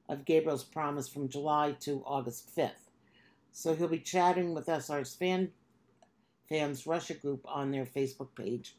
of 0.08 0.24
Gabriel's 0.24 0.64
Promise 0.64 1.08
from 1.08 1.28
July 1.28 1.72
to 1.80 2.02
August 2.06 2.54
5th. 2.56 2.90
So 3.52 3.74
he'll 3.74 3.88
be 3.88 3.98
chatting 3.98 4.54
with 4.54 4.68
SR's 4.68 5.14
fan, 5.14 5.50
Fans 6.48 6.86
Russia 6.86 7.14
group 7.14 7.40
on 7.46 7.70
their 7.70 7.86
Facebook 7.86 8.28
page 8.36 8.76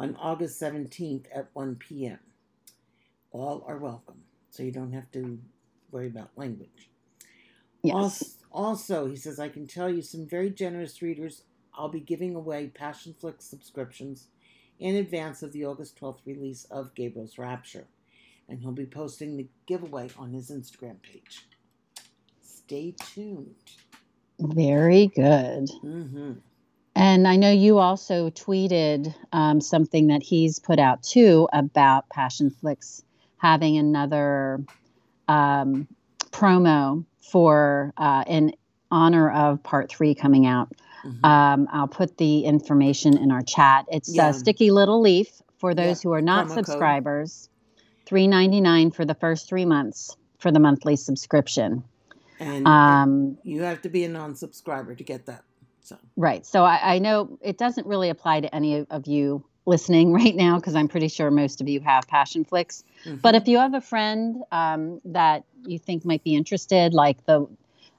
on 0.00 0.16
August 0.16 0.60
17th 0.60 1.26
at 1.32 1.50
1 1.52 1.76
p.m. 1.76 2.18
All 3.32 3.62
are 3.68 3.76
welcome, 3.76 4.22
so 4.50 4.62
you 4.62 4.72
don't 4.72 4.94
have 4.94 5.10
to 5.12 5.38
worry 5.92 6.06
about 6.06 6.30
language. 6.36 6.88
Yes. 7.82 7.94
Also, 7.94 8.26
also, 8.50 9.06
he 9.06 9.16
says, 9.16 9.38
I 9.38 9.50
can 9.50 9.66
tell 9.66 9.90
you 9.90 10.00
some 10.00 10.26
very 10.26 10.50
generous 10.50 11.02
readers. 11.02 11.42
I'll 11.74 11.90
be 11.90 12.00
giving 12.00 12.34
away 12.34 12.72
Passionflix 12.74 13.42
subscriptions 13.42 14.28
in 14.78 14.96
advance 14.96 15.42
of 15.42 15.52
the 15.52 15.66
August 15.66 16.00
12th 16.00 16.26
release 16.26 16.64
of 16.70 16.94
Gabriel's 16.94 17.38
Rapture. 17.38 17.86
And 18.48 18.58
he'll 18.60 18.72
be 18.72 18.86
posting 18.86 19.36
the 19.36 19.48
giveaway 19.66 20.08
on 20.18 20.32
his 20.32 20.50
Instagram 20.50 21.00
page. 21.02 21.46
Stay 22.42 22.94
tuned. 22.98 23.54
Very 24.40 25.08
good. 25.08 25.68
Mm-hmm. 25.84 26.32
And 26.94 27.26
I 27.26 27.36
know 27.36 27.50
you 27.50 27.78
also 27.78 28.30
tweeted 28.30 29.14
um, 29.32 29.60
something 29.60 30.08
that 30.08 30.22
he's 30.22 30.58
put 30.58 30.78
out 30.78 31.02
too 31.02 31.48
about 31.52 32.08
Passionflix 32.08 33.02
having 33.38 33.78
another 33.78 34.60
um, 35.28 35.86
promo 36.30 37.04
for 37.20 37.92
uh, 37.96 38.24
in 38.26 38.54
honor 38.90 39.30
of 39.30 39.62
part 39.62 39.90
three 39.90 40.14
coming 40.14 40.46
out. 40.46 40.72
Mhm. 41.04 41.24
Um, 41.24 41.68
I'll 41.72 41.88
put 41.88 42.18
the 42.18 42.44
information 42.44 43.16
in 43.16 43.30
our 43.30 43.42
chat. 43.42 43.86
It's 43.90 44.14
Yeah. 44.14 44.28
uh, 44.28 44.32
Sticky 44.32 44.70
Little 44.70 45.00
Leaf 45.00 45.40
for 45.58 45.74
those 45.74 46.02
Yeah, 46.04 46.08
who 46.08 46.12
are 46.12 46.20
not 46.20 46.48
promo 46.48 46.54
subscribers. 46.54 47.48
Three 48.04 48.26
ninety 48.26 48.60
nine 48.60 48.90
for 48.90 49.04
the 49.04 49.14
first 49.14 49.48
three 49.48 49.64
months 49.64 50.16
for 50.38 50.50
the 50.50 50.58
monthly 50.58 50.96
subscription. 50.96 51.84
and 52.40 52.66
Um, 52.66 53.38
you 53.42 53.62
have 53.62 53.82
to 53.82 53.88
be 53.88 54.04
a 54.04 54.08
non-subscriber 54.08 54.94
to 54.94 55.04
get 55.04 55.26
that. 55.26 55.44
So 55.90 55.98
Right. 56.16 56.46
So 56.46 56.64
I, 56.64 56.94
I 56.94 56.98
know 56.98 57.38
it 57.40 57.58
doesn't 57.58 57.86
really 57.86 58.10
apply 58.10 58.40
to 58.40 58.54
any 58.54 58.86
of 58.90 59.06
you 59.06 59.44
listening 59.66 60.12
right 60.20 60.36
now 60.36 60.56
because 60.56 60.74
I'm 60.74 60.88
pretty 60.88 61.08
sure 61.08 61.30
most 61.30 61.60
of 61.60 61.68
you 61.68 61.80
have 61.80 62.06
Passionflix. 62.06 62.84
But 63.04 63.34
mhm. 63.34 63.40
if 63.40 63.48
you 63.48 63.58
have 63.58 63.74
a 63.74 63.80
friend 63.80 64.42
um, 64.52 65.00
that 65.06 65.44
you 65.66 65.78
think 65.78 66.04
might 66.04 66.22
be 66.22 66.36
interested, 66.36 66.94
like 66.94 67.24
the, 67.26 67.46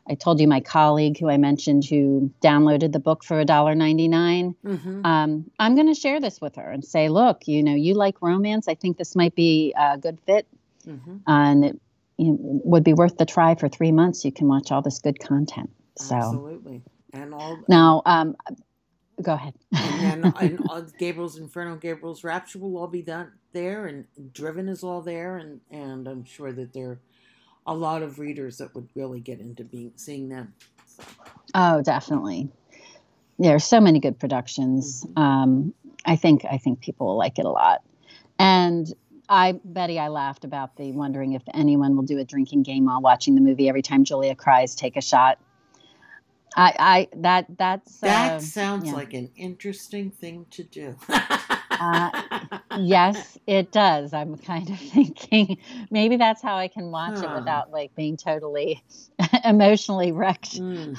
I 0.08 0.16
told 0.16 0.40
you 0.40 0.48
my 0.48 0.62
colleague 0.62 1.20
who 1.20 1.30
I 1.30 1.38
mentioned 1.38 1.84
who 1.86 2.32
downloaded 2.42 2.94
the 2.94 3.00
book 3.00 3.24
for 3.24 3.44
$1.99, 3.44 4.56
Mhm. 4.64 5.06
um, 5.06 5.52
I'm 5.60 5.76
going 5.76 5.88
to 5.88 6.00
share 6.00 6.22
this 6.22 6.40
with 6.40 6.56
her 6.56 6.72
and 6.72 6.86
say, 6.86 7.10
look, 7.10 7.48
you 7.48 7.62
know, 7.62 7.76
you 7.76 7.94
like 7.94 8.22
romance. 8.22 8.68
I 8.68 8.76
think 8.76 8.98
this 8.98 9.16
might 9.16 9.36
be 9.36 9.74
a 9.78 9.98
good 9.98 10.20
fit 10.22 10.48
Mhm. 10.88 11.22
and 11.28 11.66
it 11.66 11.80
you 12.18 12.32
know, 12.34 12.38
would 12.64 12.84
be 12.84 12.94
worth 12.94 13.18
the 13.18 13.26
try 13.26 13.56
for 13.56 13.68
three 13.68 13.92
months. 13.92 14.24
You 14.24 14.32
can 14.32 14.48
watch 14.48 14.72
all 14.72 14.82
this 14.82 15.00
good 15.00 15.20
content. 15.20 15.72
So 15.98 16.16
absolutely, 16.16 16.84
and 17.14 17.34
all 17.34 17.60
now, 17.68 18.02
um, 18.06 18.36
go 19.22 19.34
ahead. 19.34 19.54
and 19.72 20.24
then 20.24 20.34
and 20.40 20.60
all, 20.70 20.82
Gabriel's 20.98 21.38
Inferno, 21.38 21.76
Gabriel's 21.76 22.24
Rapture 22.24 22.60
will 22.60 22.78
all 22.78 22.88
be 22.88 23.02
done 23.02 23.32
there, 23.54 23.88
and 23.88 24.06
Driven 24.34 24.68
is 24.70 24.84
all 24.84 25.02
there, 25.02 25.38
and 25.38 25.60
and 25.70 26.08
I'm 26.08 26.24
sure 26.24 26.52
that 26.52 26.74
there 26.74 26.90
are 26.92 27.00
a 27.68 27.76
lot 27.76 28.02
of 28.02 28.20
readers 28.20 28.58
that 28.58 28.74
would 28.74 28.90
really 28.96 29.20
get 29.20 29.40
into 29.40 29.64
being 29.64 29.92
seeing 29.96 30.30
them. 30.30 30.54
So, 30.88 31.04
Oh, 31.54 31.82
definitely. 31.82 32.50
There 33.40 33.56
are 33.56 33.60
so 33.60 33.80
many 33.80 34.00
good 34.00 34.20
productions. 34.20 35.06
Mhm. 35.06 35.22
Um, 35.22 35.74
I 36.06 36.16
think 36.16 36.46
I 36.50 36.58
think 36.58 36.82
people 36.82 37.08
will 37.08 37.18
like 37.18 37.38
it 37.40 37.46
a 37.46 37.50
lot. 37.50 37.82
And 38.40 38.92
I, 39.30 39.60
Betty, 39.64 39.98
I 39.98 40.10
laughed 40.10 40.44
about 40.44 40.76
the 40.76 40.92
wondering 40.92 41.34
if 41.34 41.44
anyone 41.54 41.96
will 41.96 42.04
do 42.04 42.18
a 42.18 42.24
drinking 42.26 42.64
game 42.64 42.86
while 42.86 43.02
watching 43.02 43.36
the 43.36 43.42
movie. 43.42 43.70
Every 43.70 43.82
time 43.82 44.04
Julia 44.04 44.36
cries, 44.36 44.76
take 44.76 44.98
a 44.98 45.02
shot. 45.02 45.40
I, 46.56 46.76
I 46.80 47.08
that 47.18 47.46
that's 47.58 48.00
that 48.00 48.34
uh, 48.34 48.40
sounds 48.40 48.88
yeah. 48.88 48.94
like 48.94 49.14
an 49.14 49.30
interesting 49.36 50.12
thing 50.12 50.46
to 50.52 50.64
do. 50.64 50.96
Uh, 51.84 52.12
yes, 52.78 53.40
it 53.48 53.72
does. 53.72 54.14
I'm 54.14 54.38
kind 54.38 54.70
of 54.70 54.78
thinking 54.94 55.58
maybe 55.90 56.16
that's 56.16 56.40
how 56.40 56.56
I 56.56 56.68
can 56.68 56.92
watch 56.92 57.18
Huh. 57.18 57.28
it 57.28 57.40
without 57.40 57.72
like 57.72 57.96
being 57.96 58.18
totally 58.18 58.84
emotionally 59.44 60.12
wrecked. 60.12 60.60
Mm. 60.60 60.96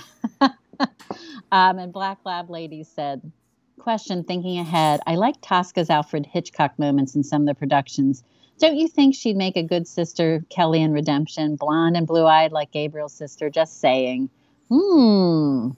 Um, 1.52 1.78
and 1.78 1.92
Black 1.92 2.18
Lab 2.24 2.48
Lady 2.50 2.82
said, 2.82 3.30
question 3.78 4.24
thinking 4.24 4.58
ahead, 4.58 5.00
I 5.06 5.16
like 5.16 5.40
Tosca's 5.42 5.90
Alfred 5.90 6.26
Hitchcock 6.26 6.78
moments 6.78 7.14
in 7.14 7.22
some 7.22 7.42
of 7.42 7.46
the 7.46 7.54
productions. 7.54 8.24
Don't 8.58 8.76
you 8.76 8.88
think 8.88 9.14
she'd 9.14 9.36
make 9.36 9.56
a 9.56 9.62
good 9.62 9.86
sister, 9.86 10.44
Kelly 10.48 10.80
in 10.80 10.92
Redemption, 10.92 11.56
blonde 11.56 11.96
and 11.96 12.06
blue 12.06 12.24
eyed 12.26 12.52
like 12.52 12.70
Gabriel's 12.70 13.12
sister? 13.12 13.50
Just 13.50 13.80
saying. 13.80 14.30
Hmm. 14.68 15.70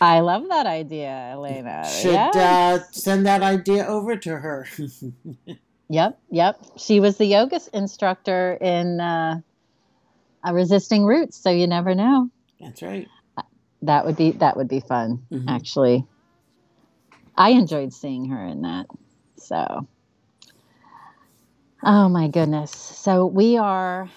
I 0.00 0.20
love 0.20 0.48
that 0.48 0.66
idea, 0.66 1.30
Elena. 1.32 1.84
Should 1.84 2.12
Yeah. 2.12 2.30
uh, 2.34 2.78
send 2.92 3.26
that 3.26 3.42
idea 3.42 3.86
over 3.86 4.16
to 4.16 4.36
her. 4.38 4.66
Yep, 5.90 6.20
yep. 6.30 6.60
She 6.76 7.00
was 7.00 7.16
the 7.16 7.24
yoga 7.24 7.60
instructor 7.72 8.52
in 8.60 9.00
uh, 9.00 9.40
uh, 10.46 10.52
Resisting 10.52 11.06
Roots, 11.06 11.38
so 11.42 11.50
you 11.50 11.66
never 11.66 11.94
know. 11.94 12.28
That's 12.60 12.82
right. 12.82 13.08
That 13.82 14.04
would 14.04 14.16
be 14.16 14.32
that 14.32 14.56
would 14.56 14.68
be 14.68 14.80
fun, 14.80 15.24
Mhm. 15.32 15.44
actually. 15.48 16.04
I 17.36 17.50
enjoyed 17.50 17.94
seeing 17.94 18.26
her 18.30 18.44
in 18.44 18.62
that. 18.62 18.86
So, 19.38 19.88
oh 21.82 22.08
my 22.10 22.28
goodness! 22.28 22.70
So 22.72 23.24
we 23.26 23.56
are 23.56 24.10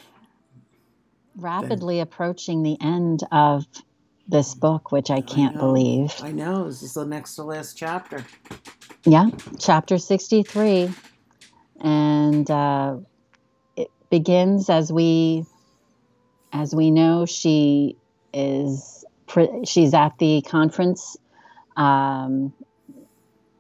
rapidly 1.36 2.00
approaching 2.00 2.64
the 2.64 2.78
end 2.82 3.22
of 3.32 3.66
this 4.28 4.56
book, 4.56 4.92
which 4.92 5.10
I 5.10 5.22
can't 5.22 5.56
know. 5.56 5.62
believe. 5.62 6.14
I 6.22 6.32
know. 6.32 6.66
This 6.66 6.84
is 6.84 6.94
the 6.94 7.06
next 7.06 7.36
to 7.36 7.44
last 7.44 7.78
chapter. 7.78 8.26
Yeah, 9.06 9.30
chapter 9.60 9.98
63. 9.98 10.94
And 11.80 12.50
uh, 12.50 12.98
it 13.76 13.90
begins 14.10 14.70
as 14.70 14.92
we 14.92 15.46
as 16.54 16.76
we 16.76 16.92
know 16.92 17.26
she 17.26 17.98
is 18.34 19.06
pre- 19.26 19.66
she's 19.66 19.94
at 19.94 20.18
the 20.20 20.42
conference 20.42 21.18
um, 21.78 22.54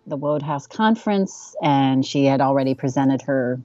the 0.05 0.17
Wodehouse 0.17 0.67
conference 0.67 1.55
and 1.61 2.05
she 2.05 2.25
had 2.25 2.41
already 2.41 2.75
presented 2.75 3.23
her 3.23 3.61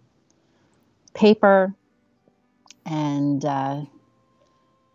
paper 1.13 1.75
and 2.85 3.45
uh, 3.45 3.83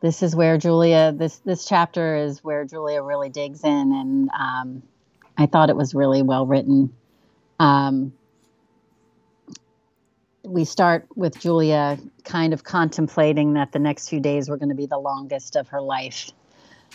this 0.01 0.23
is 0.23 0.35
where 0.35 0.57
Julia 0.57 1.13
this 1.15 1.37
this 1.37 1.65
chapter 1.65 2.15
is 2.15 2.43
where 2.43 2.65
Julia 2.65 3.01
really 3.01 3.29
digs 3.29 3.63
in 3.63 3.93
and 3.93 4.29
um, 4.37 4.83
I 5.37 5.45
thought 5.45 5.69
it 5.69 5.75
was 5.75 5.95
really 5.95 6.21
well 6.21 6.45
written. 6.45 6.93
Um, 7.59 8.13
we 10.43 10.65
start 10.65 11.05
with 11.15 11.39
Julia 11.39 11.99
kind 12.23 12.53
of 12.53 12.63
contemplating 12.63 13.53
that 13.53 13.71
the 13.71 13.79
next 13.79 14.09
few 14.09 14.19
days 14.19 14.49
were 14.49 14.57
going 14.57 14.69
to 14.69 14.75
be 14.75 14.87
the 14.87 14.97
longest 14.97 15.55
of 15.55 15.67
her 15.69 15.81
life. 15.81 16.31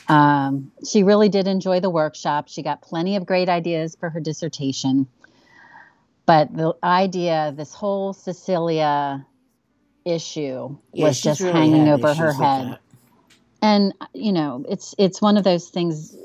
Um, 0.08 0.72
she 0.88 1.02
really 1.02 1.28
did 1.28 1.46
enjoy 1.46 1.80
the 1.80 1.90
workshop. 1.90 2.48
She 2.48 2.62
got 2.62 2.82
plenty 2.82 3.16
of 3.16 3.24
great 3.24 3.48
ideas 3.48 3.96
for 3.98 4.10
her 4.10 4.20
dissertation. 4.20 5.06
But 6.26 6.54
the 6.56 6.74
idea, 6.82 7.54
this 7.56 7.72
whole 7.72 8.12
Cecilia 8.12 9.24
issue, 10.04 10.76
Yeah, 10.92 11.06
was 11.06 11.20
just 11.20 11.40
really 11.40 11.52
hanging 11.52 11.88
over 11.88 12.12
her 12.14 12.32
head 12.32 12.72
that. 12.72 12.80
And 13.62 13.92
you 14.14 14.32
know 14.32 14.64
it's 14.68 14.94
it's 14.98 15.20
one 15.20 15.36
of 15.36 15.44
those 15.44 15.68
things 15.68 16.16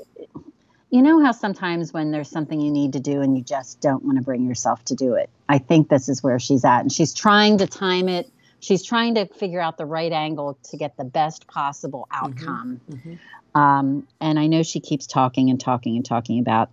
you 0.90 1.00
know 1.00 1.24
how 1.24 1.32
sometimes 1.32 1.92
when 1.92 2.10
there's 2.10 2.28
something 2.28 2.60
you 2.60 2.70
need 2.70 2.92
to 2.92 3.00
do 3.00 3.22
and 3.22 3.36
you 3.36 3.42
just 3.42 3.80
don't 3.80 4.04
want 4.04 4.18
to 4.18 4.22
bring 4.22 4.46
yourself 4.46 4.84
to 4.84 4.94
do 4.94 5.14
it. 5.14 5.30
I 5.48 5.56
think 5.56 5.88
this 5.88 6.06
is 6.08 6.22
where 6.22 6.38
she's 6.38 6.66
at 6.66 6.80
and 6.80 6.92
she's 6.92 7.14
trying 7.14 7.56
to 7.58 7.66
time 7.66 8.10
it. 8.10 8.30
She's 8.60 8.84
trying 8.84 9.14
to 9.14 9.26
figure 9.26 9.60
out 9.60 9.78
the 9.78 9.86
right 9.86 10.12
angle 10.12 10.58
to 10.64 10.76
get 10.76 10.98
the 10.98 11.04
best 11.04 11.46
possible 11.46 12.06
outcome. 12.12 12.80
Mhm. 12.90 13.18
um, 13.54 14.06
and 14.20 14.38
i 14.38 14.46
know 14.46 14.62
she 14.62 14.80
keeps 14.80 15.06
talking 15.06 15.50
and 15.50 15.60
talking 15.60 15.96
and 15.96 16.04
talking 16.04 16.38
about 16.38 16.70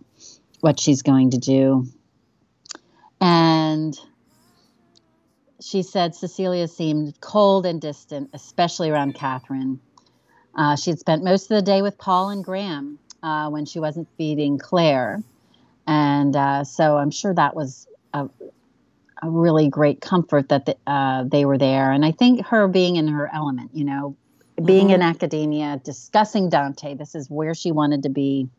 what 0.61 0.79
she's 0.79 1.01
going 1.01 1.31
to 1.31 1.37
do. 1.37 1.87
And 3.21 3.97
she 5.61 5.83
said 5.83 6.15
Cecilia 6.15 6.67
seemed 6.67 7.19
cold 7.21 7.65
and 7.65 7.81
distant, 7.81 8.29
especially 8.33 8.89
around 8.89 9.15
Catherine. 9.15 9.79
Uh, 10.59 10.75
she 10.75 10.89
had 10.89 10.99
spent 10.99 11.23
most 11.23 11.43
of 11.43 11.55
the 11.55 11.61
day 11.61 11.81
with 11.81 11.97
Paul 11.97 12.31
and 12.31 12.43
Graham 12.43 12.99
uh, 13.23 13.49
when 13.49 13.65
she 13.65 13.79
wasn't 13.79 14.09
feeding 14.17 14.57
Claire. 14.57 15.23
And 15.87 16.35
uh, 16.35 16.65
so 16.65 16.97
I'm 16.97 17.11
sure 17.11 17.33
that 17.33 17.55
was 17.55 17.87
a, 18.13 18.27
a 19.23 19.29
really 19.29 19.69
great 19.69 20.01
comfort 20.01 20.49
that 20.49 20.65
the, 20.65 20.75
uh, 20.85 21.23
they 21.23 21.45
were 21.45 21.57
there. 21.57 21.93
And 21.93 22.03
I 22.03 22.11
think 22.11 22.45
her 22.47 22.67
being 22.67 22.97
in 22.97 23.07
her 23.07 23.33
element, 23.33 23.71
you 23.73 23.85
know, 23.85 24.17
being 24.65 24.89
in 24.89 25.01
academia, 25.01 25.79
discussing 25.81 26.49
Dante, 26.49 26.93
this 26.93 27.15
is 27.15 27.29
where 27.29 27.55
she 27.55 27.71
wanted 27.71 28.03
to 28.03 28.09
be. 28.09 28.49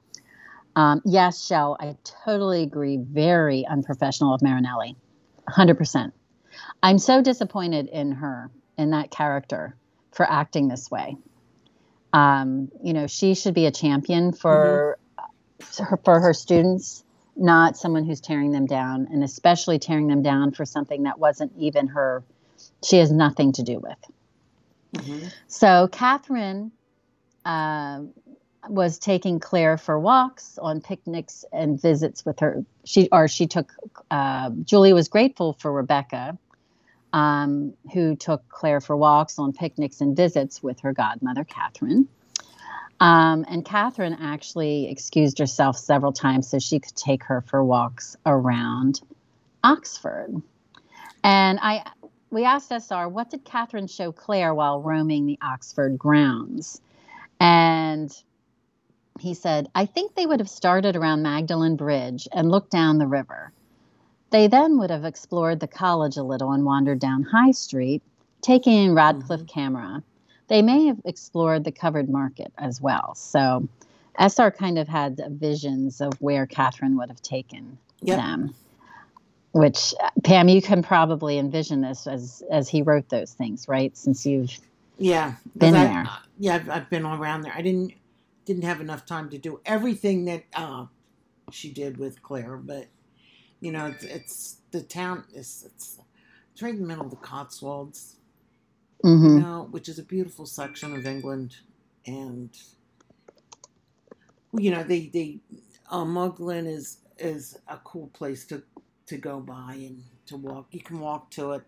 Um, 0.77 1.03
yes, 1.05 1.45
Shell, 1.45 1.77
I 1.79 1.97
totally 2.25 2.63
agree. 2.63 2.97
Very 2.97 3.67
unprofessional 3.67 4.33
of 4.33 4.41
Marinelli. 4.41 4.97
100%. 5.51 6.13
I'm 6.83 6.99
so 6.99 7.21
disappointed 7.21 7.89
in 7.89 8.13
her, 8.13 8.51
in 8.79 8.91
that 8.93 9.11
character, 9.11 9.77
for 10.13 10.25
acting 10.25 10.69
this 10.69 10.91
way. 10.91 11.19
Um, 12.13 12.71
you 12.83 12.93
know, 12.93 13.07
she 13.07 13.35
should 13.35 13.55
be 13.55 13.67
a 13.67 13.71
champion 13.71 14.33
for, 14.33 14.99
her, 15.79 15.97
for 16.05 16.21
her 16.21 16.35
students, 16.35 17.05
not 17.37 17.77
someone 17.77 18.05
who's 18.05 18.21
tearing 18.21 18.51
them 18.53 18.67
down, 18.67 19.09
and 19.13 19.23
especially 19.23 19.79
tearing 19.79 20.09
them 20.09 20.23
down 20.23 20.53
for 20.53 20.65
something 20.65 21.05
that 21.05 21.19
wasn't 21.19 21.53
even 21.57 21.89
her, 21.89 22.23
she 22.85 22.97
has 22.97 23.13
nothing 23.13 23.53
to 23.53 23.63
do 23.63 23.79
with. 23.79 23.99
Mhm. 24.95 25.33
So 25.47 25.89
Catherine 25.93 26.73
um, 27.45 28.13
was 28.69 28.99
taking 28.99 29.41
Claire 29.41 29.79
for 29.79 29.99
walks 29.99 30.59
on 30.59 30.81
picnics 30.81 31.45
and 31.53 31.81
visits 31.81 32.25
with 32.25 32.41
her. 32.41 32.65
She 32.85 33.09
or 33.13 33.29
she 33.29 33.47
took. 33.47 33.73
Uh, 34.11 34.51
Julie 34.65 34.93
was 34.93 35.09
grateful 35.09 35.55
for 35.55 35.73
Rebecca, 35.73 36.37
um, 37.13 37.75
who 37.93 38.17
took 38.17 38.49
Claire 38.49 38.81
for 38.81 38.97
walks 38.97 39.39
on 39.39 39.53
picnics 39.53 40.01
and 40.01 40.17
visits 40.17 40.63
with 40.63 40.81
her 40.81 40.93
godmother 40.93 41.45
Catherine. 41.45 42.09
Um, 43.01 43.47
and 43.49 43.65
Catherine 43.65 44.17
actually 44.21 44.91
excused 44.91 45.39
herself 45.39 45.77
several 45.77 46.13
times 46.13 46.49
so 46.49 46.59
she 46.59 46.81
could 46.81 46.95
take 46.95 47.25
her 47.25 47.41
for 47.41 47.65
walks 47.65 48.17
around 48.27 49.01
Oxford. 49.65 50.43
And 51.25 51.59
I 51.61 51.85
we 52.31 52.45
asked 52.45 52.71
SR, 52.71 53.09
what 53.09 53.31
did 53.31 53.45
Catherine 53.45 53.89
show 53.89 54.13
Claire 54.13 54.55
while 54.55 54.81
roaming 54.81 55.27
the 55.27 55.39
Oxford 55.43 55.99
grounds? 55.99 56.81
And 57.41 58.13
he 59.19 59.35
said, 59.35 59.69
I 59.75 59.87
think 59.87 60.15
they 60.15 60.27
would 60.27 60.41
have 60.41 60.49
started 60.49 60.95
around 60.95 61.23
Magdalen 61.23 61.77
Bridge 61.77 62.29
and 62.33 62.51
looked 62.51 62.71
down 62.71 62.99
the 62.99 63.07
river. 63.07 63.53
They 64.31 64.47
then 64.47 64.78
would 64.78 64.91
have 64.91 65.05
explored 65.05 65.61
the 65.61 65.66
college 65.68 66.16
a 66.16 66.22
little 66.22 66.53
and 66.53 66.64
wandered 66.64 67.01
down 67.01 67.22
High 67.24 67.51
Street, 67.51 68.03
taking 68.43 68.72
in 68.85 68.95
Radcliffe 68.95 69.47
camera. 69.47 70.03
They 70.49 70.62
may 70.62 70.87
have 70.87 71.01
explored 71.05 71.64
the 71.64 71.72
covered 71.72 72.09
market 72.09 72.53
as 72.59 72.81
well. 72.81 73.14
So 73.14 73.68
SR 74.18 74.51
kind 74.51 74.78
of 74.78 74.89
had 74.89 75.20
visions 75.31 76.01
of 76.01 76.12
where 76.20 76.47
Catherine 76.47 76.97
would 76.99 77.09
have 77.09 77.22
taken 77.22 77.78
Yep. 78.03 78.16
them. 78.16 78.55
Which 79.53 79.95
Pam, 80.22 80.49
you 80.49 80.62
can 80.62 80.83
probably 80.83 81.37
envision 81.39 81.81
this 81.81 82.07
as 82.07 82.43
as 82.53 82.68
he 82.68 82.83
wrote 82.83 83.09
those 83.09 83.33
things, 83.33 83.66
right? 83.68 83.95
Since 83.97 84.24
you've 84.24 84.57
yeah 84.97 85.35
Been 85.57 85.74
I- 85.74 85.85
there. 85.85 86.09
yeah, 86.39 86.55
I've, 86.55 86.70
I've 86.70 86.91
been 86.91 87.05
around 87.05 87.43
there. 87.43 87.53
I 87.55 87.61
didn't 87.61 87.93
didn't 88.45 88.62
have 88.62 88.81
enough 88.81 89.05
time 89.07 89.28
to 89.31 89.39
do 89.39 89.61
everything 89.66 90.24
that 90.26 90.45
uh, 90.55 90.87
she 91.51 91.72
did 91.72 91.97
with 91.99 92.22
Claire, 92.22 92.57
but 92.57 92.87
you 93.61 93.73
know, 93.73 93.89
it's, 93.89 94.05
it's 94.05 94.59
the 94.73 94.83
town 94.83 95.25
is 95.35 95.65
it's, 95.67 96.01
it's 96.53 96.63
right 96.63 96.75
in 96.75 96.83
the 96.83 96.89
middle 96.89 97.07
of 97.07 97.11
the 97.11 97.17
Cotswolds, 97.19 98.19
Mhm. 99.05 99.35
you 99.35 99.43
know, 99.43 99.69
which 99.71 99.89
is 99.89 99.99
a 99.99 100.03
beautiful 100.05 100.47
section 100.47 100.95
of 100.97 101.07
England, 101.07 101.57
and 102.07 102.51
you 104.59 104.71
know, 104.71 104.83
they 104.85 105.09
they 105.13 105.41
uh, 105.91 106.05
Magdalen 106.05 106.67
is 106.67 106.99
is 107.19 107.59
a 107.69 107.77
cool 107.79 108.09
place 108.09 108.47
to 108.47 108.63
to 109.07 109.17
go 109.19 109.41
by 109.41 109.75
and 109.75 110.03
to 110.27 110.37
walk. 110.39 110.69
You 110.73 110.81
can 110.83 111.01
walk 111.01 111.31
to 111.33 111.53
it 111.53 111.63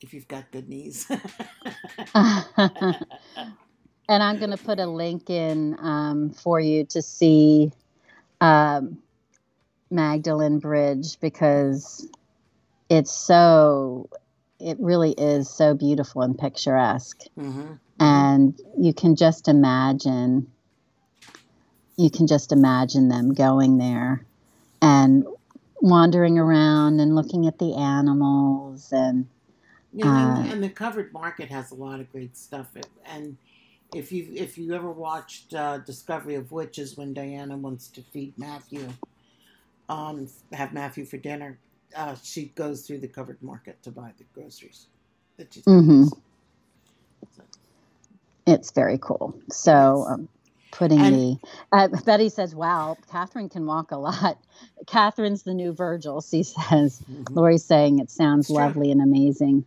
if 0.00 0.14
you've 0.14 0.28
got 0.28 0.50
good 0.52 0.68
knees. 0.68 1.10
and 2.14 3.04
I'm 4.22 4.38
going 4.38 4.52
to 4.52 4.58
put 4.58 4.80
a 4.80 4.86
link 4.86 5.30
in 5.30 5.76
um, 5.80 6.30
for 6.30 6.60
you 6.60 6.86
to 6.86 7.02
see 7.02 7.72
um, 8.40 8.98
Magdalen 9.96 10.60
Bridge 10.60 11.18
because 11.20 12.06
it's 12.88 13.10
so, 13.10 14.08
it 14.60 14.76
really 14.78 15.10
is 15.12 15.50
so 15.50 15.74
beautiful 15.74 16.22
and 16.22 16.38
picturesque. 16.38 17.22
hmm 17.36 17.72
And 17.98 18.60
you 18.78 18.94
can 18.94 19.16
just 19.16 19.48
imagine, 19.48 20.52
you 21.96 22.10
can 22.10 22.28
just 22.28 22.52
imagine 22.52 23.08
them 23.08 23.34
going 23.34 23.78
there 23.78 24.24
and 24.80 25.24
wandering 25.80 26.38
around 26.38 27.00
and 27.00 27.14
looking 27.14 27.46
at 27.46 27.58
the 27.58 27.74
animals 27.74 28.92
and 28.92 29.26
Yeah, 29.92 30.38
and, 30.38 30.50
Uh, 30.50 30.52
and 30.52 30.62
the 30.62 30.68
covered 30.68 31.12
market 31.12 31.48
has 31.48 31.70
a 31.70 31.74
lot 31.74 32.00
of 32.00 32.10
great 32.12 32.36
stuff. 32.36 32.68
And 33.06 33.36
if 33.94 34.12
you 34.12 34.28
if 34.34 34.58
you 34.58 34.74
ever 34.74 34.90
watched 34.90 35.54
uh, 35.54 35.78
Discovery 35.78 36.34
of 36.34 36.52
Witches 36.52 36.96
when 36.96 37.14
Diana 37.14 37.56
wants 37.56 37.88
to 37.88 38.02
feed 38.02 38.34
Matthew, 38.38 38.88
um, 39.88 40.28
have 40.52 40.72
Matthew 40.72 41.04
for 41.04 41.16
dinner, 41.16 41.58
uh, 41.96 42.14
she 42.22 42.46
goes 42.56 42.86
through 42.86 42.98
the 42.98 43.08
covered 43.08 43.42
market 43.42 43.82
to 43.82 43.90
buy 43.90 44.12
the 44.18 44.24
groceries 44.34 44.86
that 45.36 45.52
she's 45.52 45.64
Mhm. 45.64 46.10
So, 47.36 47.42
it's 48.46 48.70
very 48.72 48.98
cool. 48.98 49.34
So, 49.50 50.04
Yes. 50.08 50.12
um, 50.14 50.28
putting 50.72 51.00
And- 51.00 51.14
the 51.14 51.38
uh, 51.72 51.88
Betty 52.04 52.28
says, 52.28 52.54
"Wow, 52.54 52.96
Catherine 53.10 53.48
can 53.48 53.66
walk 53.66 53.90
a 53.92 53.96
lot." 53.96 54.38
Catherine's 54.86 55.42
the 55.42 55.54
new 55.54 55.72
Virgil. 55.72 56.20
She 56.20 56.42
says. 56.42 57.02
mhm. 57.10 57.34
Lori's 57.34 57.64
saying 57.64 57.98
it 57.98 58.10
sounds 58.10 58.46
It's 58.46 58.48
true. 58.48 58.56
lovely 58.64 58.90
and 58.90 59.00
amazing. 59.02 59.64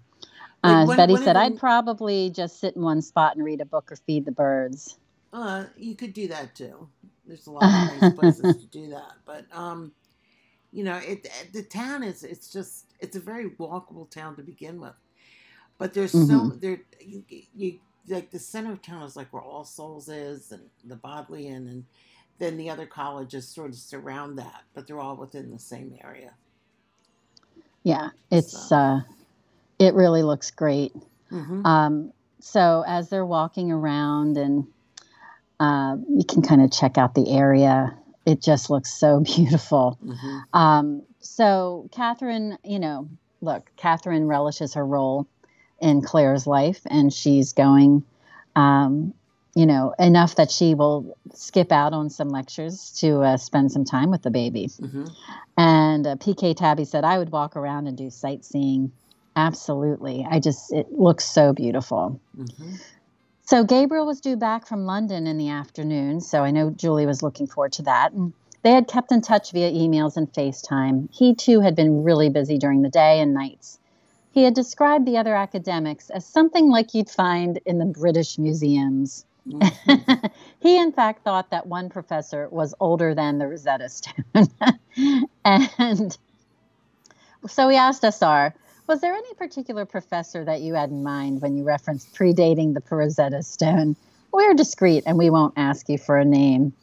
Like, 0.64 0.74
Uh, 0.84 0.86
one- 0.88 0.98
Betty 0.98 1.14
of 1.14 1.24
said, 1.24 1.38
"I'd 1.38 1.58
probably 1.58 2.30
just 2.32 2.60
sit 2.60 2.76
in 2.76 2.82
one 2.82 3.02
spot 3.02 3.36
and 3.36 3.46
read 3.46 3.62
a 3.62 3.66
book 3.66 3.92
or 3.92 3.96
feed 3.96 4.26
the 4.26 4.32
birds." 4.32 4.98
Uh, 5.32 5.66
you 5.78 5.96
could 5.96 6.14
do 6.14 6.28
that 6.28 6.54
too. 6.56 6.90
There's 7.26 7.48
a 7.48 7.52
lot 7.52 7.64
of 7.64 8.02
nice 8.02 8.14
places 8.16 8.58
to 8.58 8.66
do 8.68 8.90
that, 8.90 9.14
but 9.26 9.46
um, 9.52 9.92
you 10.72 10.84
know, 10.84 10.98
it 10.98 11.28
the 11.54 11.64
town 11.64 12.04
is 12.04 12.24
it's 12.24 12.52
just 12.52 12.86
it's 13.00 13.16
a 13.16 13.20
very 13.20 13.50
walkable 13.52 14.10
town 14.10 14.36
to 14.38 14.44
begin 14.44 14.80
with. 14.80 14.94
But 15.78 15.94
there's 15.94 16.12
so 16.12 16.18
Mhm. 16.18 16.62
there 16.62 16.82
you, 17.00 17.24
you 17.56 17.80
like 18.08 18.32
the 18.32 18.40
center 18.40 18.72
of 18.72 18.82
town 18.82 19.04
is 19.04 19.16
like 19.16 19.32
where 19.32 19.42
All 19.42 19.64
Souls 19.64 20.10
is 20.10 20.52
and 20.52 20.64
the 20.86 20.96
Bodleian 20.96 21.68
and 21.68 21.86
then 22.40 22.58
the 22.58 22.70
other 22.70 22.86
colleges 22.86 23.48
sort 23.48 23.70
of 23.70 23.76
surround 23.76 24.38
that, 24.40 24.64
but 24.74 24.88
they're 24.88 25.00
all 25.00 25.16
within 25.18 25.52
the 25.52 25.60
same 25.60 25.98
area. 26.04 26.34
Yeah, 27.84 28.10
it's 28.32 28.68
So- 28.70 28.76
uh, 28.76 29.02
it 29.78 29.94
really 29.94 30.24
looks 30.24 30.52
great. 30.52 30.94
Mm-hmm. 31.32 31.66
Um, 31.66 32.14
so 32.40 32.84
as 32.88 33.10
they're 33.10 33.26
walking 33.26 33.72
around 33.72 34.38
and 34.38 34.68
uh, 35.60 35.98
you 36.10 36.24
can 36.24 36.42
kind 36.42 36.62
of 36.62 36.72
check 36.72 36.98
out 36.98 37.14
the 37.16 37.30
area, 37.32 37.94
it 38.30 38.42
just 38.42 38.70
looks 38.70 38.92
so 38.94 39.20
beautiful. 39.36 39.98
Mm-hmm. 40.06 40.38
Um, 40.54 41.04
so 41.20 41.90
Catherine, 41.92 42.58
you 42.64 42.80
know, 42.80 43.10
look, 43.42 43.72
Catherine 43.76 44.28
relishes 44.28 44.76
her 44.76 44.86
role 44.86 45.28
in 45.82 46.02
Claire's 46.02 46.46
life, 46.46 46.82
and 46.86 47.12
she's 47.12 47.54
going, 47.54 48.04
um, 48.56 49.14
you 49.56 49.66
know, 49.66 49.94
enough 49.98 50.36
that 50.36 50.52
she 50.52 50.76
will 50.76 51.18
skip 51.34 51.72
out 51.72 51.94
on 51.94 52.10
some 52.10 52.30
lectures 52.30 52.92
to 53.00 53.22
uh, 53.22 53.38
spend 53.38 53.72
some 53.72 53.86
time 53.86 54.12
with 54.12 54.22
the 54.22 54.30
baby. 54.30 54.68
Mm-hmm. 54.68 55.06
And 55.58 56.06
uh, 56.06 56.16
PK 56.18 56.56
Tabby 56.56 56.86
said, 56.86 57.04
I 57.04 57.18
would 57.18 57.32
walk 57.32 57.56
around 57.56 57.88
and 57.88 57.98
do 57.98 58.10
sightseeing. 58.10 58.92
Absolutely. 59.36 60.28
I 60.30 60.40
just, 60.40 60.72
it 60.74 60.92
looks 60.92 61.26
so 61.26 61.54
beautiful. 61.54 62.20
Mm-hmm. 62.38 62.76
So 63.50 63.64
Gabriel 63.64 64.06
was 64.06 64.22
due 64.22 64.36
back 64.36 64.68
from 64.68 64.86
London 64.86 65.26
in 65.26 65.40
the 65.40 65.50
afternoon, 65.50 66.22
so 66.22 66.44
I 66.44 66.52
know 66.52 66.70
Julie 66.70 67.08
was 67.08 67.24
looking 67.24 67.48
forward 67.48 67.72
to 67.74 67.82
that. 67.82 68.12
And 68.12 68.32
they 68.62 68.70
had 68.70 68.88
kept 68.88 69.12
in 69.12 69.22
touch 69.22 69.54
via 69.54 69.72
emails 69.72 70.18
and 70.18 70.32
FaceTime. 70.32 71.10
He 71.12 71.34
too 71.34 71.60
had 71.60 71.76
been 71.76 72.04
really 72.04 72.30
busy 72.30 72.60
during 72.60 72.84
the 72.84 72.90
day 72.90 73.20
and 73.20 73.34
nights. 73.34 73.80
He 74.34 74.44
had 74.44 74.54
described 74.54 75.08
the 75.08 75.18
other 75.18 75.36
academics 75.36 76.12
as 76.12 76.28
something 76.28 76.70
like 76.70 76.94
you'd 76.94 77.10
find 77.10 77.60
in 77.66 77.80
the 77.80 77.86
British 77.88 78.38
museums. 78.38 79.26
Mm-hmm. 79.48 80.28
he, 80.60 80.78
in 80.78 80.92
fact, 80.92 81.24
thought 81.24 81.50
that 81.50 81.66
one 81.66 81.90
professor 81.90 82.48
was 82.52 82.76
older 82.80 83.16
than 83.16 83.40
the 83.40 83.48
Rosetta 83.48 83.90
Stone. 83.90 85.26
and 85.44 86.16
so 87.48 87.68
he 87.68 87.78
asked 87.78 88.04
SR, 88.04 88.54
was 88.90 89.00
there 89.02 89.14
any 89.14 89.34
particular 89.36 89.86
professor 89.86 90.44
that 90.44 90.62
you 90.62 90.74
had 90.74 90.90
in 90.90 91.04
mind 91.04 91.44
when 91.44 91.56
you 91.56 91.64
referenced 91.64 92.12
predating 92.16 92.74
the 92.74 92.82
Rosetta 92.90 93.44
Stone? 93.44 93.96
We're 94.34 94.56
discreet 94.56 95.04
and 95.06 95.16
we 95.16 95.30
won't 95.30 95.54
ask 95.56 95.88
you 95.88 96.00
for 96.00 96.18
a 96.18 96.26
name. 96.26 96.74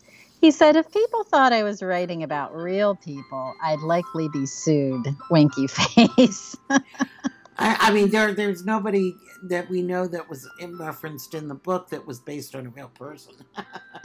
He 0.41 0.53
said, 0.53 0.77
if 0.77 0.93
people 0.93 1.25
thought 1.25 1.53
I 1.53 1.65
was 1.65 1.83
writing 1.83 2.23
about 2.23 2.55
real 2.55 2.95
people, 2.95 3.55
I'd 3.61 3.81
likely 3.81 4.29
be 4.29 4.47
sued. 4.47 5.05
Winky 5.31 5.67
face. 5.67 6.57
I, 6.71 6.81
I 7.59 7.91
mean, 7.91 8.11
there 8.11 8.33
there's 8.33 8.65
nobody 8.65 9.17
that 9.43 9.69
we 9.69 9.83
know 9.83 10.07
that 10.07 10.31
was 10.31 10.49
in- 10.61 10.79
referenced 10.79 11.35
in 11.35 11.49
the 11.49 11.55
book 11.57 11.89
that 11.91 12.07
was 12.07 12.21
based 12.21 12.55
on 12.55 12.67
a 12.67 12.71
real 12.71 12.91
person. 12.91 13.35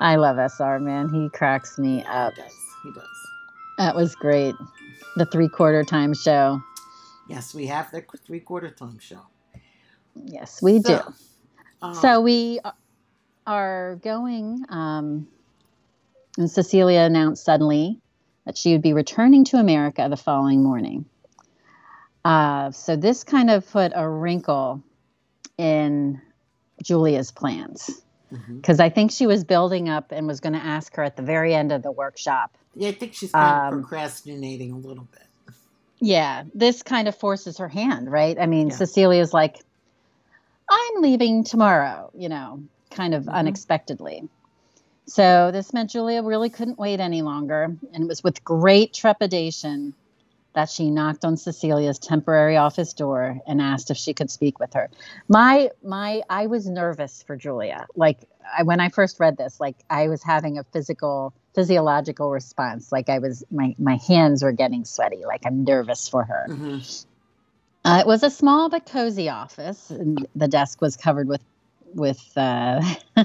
I 0.00 0.16
love 0.16 0.38
SR, 0.38 0.80
man. 0.80 1.08
He 1.10 1.28
cracks 1.28 1.78
me 1.78 2.02
up. 2.02 2.34
He 2.34 2.42
does. 2.42 2.52
He 2.82 2.92
does. 2.92 3.27
That 3.78 3.94
was 3.94 4.16
great. 4.16 4.56
The 5.16 5.24
three 5.24 5.48
quarter 5.48 5.84
time 5.84 6.12
show. 6.12 6.60
Yes, 7.28 7.54
we 7.54 7.66
have 7.66 7.90
the 7.92 8.04
three 8.26 8.40
quarter 8.40 8.70
time 8.70 8.98
show. 8.98 9.20
Yes, 10.16 10.60
we 10.60 10.80
do. 10.80 10.98
So, 10.98 11.12
um, 11.82 11.94
So 11.94 12.20
we 12.20 12.58
are 13.46 14.00
going, 14.02 14.64
um, 14.68 15.28
and 16.36 16.50
Cecilia 16.50 17.00
announced 17.00 17.44
suddenly 17.44 18.00
that 18.46 18.58
she 18.58 18.72
would 18.72 18.82
be 18.82 18.92
returning 18.92 19.44
to 19.44 19.58
America 19.58 20.08
the 20.10 20.16
following 20.16 20.62
morning. 20.62 21.04
Uh, 22.24 22.72
so 22.72 22.96
this 22.96 23.22
kind 23.22 23.48
of 23.48 23.70
put 23.70 23.92
a 23.94 24.08
wrinkle 24.08 24.82
in 25.56 26.20
Julia's 26.82 27.30
plans 27.30 28.02
mhm. 28.32 28.56
because 28.56 28.80
I 28.80 28.88
think 28.90 29.10
she 29.10 29.26
was 29.26 29.44
building 29.44 29.88
up 29.88 30.12
and 30.12 30.26
was 30.26 30.40
going 30.40 30.52
to 30.54 30.58
ask 30.64 30.94
her 30.96 31.02
at 31.02 31.16
the 31.16 31.22
very 31.22 31.54
end 31.54 31.72
of 31.72 31.82
the 31.82 31.92
workshop. 31.92 32.56
yeah, 32.74 32.88
I 32.88 32.92
think 32.92 33.14
she's 33.14 33.32
kind 33.32 33.68
of 33.68 33.74
Um, 33.74 33.80
procrastinating 33.82 34.72
a 34.72 34.76
little 34.78 35.06
bit. 35.10 35.54
Yeah, 36.00 36.44
this 36.54 36.82
kind 36.82 37.08
of 37.08 37.16
forces 37.16 37.58
her 37.58 37.68
hand, 37.68 38.10
right? 38.10 38.38
I 38.38 38.46
mean, 38.46 38.68
Yeah. 38.68 38.74
Cecilia's 38.76 39.32
like, 39.34 39.58
I'm 40.70 41.02
leaving 41.02 41.44
tomorrow, 41.44 42.10
you 42.14 42.28
know, 42.28 42.62
kind 42.90 43.14
of 43.14 43.24
Mhm. 43.24 43.32
unexpectedly. 43.32 44.28
So 45.06 45.50
this 45.50 45.72
meant 45.72 45.90
Julia 45.90 46.22
really 46.22 46.50
couldn't 46.50 46.78
wait 46.78 47.00
any 47.00 47.22
longer. 47.22 47.64
And 47.92 48.04
it 48.04 48.06
was 48.06 48.22
with 48.22 48.44
great 48.44 48.92
trepidation 48.92 49.94
that 50.58 50.70
she 50.70 50.90
knocked 50.90 51.24
on 51.24 51.38
Cecilia's 51.38 52.00
temporary 52.00 52.58
office 52.58 52.92
door 52.94 53.38
and 53.46 53.62
asked 53.62 53.92
if 53.92 53.98
she 53.98 54.14
could 54.14 54.30
speak 54.30 54.58
with 54.60 54.74
her. 54.74 54.90
My 55.28 55.70
my 55.84 56.22
I 56.28 56.48
was 56.48 56.66
nervous 56.68 57.22
for 57.24 57.36
Julia. 57.36 57.86
Like 57.96 58.18
I, 58.58 58.64
when 58.64 58.80
I 58.80 58.90
first 58.90 59.20
read 59.20 59.38
this, 59.38 59.60
like 59.60 59.76
I 59.90 60.08
was 60.08 60.24
having 60.24 60.58
a 60.58 60.64
physical 60.64 61.34
physiological 61.54 62.32
response. 62.32 62.92
Like 62.92 63.08
I 63.08 63.20
was, 63.20 63.44
my 63.52 63.76
my 63.78 64.00
hands 64.08 64.42
were 64.42 64.52
getting 64.52 64.84
sweaty. 64.84 65.24
Like 65.26 65.42
I'm 65.46 65.64
nervous 65.64 66.08
for 66.08 66.24
her. 66.24 66.52
hmm 66.56 66.78
Uh, 67.84 67.98
it 68.00 68.08
was 68.08 68.22
a 68.24 68.30
small 68.30 68.70
but 68.70 68.86
cozy 68.86 69.28
office, 69.30 69.90
and 69.90 70.26
the 70.36 70.48
desk 70.48 70.80
was 70.82 70.96
covered 70.96 71.28
with 71.28 71.42
with 71.94 72.22
uh, 72.36 72.82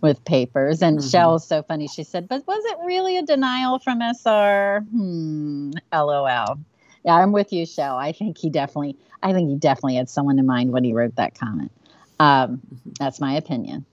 with 0.00 0.24
papers. 0.24 0.82
And 0.82 0.98
Mhm. 0.98 1.10
Shell 1.10 1.32
was 1.32 1.46
so 1.46 1.62
funny. 1.62 1.86
She 1.88 2.02
said, 2.04 2.28
"But 2.28 2.46
was 2.46 2.62
it 2.64 2.78
really 2.84 3.16
a 3.16 3.22
denial 3.22 3.78
from 3.78 4.02
SR?" 4.02 4.80
Hmm. 4.90 5.72
LOL. 5.92 6.58
Yeah, 7.04 7.14
I'm 7.14 7.32
with 7.32 7.52
you, 7.52 7.64
Shell. 7.64 7.96
I 7.96 8.12
think 8.12 8.38
he 8.38 8.50
definitely, 8.50 8.96
I 9.22 9.32
think 9.32 9.48
he 9.48 9.56
definitely 9.56 9.94
had 9.96 10.08
someone 10.10 10.38
in 10.38 10.46
mind 10.46 10.72
when 10.72 10.84
he 10.84 10.92
wrote 10.92 11.16
that 11.16 11.34
comment. 11.34 11.72
Um, 12.18 12.60
that's 12.98 13.20
my 13.20 13.34
opinion. 13.34 13.86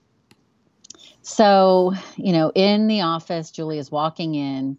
So, 1.22 1.94
you 2.16 2.32
know, 2.32 2.52
in 2.54 2.86
the 2.86 3.02
office, 3.02 3.50
Julie 3.50 3.78
is 3.78 3.90
walking 3.90 4.34
in. 4.34 4.76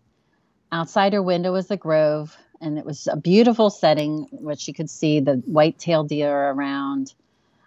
Outside 0.72 1.14
her 1.14 1.24
window 1.24 1.54
was 1.54 1.68
the 1.68 1.78
grove, 1.78 2.38
and 2.62 2.78
it 2.78 2.86
was 2.86 3.08
a 3.08 3.18
beautiful 3.18 3.70
setting, 3.70 4.28
which 4.32 4.68
you 4.68 4.74
could 4.74 4.90
see 4.90 5.20
the 5.20 5.36
white-tailed 5.46 6.10
deer 6.10 6.52
around. 6.52 7.14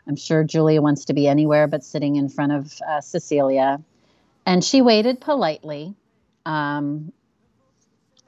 I'm 0.09 0.17
sure 0.17 0.45
Julia 0.45 0.83
wants 0.83 1.05
to 1.07 1.13
be 1.15 1.29
anywhere 1.29 1.67
but 1.67 1.85
sitting 1.85 2.17
in 2.17 2.29
front 2.29 2.53
of 2.53 2.73
uh, 2.89 3.01
Cecilia, 3.01 3.81
and 4.45 4.65
she 4.65 4.83
waited 4.83 5.21
politely 5.21 5.95
um, 6.45 7.13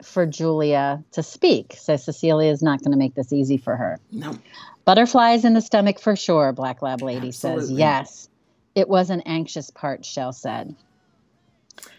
for 0.01 0.25
Julia 0.25 1.03
to 1.11 1.23
speak. 1.23 1.75
So 1.77 1.97
Cecilia 1.97 2.51
is 2.51 2.61
not 2.61 2.79
going 2.79 2.91
to 2.91 2.97
make 2.97 3.15
this 3.15 3.33
easy 3.33 3.57
for 3.57 3.75
her. 3.75 3.99
No. 4.11 4.37
Butterflies 4.85 5.43
in 5.43 5.53
the 5.53 5.61
stomach 5.61 5.99
for 5.99 6.15
sure, 6.15 6.53
Black 6.53 6.81
Lab 6.81 7.01
Lady 7.01 7.31
says. 7.31 7.71
Yes. 7.71 8.29
It 8.75 8.87
was 8.87 9.09
an 9.09 9.21
anxious 9.25 9.69
part, 9.69 10.05
Shell 10.05 10.33
said. 10.33 10.75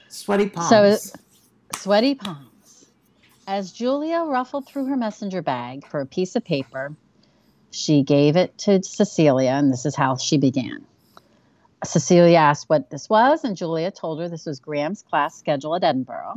Sweaty 0.09 0.49
palms. 0.49 1.03
So- 1.11 1.19
Sweaty 1.75 2.15
palms. 2.15 2.87
As 3.49 3.73
Julia 3.73 4.21
ruffled 4.21 4.67
through 4.67 4.87
her 4.87 4.97
messenger 4.97 5.43
bag 5.43 5.87
for 5.87 6.01
a 6.01 6.07
piece 6.07 6.37
of 6.37 6.45
paper, 6.45 6.95
she 7.77 8.03
gave 8.03 8.37
it 8.37 8.57
to 8.59 8.83
Cecilia, 8.83 9.51
and 9.51 9.73
this 9.73 9.85
is 9.87 9.95
how 9.95 10.17
she 10.17 10.39
began. 10.39 10.85
Cecilia 11.85 12.39
asked 12.39 12.69
what 12.69 12.91
this 12.91 13.09
was, 13.09 13.45
and 13.45 13.57
Julia 13.57 13.91
told 13.91 14.19
her 14.21 14.29
this 14.29 14.47
was 14.47 14.59
Graham's 14.61 15.03
class 15.03 15.37
schedule 15.39 15.75
at 15.77 15.85
Edinburgh. 15.85 16.37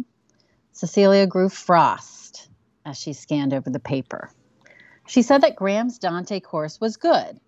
Cecilia 0.74 1.26
grew 1.26 1.50
frost 1.50 2.50
as 2.86 2.98
she 2.98 3.14
scanned 3.14 3.54
over 3.54 3.70
the 3.70 3.80
paper. 3.80 4.30
She 5.08 5.22
said 5.22 5.42
that 5.42 5.56
Graham's 5.56 5.98
Dante 5.98 6.40
course 6.40 6.80
was 6.80 6.98
good, 6.98 7.40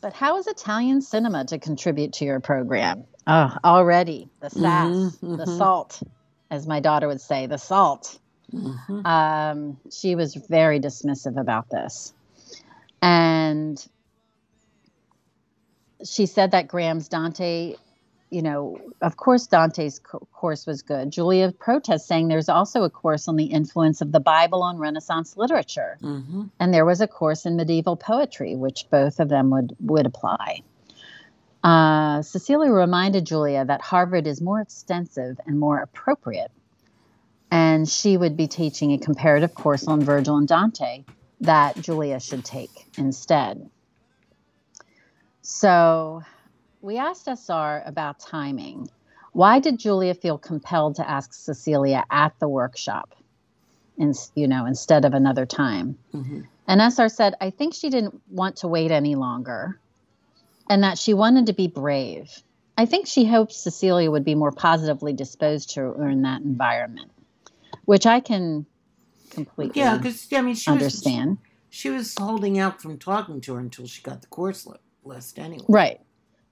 but 0.00 0.12
how 0.12 0.38
is 0.38 0.46
Italian 0.46 1.02
cinema 1.02 1.44
to 1.46 1.58
contribute 1.58 2.14
to 2.14 2.24
your 2.24 2.40
program? 2.40 3.04
Oh, 3.26 3.54
already 3.64 4.28
the 4.40 4.50
sass, 4.50 4.90
Mhm, 5.20 5.36
the 5.36 5.44
mhm. 5.44 5.58
salt, 5.58 6.02
as 6.50 6.66
my 6.66 6.80
daughter 6.80 7.08
would 7.08 7.20
say, 7.20 7.46
the 7.46 7.58
salt. 7.58 8.18
Mhm. 8.52 9.06
Um, 9.06 9.76
she 9.90 10.14
was 10.14 10.34
very 10.34 10.80
dismissive 10.80 11.38
about 11.38 11.68
this. 11.70 12.14
And 13.02 13.84
she 16.04 16.26
said 16.26 16.52
that 16.52 16.68
Graham's 16.68 17.08
Dante, 17.08 17.74
you 18.30 18.42
know, 18.42 18.80
of 19.00 19.16
course, 19.16 19.48
Dante's 19.48 19.98
co- 19.98 20.26
course 20.32 20.66
was 20.66 20.82
good. 20.82 21.10
Julia 21.10 21.52
protests 21.52 22.06
saying 22.06 22.28
there's 22.28 22.48
also 22.48 22.84
a 22.84 22.90
course 22.90 23.26
on 23.28 23.36
the 23.36 23.46
influence 23.46 24.00
of 24.00 24.12
the 24.12 24.20
Bible 24.20 24.62
on 24.62 24.78
Renaissance 24.78 25.36
literature. 25.36 25.98
Mhm. 26.00 26.50
And 26.58 26.72
there 26.72 26.84
was 26.84 27.00
a 27.00 27.08
course 27.08 27.44
in 27.44 27.56
medieval 27.56 27.96
poetry, 27.96 28.54
which 28.54 28.86
both 28.88 29.20
of 29.20 29.28
them 29.28 29.50
would, 29.50 29.76
would 29.80 30.06
apply. 30.06 30.62
Uh, 31.62 32.22
Cecilia 32.22 32.70
reminded 32.70 33.24
Julia 33.24 33.64
that 33.64 33.80
Harvard 33.80 34.26
is 34.26 34.40
more 34.40 34.60
extensive 34.60 35.40
and 35.46 35.58
more 35.58 35.78
appropriate. 35.78 36.50
And 37.50 37.88
she 37.88 38.16
would 38.16 38.36
be 38.36 38.48
teaching 38.48 38.92
a 38.92 38.98
comparative 38.98 39.54
course 39.54 39.86
on 39.86 40.00
Virgil 40.00 40.36
and 40.36 40.48
Dante 40.48 41.04
that 41.42 41.76
Julia 41.80 42.20
should 42.20 42.44
take 42.44 42.70
instead. 42.96 43.68
So 45.42 46.22
we 46.80 46.98
asked 46.98 47.26
SR 47.28 47.82
about 47.84 48.20
timing. 48.20 48.88
Why 49.32 49.58
did 49.58 49.78
Julia 49.78 50.14
feel 50.14 50.38
compelled 50.38 50.96
to 50.96 51.08
ask 51.08 51.32
Cecilia 51.34 52.04
at 52.10 52.38
the 52.38 52.48
workshop, 52.48 53.14
in, 53.98 54.14
you 54.34 54.46
know, 54.46 54.66
instead 54.66 55.04
of 55.04 55.14
another 55.14 55.46
time? 55.46 55.98
Mhm. 56.14 56.46
And 56.66 56.80
SR 56.80 57.08
said, 57.08 57.34
I 57.40 57.50
think 57.50 57.74
she 57.74 57.90
didn't 57.90 58.20
want 58.30 58.56
to 58.56 58.68
wait 58.68 58.90
any 58.90 59.14
longer 59.14 59.78
and 60.70 60.84
that 60.84 60.98
she 60.98 61.12
wanted 61.12 61.46
to 61.46 61.52
be 61.52 61.66
brave. 61.66 62.42
I 62.78 62.86
think 62.86 63.06
she 63.06 63.24
hoped 63.24 63.52
Cecilia 63.52 64.10
would 64.10 64.24
be 64.24 64.34
more 64.34 64.52
positively 64.52 65.12
disposed 65.12 65.70
to 65.70 65.80
her 65.80 66.08
in 66.08 66.22
that 66.22 66.42
environment, 66.42 67.10
which 67.84 68.06
I 68.06 68.20
can 68.20 68.64
completely 69.32 69.80
Yeah, 69.80 69.96
because 69.96 70.28
I 70.32 70.40
mean, 70.42 70.54
she 70.54 70.70
was 70.70 70.82
understand. 70.82 71.38
she 71.70 71.90
was 71.90 72.14
holding 72.18 72.58
out 72.58 72.80
from 72.80 72.98
talking 72.98 73.40
to 73.42 73.54
her 73.54 73.60
until 73.60 73.86
she 73.86 74.02
got 74.02 74.20
the 74.20 74.28
course 74.28 74.66
list 75.04 75.38
anyway. 75.38 75.64
Right, 75.68 76.00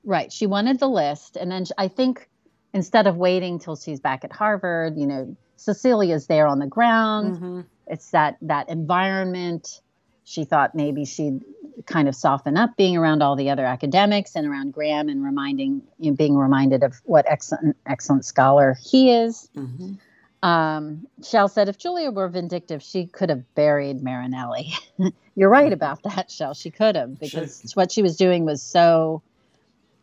right. 0.04 0.32
She 0.32 0.46
wanted 0.46 0.80
the 0.80 0.88
list. 0.88 1.36
And 1.36 1.50
then 1.52 1.64
I 1.78 1.88
think 1.88 2.28
instead 2.74 3.06
of 3.06 3.16
waiting 3.16 3.58
till 3.58 3.76
she's 3.76 4.00
back 4.00 4.24
at 4.24 4.32
Harvard, 4.32 4.96
you 4.98 5.06
know, 5.06 5.36
Cecilia's 5.56 6.26
there 6.26 6.46
on 6.46 6.58
the 6.58 6.66
ground. 6.66 7.36
Mhm. 7.36 7.64
it's 7.86 8.10
that 8.12 8.36
that 8.40 8.68
environment 8.68 9.80
she 10.22 10.44
thought 10.44 10.76
maybe 10.76 11.04
she'd 11.04 11.40
kind 11.86 12.06
of 12.08 12.14
soften 12.14 12.56
up 12.56 12.76
being 12.76 12.96
around 12.96 13.20
all 13.20 13.34
the 13.34 13.50
other 13.50 13.64
academics 13.66 14.36
and 14.36 14.46
around 14.46 14.72
graham 14.72 15.08
and 15.08 15.24
reminding 15.24 15.82
you 15.98 16.10
know, 16.12 16.16
being 16.16 16.36
reminded 16.36 16.84
of 16.84 17.00
what 17.04 17.24
excellent 17.28 17.76
excellent 17.86 18.24
scholar 18.24 18.76
he 18.80 19.10
is 19.12 19.48
Mhm. 19.56 19.98
Um, 20.42 21.06
shell 21.22 21.48
said 21.48 21.68
if 21.68 21.78
julia 21.78 22.10
were 22.10 22.28
vindictive 22.28 22.82
she 22.82 23.06
could 23.06 23.28
have 23.30 23.54
buried 23.54 24.02
marinelli. 24.02 24.72
You're 25.40 25.48
right 25.48 25.72
about 25.72 26.02
that 26.02 26.30
shell. 26.30 26.52
She 26.52 26.70
could 26.70 26.96
have 26.96 27.18
because 27.18 27.72
what 27.74 27.90
she 27.90 28.02
was 28.02 28.16
doing 28.16 28.44
was 28.44 28.62
so 28.62 29.22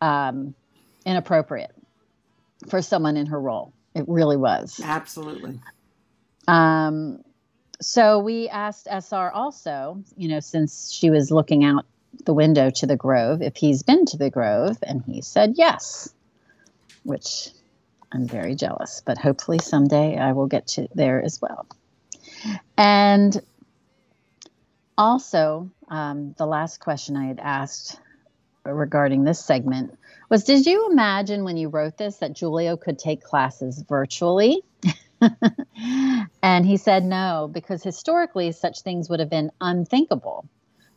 um, 0.00 0.54
inappropriate 1.06 1.70
for 2.68 2.82
someone 2.82 3.16
in 3.16 3.26
her 3.26 3.40
role. 3.40 3.72
It 3.94 4.04
really 4.08 4.36
was. 4.36 4.80
Absolutely. 4.82 5.60
um, 6.48 7.22
so 7.80 8.18
we 8.18 8.48
asked 8.48 8.88
SR 8.90 9.30
also, 9.30 10.02
you 10.16 10.28
know, 10.28 10.40
since 10.40 10.90
she 10.90 11.10
was 11.10 11.30
looking 11.30 11.62
out 11.62 11.86
the 12.24 12.34
window 12.34 12.70
to 12.70 12.86
the 12.86 12.96
Grove, 12.96 13.40
if 13.40 13.54
he's 13.54 13.84
been 13.84 14.06
to 14.06 14.16
the 14.16 14.30
Grove, 14.30 14.76
and 14.82 15.04
he 15.06 15.20
said 15.20 15.52
yes, 15.56 16.12
which 17.04 17.50
I'm 18.12 18.26
very 18.26 18.54
jealous, 18.54 19.02
but 19.04 19.18
hopefully 19.18 19.58
someday 19.58 20.16
I 20.16 20.32
will 20.32 20.46
get 20.46 20.66
to 20.68 20.88
there 20.94 21.22
as 21.22 21.40
well. 21.40 21.66
And 22.76 23.40
also, 24.96 25.70
um, 25.88 26.34
the 26.38 26.46
last 26.46 26.80
question 26.80 27.16
I 27.16 27.26
had 27.26 27.40
asked 27.40 28.00
regarding 28.64 29.24
this 29.24 29.44
segment 29.44 29.96
was 30.28 30.44
Did 30.44 30.66
you 30.66 30.90
imagine 30.90 31.44
when 31.44 31.56
you 31.56 31.68
wrote 31.68 31.96
this 31.96 32.16
that 32.16 32.38
Julio 32.38 32.76
could 32.76 32.98
take 32.98 33.22
classes 33.22 33.82
virtually? 33.88 34.62
and 36.42 36.66
he 36.66 36.76
said 36.76 37.04
no, 37.04 37.48
because 37.52 37.82
historically 37.82 38.52
such 38.52 38.82
things 38.82 39.08
would 39.08 39.20
have 39.20 39.30
been 39.30 39.50
unthinkable. 39.60 40.48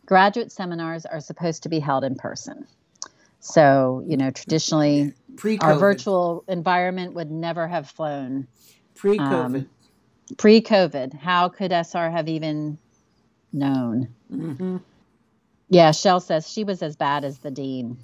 Graduate 0.06 0.52
seminars 0.52 1.06
are 1.06 1.20
supposed 1.20 1.62
to 1.62 1.68
be 1.68 1.80
held 1.80 2.04
in 2.04 2.16
person. 2.16 2.66
So, 3.40 4.04
you 4.06 4.16
know, 4.16 4.30
traditionally 4.30 5.14
Pre-COVID. 5.36 5.62
our 5.62 5.78
virtual 5.78 6.44
environment 6.48 7.14
would 7.14 7.30
never 7.30 7.66
have 7.68 7.88
flown 7.90 8.46
Pre-COVID. 8.96 9.20
um, 9.56 9.70
pre 10.36 10.60
COVID. 10.62 11.14
How 11.14 11.48
could 11.48 11.72
SR 11.72 12.10
have 12.10 12.28
even 12.28 12.78
known? 13.52 14.08
hmm 14.30 14.76
Yeah, 15.68 15.90
Shell 15.92 16.20
says 16.20 16.48
she 16.48 16.64
was 16.64 16.82
as 16.82 16.96
bad 16.96 17.24
as 17.24 17.38
the 17.38 17.50
dean. 17.50 17.98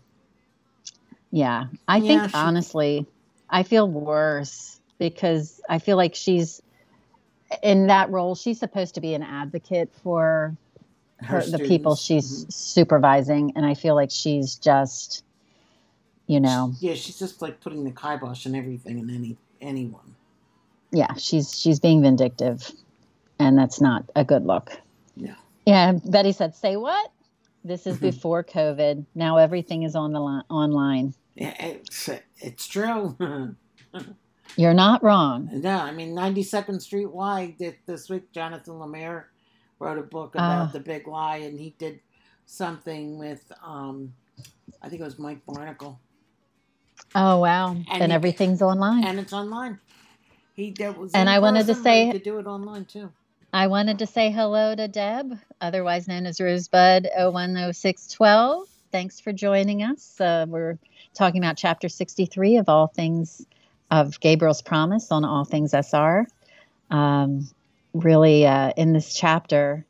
Yeah, 1.30 1.66
I 1.86 1.98
Yeah, 1.98 2.06
think 2.20 2.30
she- 2.30 2.36
honestly, 2.36 3.06
I 3.50 3.62
feel 3.62 3.88
worse 3.88 4.80
because 4.98 5.60
I 5.68 5.78
feel 5.78 5.96
like 5.96 6.14
she's 6.14 6.60
in 7.62 7.86
that 7.88 8.10
role. 8.10 8.34
She's 8.34 8.58
supposed 8.58 8.94
to 8.96 9.00
be 9.00 9.14
an 9.14 9.22
advocate 9.22 9.90
for 10.02 10.56
her, 11.20 11.40
the 11.46 11.58
people 11.58 11.96
she's 11.96 12.46
supervising, 12.54 13.52
and 13.56 13.64
I 13.66 13.74
feel 13.74 13.94
like 13.94 14.10
she's 14.10 14.54
just, 14.56 15.24
you 16.28 16.38
know, 16.38 16.72
Yeah, 16.78 16.94
she's 16.94 17.18
just 17.18 17.42
like 17.42 17.60
putting 17.60 17.82
the 17.82 17.90
kibosh 17.90 18.46
on 18.46 18.54
everything 18.54 19.00
and 19.00 19.10
any 19.10 19.36
anyone. 19.60 20.14
yeah, 20.92 21.14
she's 21.14 21.58
she's 21.58 21.80
being 21.80 22.00
vindictive, 22.02 22.70
and 23.40 23.58
that's 23.58 23.80
not 23.80 24.04
a 24.14 24.24
good 24.24 24.44
look. 24.46 24.70
Yeah. 25.16 25.34
Yeah, 25.66 25.92
Betty 26.04 26.30
said, 26.32 26.54
"Say 26.54 26.76
what? 26.76 27.10
This 27.64 27.86
is 27.86 27.96
Mhm. 27.96 28.00
before 28.02 28.44
COVID. 28.44 29.04
Now 29.16 29.38
everything 29.38 29.82
is 29.82 29.96
on 29.96 30.12
the 30.12 30.20
li- 30.20 30.42
online." 30.48 31.14
Yeah, 31.34 31.54
It's, 31.64 32.08
it's 32.38 32.66
true. 32.66 33.16
You're 34.56 34.74
not 34.74 35.02
wrong. 35.02 35.48
no, 35.52 35.70
I 35.78 35.92
mean, 35.92 36.14
92nd 36.14 36.80
Street 36.80 37.08
did 37.58 37.76
this 37.86 38.08
week. 38.08 38.32
Jonathan 38.32 38.74
Lemire 38.74 39.24
wrote 39.78 39.98
a 39.98 40.02
book 40.02 40.34
about 40.34 40.68
Ah. 40.68 40.70
the 40.72 40.80
big 40.80 41.06
lie, 41.06 41.36
and 41.38 41.58
he 41.60 41.74
did 41.78 42.00
something 42.46 43.18
with, 43.18 43.52
um, 43.62 44.14
I 44.82 44.88
think 44.88 45.00
it 45.00 45.04
was 45.04 45.18
Mike 45.18 45.44
Barnicle. 45.46 45.98
Oh 47.14 47.38
wow! 47.40 47.70
And 47.70 47.86
And 47.90 48.10
you- 48.10 48.14
everything's 48.14 48.62
online. 48.62 49.04
and 49.04 49.18
it's 49.18 49.32
online. 49.32 49.78
He 50.54 50.70
that 50.78 50.98
was 50.98 51.12
And 51.14 51.28
I 51.30 51.38
wanted 51.38 51.66
to 51.66 51.74
he 51.74 51.82
say- 51.82 52.12
could 52.12 52.22
do 52.22 52.38
it 52.38 52.46
online 52.46 52.84
too. 52.84 53.10
I 53.52 53.68
wanted 53.68 54.00
to 54.00 54.06
say 54.06 54.30
hello 54.30 54.74
to 54.74 54.88
Deb, 54.88 55.38
otherwise 55.60 56.06
known 56.06 56.26
as 56.26 56.38
Rosebud 56.40 57.08
010612. 57.16 58.68
Thanks 58.92 59.20
for 59.20 59.32
joining 59.32 59.82
us. 59.82 60.20
Uh, 60.20 60.46
we're 60.48 60.78
talking 61.14 61.42
about 61.42 61.56
chapter 61.56 61.88
63 61.88 62.56
of 62.58 62.68
All 62.68 62.86
Things 62.88 63.44
of 63.90 64.20
Gabriel's 64.20 64.62
Promise 64.62 65.10
on 65.12 65.24
All 65.24 65.44
Things 65.44 65.72
SR. 65.74 66.26
Um, 66.90 67.48
really, 67.94 68.46
uh, 68.46 68.72
in 68.76 68.92
this 68.92 69.14
chapter, 69.14 69.84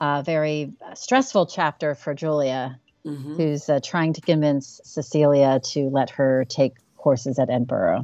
a 0.00 0.22
very 0.24 0.72
stressful 0.94 1.46
chapter 1.46 1.94
for 1.94 2.14
Julia, 2.14 2.78
hmm 3.04 3.36
who's 3.36 3.68
uh, 3.68 3.80
trying 3.82 4.12
to 4.12 4.20
convince 4.20 4.80
Cecilia 4.84 5.60
to 5.64 5.88
let 5.88 6.10
her 6.10 6.44
take 6.48 6.74
courses 6.96 7.38
at 7.38 7.48
Edinburgh. 7.48 8.02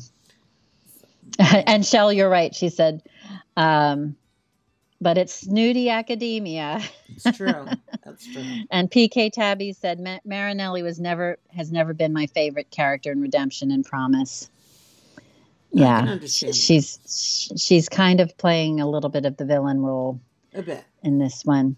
and 1.38 1.84
Shell, 1.84 2.12
you're 2.12 2.30
right. 2.30 2.54
She 2.54 2.70
said, 2.70 3.02
um, 3.56 4.16
but 5.00 5.18
it's 5.18 5.34
snooty 5.34 5.90
academia. 5.90 6.80
It's 7.14 7.36
true. 7.36 7.66
That's 8.04 8.26
true. 8.32 8.44
And 8.70 8.90
PK 8.90 9.30
Tabby 9.30 9.72
said 9.72 10.00
Marinelli 10.24 10.82
was 10.82 10.98
never 10.98 11.38
has 11.54 11.70
never 11.70 11.92
been 11.92 12.12
my 12.12 12.26
favorite 12.26 12.70
character 12.70 13.12
in 13.12 13.20
Redemption 13.20 13.70
and 13.70 13.84
Promise. 13.84 14.48
Yeah, 15.72 16.18
she's 16.24 17.52
she's 17.58 17.88
kind 17.88 18.20
of 18.20 18.36
playing 18.38 18.80
a 18.80 18.88
little 18.88 19.10
bit 19.10 19.26
of 19.26 19.36
the 19.36 19.44
villain 19.44 19.82
role 19.82 20.20
A 20.54 20.62
bit. 20.62 20.84
in 21.02 21.18
this 21.18 21.44
one. 21.44 21.76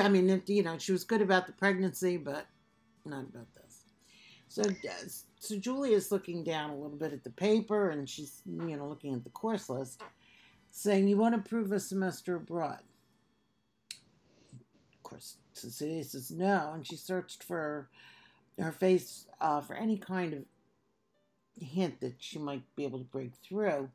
I 0.00 0.08
mean, 0.08 0.42
you 0.46 0.62
know, 0.62 0.78
she 0.78 0.92
was 0.92 1.04
good 1.04 1.22
about 1.22 1.46
the 1.46 1.52
pregnancy, 1.52 2.16
but 2.16 2.46
not 3.04 3.24
about 3.24 3.46
this. 3.54 3.84
So, 4.48 4.62
uh, 4.62 5.08
so 5.38 5.56
Julia's 5.58 6.12
looking 6.12 6.44
down 6.44 6.70
a 6.70 6.76
little 6.76 6.96
bit 6.96 7.12
at 7.12 7.24
the 7.24 7.30
paper, 7.30 7.90
and 7.90 8.08
she's, 8.08 8.42
you 8.46 8.76
know, 8.76 8.86
looking 8.86 9.14
at 9.14 9.24
the 9.24 9.30
course 9.30 9.68
list, 9.68 10.02
saying, 10.70 11.08
"You 11.08 11.16
want 11.16 11.34
to 11.34 11.48
prove 11.48 11.72
a 11.72 11.80
semester 11.80 12.36
abroad?" 12.36 12.80
Of 14.94 15.02
course, 15.02 15.36
Cecilia 15.54 16.04
says 16.04 16.30
no, 16.30 16.72
and 16.74 16.86
she 16.86 16.96
searched 16.96 17.42
for 17.42 17.88
her 18.58 18.72
face 18.72 19.26
uh, 19.40 19.60
for 19.60 19.74
any 19.74 19.96
kind 19.96 20.34
of 20.34 20.44
hint 21.60 22.00
that 22.00 22.16
she 22.18 22.38
might 22.38 22.62
be 22.76 22.84
able 22.84 22.98
to 22.98 23.04
break 23.04 23.32
through. 23.34 23.90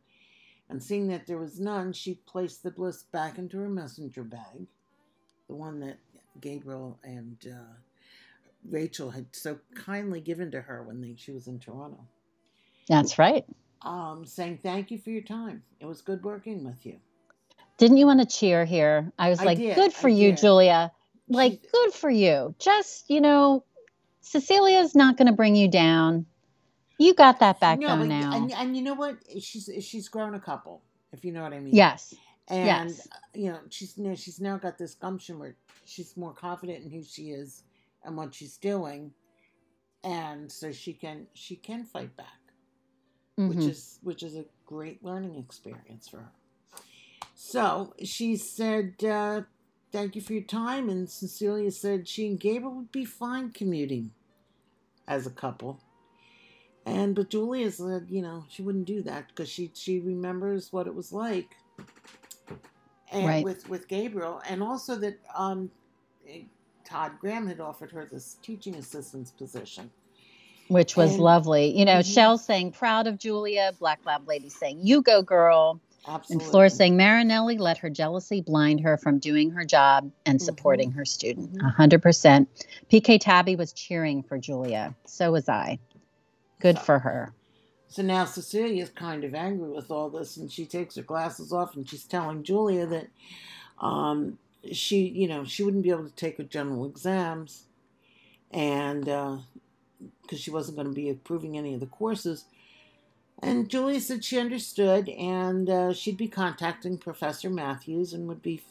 And 0.70 0.84
seeing 0.84 1.08
that 1.08 1.28
there 1.28 1.38
was 1.38 1.60
none, 1.60 1.94
she 1.94 2.16
placed 2.16 2.62
the 2.62 2.72
bliss 2.72 3.04
back 3.04 3.38
into 3.38 3.58
her 3.58 3.70
messenger 3.70 4.24
bag 4.24 4.68
the 5.48 5.56
one 5.56 5.80
that 5.82 5.98
Gabriel 6.42 7.00
and 7.04 7.38
uh, 7.48 7.74
Rachel 8.70 9.12
had 9.12 9.28
so 9.34 9.60
kindly 9.76 10.22
given 10.22 10.52
to 10.52 10.62
her 10.62 10.84
when 10.84 11.02
they, 11.02 11.16
she 11.18 11.32
was 11.32 11.48
in 11.48 11.60
Toronto, 11.60 12.00
That's 12.88 13.20
right. 13.20 13.46
um, 13.82 14.26
saying 14.26 14.60
thank 14.64 14.92
you 14.92 14.98
for 15.00 15.10
your 15.12 15.22
time. 15.24 15.64
It 15.80 15.86
was 15.86 16.02
good 16.02 16.24
working 16.24 16.64
with 16.64 16.86
you. 16.86 16.98
Didn't 17.78 17.98
you 17.98 18.06
want 18.08 18.20
to 18.22 18.26
cheer 18.26 18.66
here? 18.66 19.12
I 19.20 19.30
was 19.30 19.40
I 19.40 19.46
like, 19.46 19.58
did, 19.60 19.76
good 19.76 19.94
for 19.94 20.10
I 20.10 20.12
you, 20.14 20.32
did. 20.32 20.40
Julia. 20.40 20.92
Like, 21.30 21.54
She- 21.54 21.70
good 21.72 21.94
for 21.94 22.10
you. 22.10 22.56
Just, 22.60 23.10
you 23.10 23.22
know, 23.22 23.64
Cecilia's 24.22 24.96
not 24.96 25.18
going 25.18 25.28
to 25.28 25.34
bring 25.34 25.56
you 25.56 25.70
down. 25.70 26.26
You 26.98 27.14
got 27.14 27.40
that 27.42 27.60
back 27.60 27.80
backbone 27.80 28.00
but- 28.00 28.08
now. 28.08 28.36
And, 28.36 28.52
and 28.54 28.76
you 28.76 28.82
know 28.84 28.96
what? 28.96 29.18
She's 29.40 29.70
she's 29.82 30.10
grown 30.10 30.34
a 30.36 30.40
couple, 30.40 30.82
if 31.14 31.24
you 31.26 31.32
know 31.32 31.44
what 31.44 31.54
I 31.54 31.60
mean. 31.60 31.76
yes. 31.76 32.14
And 32.50 33.00
yes. 33.00 33.08
uh, 33.12 33.18
you 33.34 33.52
know, 33.52 33.60
she's 33.70 33.98
you 33.98 34.06
know, 34.06 34.16
she's 34.16 34.42
now 34.42 34.58
got 34.58 34.78
this 34.78 34.96
gumption 34.96 35.40
where 35.40 35.56
she's 35.86 36.18
more 36.18 36.34
confident 36.34 36.84
in 36.86 36.92
who 36.92 37.04
she 37.04 37.32
is 37.32 37.64
and 38.04 38.18
what 38.18 38.34
she's 38.36 38.58
doing, 38.58 39.14
and 40.04 40.52
so 40.52 40.72
she 40.72 40.94
can 40.94 41.28
she 41.34 41.56
can 41.58 41.86
fight 41.86 42.16
back. 42.18 42.28
which 43.48 43.60
Mhm. 43.60 43.70
is 43.70 44.00
which 44.04 44.24
is 44.24 44.36
a 44.36 44.46
great 44.66 45.04
learning 45.04 45.36
experience 45.38 46.08
for 46.10 46.18
her. 46.20 46.32
So 47.36 47.94
she 48.04 48.36
said, 48.38 49.04
uh, 49.04 49.44
"Thank 49.92 50.16
you 50.16 50.22
for 50.22 50.34
your 50.34 50.44
time." 50.44 50.90
And 50.90 51.10
Cecilia 51.10 51.72
said 51.72 52.08
she 52.08 52.28
and 52.28 52.40
Gabriel 52.40 52.76
would 52.76 52.92
be 52.92 53.06
fine 53.06 53.52
commuting 53.52 54.12
as 55.08 55.28
a 55.28 55.32
couple. 55.32 55.82
And 56.86 57.16
but 57.16 57.30
Julia 57.30 57.72
said, 57.72 58.08
you 58.10 58.22
know, 58.22 58.46
she 58.50 58.62
wouldn't 58.64 58.86
do 58.88 59.02
that 59.04 59.30
because 59.30 59.50
she 59.50 59.72
she 59.76 60.00
remembers 60.00 60.74
what 60.74 60.88
it 60.88 60.96
was 60.96 61.14
like, 61.14 61.58
and 63.12 63.26
Right. 63.26 63.44
with 63.44 63.68
with 63.70 63.88
Gabriel, 63.88 64.42
and 64.50 64.62
also 64.64 64.96
that 64.98 65.20
um, 65.36 65.70
eh, 66.28 66.42
Todd 66.84 67.14
Graham 67.20 67.48
had 67.48 67.60
offered 67.60 67.92
her 67.92 68.06
this 68.06 68.38
teaching 68.42 68.76
assistant's 68.76 69.32
position. 69.32 69.90
which 70.70 70.98
was 70.98 71.14
And- 71.14 71.22
lovely. 71.24 71.68
You 71.80 71.86
know, 71.86 72.00
Mhm. 72.00 72.14
Shell 72.14 72.38
saying 72.40 72.74
proud 72.74 73.08
of 73.08 73.18
Julia, 73.18 73.72
Black 73.80 74.06
Lab 74.06 74.28
Lady 74.28 74.50
saying 74.50 74.80
you 74.84 75.02
go 75.02 75.22
girl, 75.22 75.80
and 76.06 76.16
Absolutely. 76.16 76.50
Flora 76.50 76.70
saying 76.70 76.98
Marinelli 76.98 77.58
let 77.58 77.78
her 77.78 77.90
jealousy 77.90 78.42
blind 78.42 78.82
her 78.82 78.98
from 78.98 79.18
doing 79.18 79.50
her 79.52 79.64
job 79.64 80.12
and 80.26 80.40
Mhm. 80.40 80.44
supporting 80.44 80.92
her 80.92 81.06
student. 81.06 81.54
Mhm. 81.54 81.66
A 81.66 81.70
hundred 81.70 82.02
percent. 82.02 82.50
PK 82.90 83.18
Tabby 83.18 83.56
was 83.56 83.72
cheering 83.72 84.24
for 84.24 84.38
Julia. 84.38 84.94
So 85.06 85.32
was 85.32 85.48
I. 85.48 85.80
Good 86.60 86.76
So- 86.80 86.84
for 86.84 87.00
her. 87.00 87.34
So 87.90 88.04
now 88.04 88.26
Cecilia's 88.26 88.90
kind 88.90 89.24
of 89.24 89.34
angry 89.34 89.70
with 89.70 89.90
all 89.90 90.10
this, 90.10 90.38
and 90.38 90.52
she 90.52 90.66
takes 90.66 90.96
her 90.96 91.02
glasses 91.02 91.52
off 91.52 91.76
and 91.76 91.90
she's 91.90 92.04
telling 92.04 92.44
Julia 92.44 92.86
that 92.86 93.08
um, 93.80 94.38
she, 94.72 95.08
you 95.08 95.28
know, 95.28 95.46
she 95.46 95.64
wouldn't 95.64 95.84
be 95.84 95.90
able 95.90 96.04
to 96.04 96.16
take 96.16 96.38
her 96.38 96.44
general 96.44 96.86
exams, 96.86 97.64
and 98.52 99.06
because 100.22 100.40
she 100.40 100.52
wasn't 100.52 100.78
going 100.78 100.88
to 100.88 100.94
be 100.94 101.10
approving 101.10 101.58
any 101.58 101.74
of 101.74 101.80
the 101.80 101.86
courses. 101.86 102.46
And 103.42 103.70
Julia 103.70 104.00
said 104.00 104.24
she 104.24 104.40
understood, 104.40 105.10
and 105.10 105.70
uh, 105.70 105.94
she'd 105.94 106.18
be 106.18 106.28
contacting 106.28 106.98
Professor 106.98 107.50
Matthews 107.50 108.14
and 108.14 108.28
would 108.28 108.42
be 108.42 108.64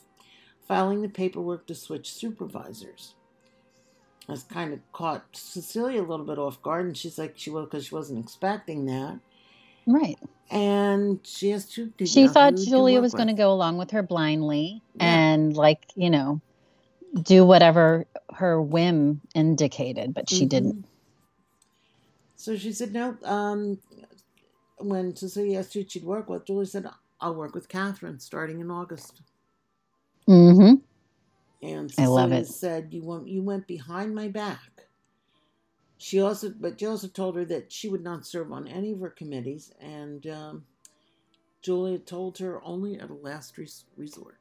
filing 0.66 1.02
the 1.02 1.08
paperwork 1.08 1.66
to 1.66 1.74
switch 1.74 2.12
supervisors. 2.12 3.15
Was 4.28 4.44
kind 4.44 4.72
of 4.72 4.80
caught 4.92 5.24
Cecilia 5.34 6.02
a 6.02 6.06
little 6.06 6.26
bit 6.26 6.38
off 6.38 6.62
guard, 6.62 6.86
and 6.86 6.96
she's 6.96 7.18
like, 7.18 7.34
she 7.36 7.50
was 7.50 7.66
because 7.66 7.86
she 7.86 7.94
wasn't 7.94 8.24
expecting 8.24 8.86
that, 8.86 9.20
Right. 9.86 10.18
and 10.50 11.20
she 11.24 11.50
has 11.50 11.68
to. 11.70 11.92
She 12.06 12.22
know, 12.26 12.28
thought 12.28 12.56
Julia 12.56 13.00
was 13.00 13.14
going 13.14 13.28
to 13.28 13.34
go 13.34 13.52
along 13.52 13.78
with 13.78 13.92
her 13.92 14.02
blindly 14.02 14.82
Yeah. 14.94 15.22
and, 15.34 15.56
like, 15.56 15.86
you 15.96 16.10
know, 16.10 16.40
do 17.22 17.44
whatever 17.46 18.06
her 18.34 18.60
whim 18.62 19.20
indicated, 19.34 20.14
but 20.14 20.30
she 20.30 20.46
Mhm. 20.46 20.50
didn't. 20.50 20.86
So 22.36 22.56
she 22.56 22.72
said 22.72 22.92
no. 22.92 23.16
Um, 23.24 23.78
when 24.78 25.16
Cecilia 25.16 25.60
asked 25.60 25.74
who 25.74 25.84
she'd 25.88 26.04
work 26.04 26.28
with, 26.28 26.46
Julia 26.46 26.66
said, 26.66 26.86
"I'll 27.20 27.34
work 27.34 27.54
with 27.54 27.68
Catherine 27.68 28.20
starting 28.20 28.60
in 28.60 28.70
August." 28.70 29.22
hmm 30.26 30.74
And 31.62 31.92
I 31.98 32.06
love 32.06 32.32
it. 32.32 32.46
said, 32.46 32.88
"You 32.92 33.04
went, 33.04 33.28
you 33.28 33.42
went 33.42 33.66
behind 33.66 34.14
my 34.14 34.28
back." 34.28 34.88
She 35.98 36.20
also, 36.20 36.50
but 36.58 36.82
also 36.82 37.08
told 37.08 37.36
her 37.36 37.44
that 37.46 37.72
she 37.72 37.88
would 37.88 38.04
not 38.04 38.26
serve 38.26 38.52
on 38.52 38.68
any 38.68 38.92
of 38.92 39.00
her 39.00 39.10
committees, 39.10 39.72
and 39.80 40.26
um, 40.26 40.64
Julia 41.62 41.98
told 41.98 42.38
her 42.38 42.62
only 42.64 42.98
at 43.00 43.10
a 43.10 43.14
last 43.14 43.58
res- 43.58 43.86
resort. 43.96 44.38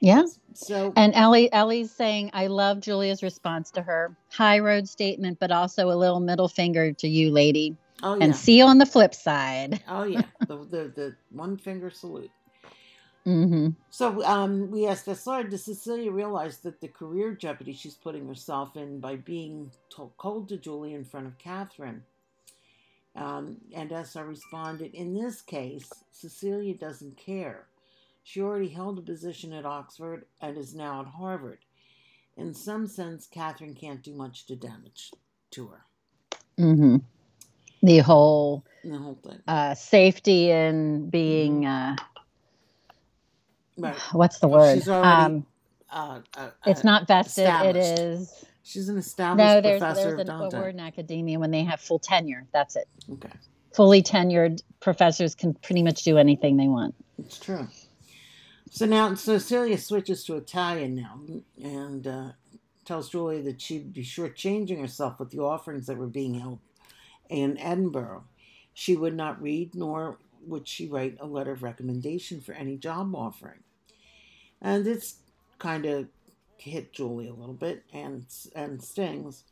Yeah. 0.00 0.24
So 0.54 0.92
And 0.96 1.14
Ellie, 1.14 1.52
Ellie's 1.52 1.92
saying, 1.92 2.30
I 2.34 2.48
love 2.48 2.80
Julia's 2.80 3.22
response 3.22 3.70
to 3.72 3.82
her 3.82 4.16
high 4.30 4.60
road 4.60 4.88
statement, 4.88 5.38
but 5.40 5.50
also 5.52 5.90
a 5.90 5.96
little 5.96 6.20
middle 6.20 6.48
finger 6.48 6.92
to 6.94 7.08
you, 7.08 7.30
lady. 7.30 7.76
oh 8.02 8.16
yeah, 8.16 8.22
And 8.24 8.36
see 8.36 8.58
you 8.58 8.64
on 8.64 8.78
the 8.78 8.86
flip 8.86 9.14
side. 9.14 9.82
oh 9.88 10.04
yeah, 10.04 10.26
the, 10.48 10.56
the 10.58 10.92
the 10.94 11.16
one 11.30 11.56
finger 11.58 11.90
salute. 11.90 12.30
Hmm 13.24 13.70
So 13.90 14.24
um, 14.24 14.70
we 14.70 14.86
asked 14.86 15.06
SR, 15.08 15.44
does 15.44 15.64
Cecilia 15.64 16.12
realize 16.12 16.58
that 16.60 16.80
the 16.80 16.88
career 16.88 17.34
jeopardy 17.34 17.72
she's 17.74 17.96
putting 17.96 18.28
herself 18.28 18.76
in 18.76 19.00
by 19.00 19.16
being 19.16 19.72
told, 19.94 20.12
cold 20.18 20.48
to 20.50 20.58
Julie 20.58 20.94
in 20.94 21.04
front 21.04 21.26
of 21.28 21.38
Catherine? 21.38 22.04
Um, 23.16 23.58
and 23.74 23.92
SR 23.92 24.26
responded, 24.26 24.94
in 24.94 25.14
this 25.14 25.42
case, 25.42 26.04
Cecilia 26.12 26.74
doesn't 26.74 27.18
care. 27.18 27.68
She 28.24 28.42
already 28.42 28.68
held 28.70 28.98
a 28.98 29.02
position 29.02 29.52
at 29.52 29.66
Oxford 29.66 30.26
and 30.40 30.58
is 30.58 30.74
now 30.74 31.02
at 31.02 31.08
Harvard. 31.08 31.60
In 32.36 32.54
some 32.54 32.86
sense, 32.86 33.26
Catherine 33.26 33.74
can't 33.74 34.02
do 34.02 34.14
much 34.14 34.46
to 34.46 34.56
damage 34.56 35.12
to 35.52 35.68
her. 35.68 35.82
hmm 36.58 36.96
The 37.82 37.98
whole 38.00 38.64
The 38.84 38.98
whole 38.98 39.20
thing. 39.24 39.42
uh, 39.48 39.74
safety 39.74 40.50
and 40.52 41.10
being, 41.10 41.66
uh, 41.66 41.96
Right. 43.76 43.94
what's 44.12 44.38
the 44.38 44.48
word? 44.48 44.78
she's 44.78 44.88
already 44.88 45.34
Um, 45.34 45.46
Uh, 45.90 46.20
uh, 46.36 46.50
it's 46.66 46.80
uh, 46.80 46.84
not 46.84 47.06
vested. 47.06 47.46
It 47.46 47.76
is. 47.76 48.44
She's 48.62 48.88
an 48.88 48.96
established 48.96 49.46
No, 49.46 49.60
there's, 49.60 49.78
professor 49.80 50.16
there's 50.16 50.28
an, 50.28 50.30
a 50.30 50.48
word 50.48 50.74
in 50.74 50.80
academia 50.80 51.38
when 51.38 51.50
they 51.50 51.62
have 51.64 51.80
full 51.80 51.98
tenure. 51.98 52.46
That's 52.52 52.76
it. 52.76 52.88
Okay. 53.12 53.30
Fully 53.74 54.02
tenured 54.02 54.62
professors 54.80 55.34
can 55.34 55.54
pretty 55.54 55.82
much 55.82 56.02
do 56.02 56.16
anything 56.16 56.56
they 56.56 56.68
want. 56.68 56.94
It's 57.18 57.38
true. 57.38 57.68
So 58.70 58.86
now 58.86 59.14
Cecilia 59.14 59.78
switches 59.78 60.24
to 60.24 60.36
Italian 60.36 60.94
now 60.96 61.20
and 61.62 62.06
uh, 62.06 62.28
tells 62.84 63.10
Julia 63.10 63.42
that 63.42 63.60
she'd 63.60 63.92
be 63.92 64.02
shortchanging 64.02 64.80
herself 64.80 65.20
with 65.20 65.30
the 65.30 65.40
offerings 65.40 65.86
that 65.86 65.96
were 65.96 66.06
being 66.08 66.34
held 66.34 66.58
in 67.28 67.58
Edinburgh. 67.58 68.24
She 68.72 68.96
would 68.96 69.14
not 69.14 69.40
read, 69.40 69.74
nor 69.74 70.18
would 70.46 70.68
she 70.68 70.88
write 70.88 71.16
a 71.20 71.26
letter 71.26 71.52
of 71.52 71.62
recommendation 71.62 72.40
for 72.40 72.52
any 72.52 72.76
job 72.78 73.14
offering. 73.14 73.64
And 74.60 74.86
it's 74.86 75.22
kind 75.58 75.86
of 75.86 76.08
hit 76.58 76.92
Julie 76.92 77.28
a 77.28 77.34
little 77.34 77.54
bit 77.54 77.84
and 77.92 78.26
and 78.54 78.82
stings. 78.82 79.44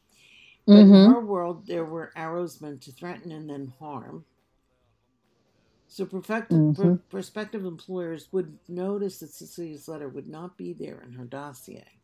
But 0.70 0.86
in 0.86 0.95
Mhm. 0.95 0.97
her 0.97 1.20
world, 1.24 1.66
there 1.66 1.84
were 1.84 2.12
arrows 2.16 2.61
meant 2.61 2.82
to 2.82 2.93
threaten 2.93 3.32
and 3.32 3.49
then 3.51 3.68
harm. 3.78 4.26
So 5.88 6.07
prospective, 6.07 6.64
Mhm. 6.74 7.03
prospective 7.11 7.64
employers 7.64 8.32
would 8.32 8.59
notice 8.68 9.18
that 9.20 9.34
Cecilia's 9.34 9.88
letter 9.88 10.09
would 10.09 10.28
not 10.28 10.57
be 10.57 10.72
there 10.72 11.03
in 11.03 11.12
her 11.12 11.26
dossier. 11.26 12.01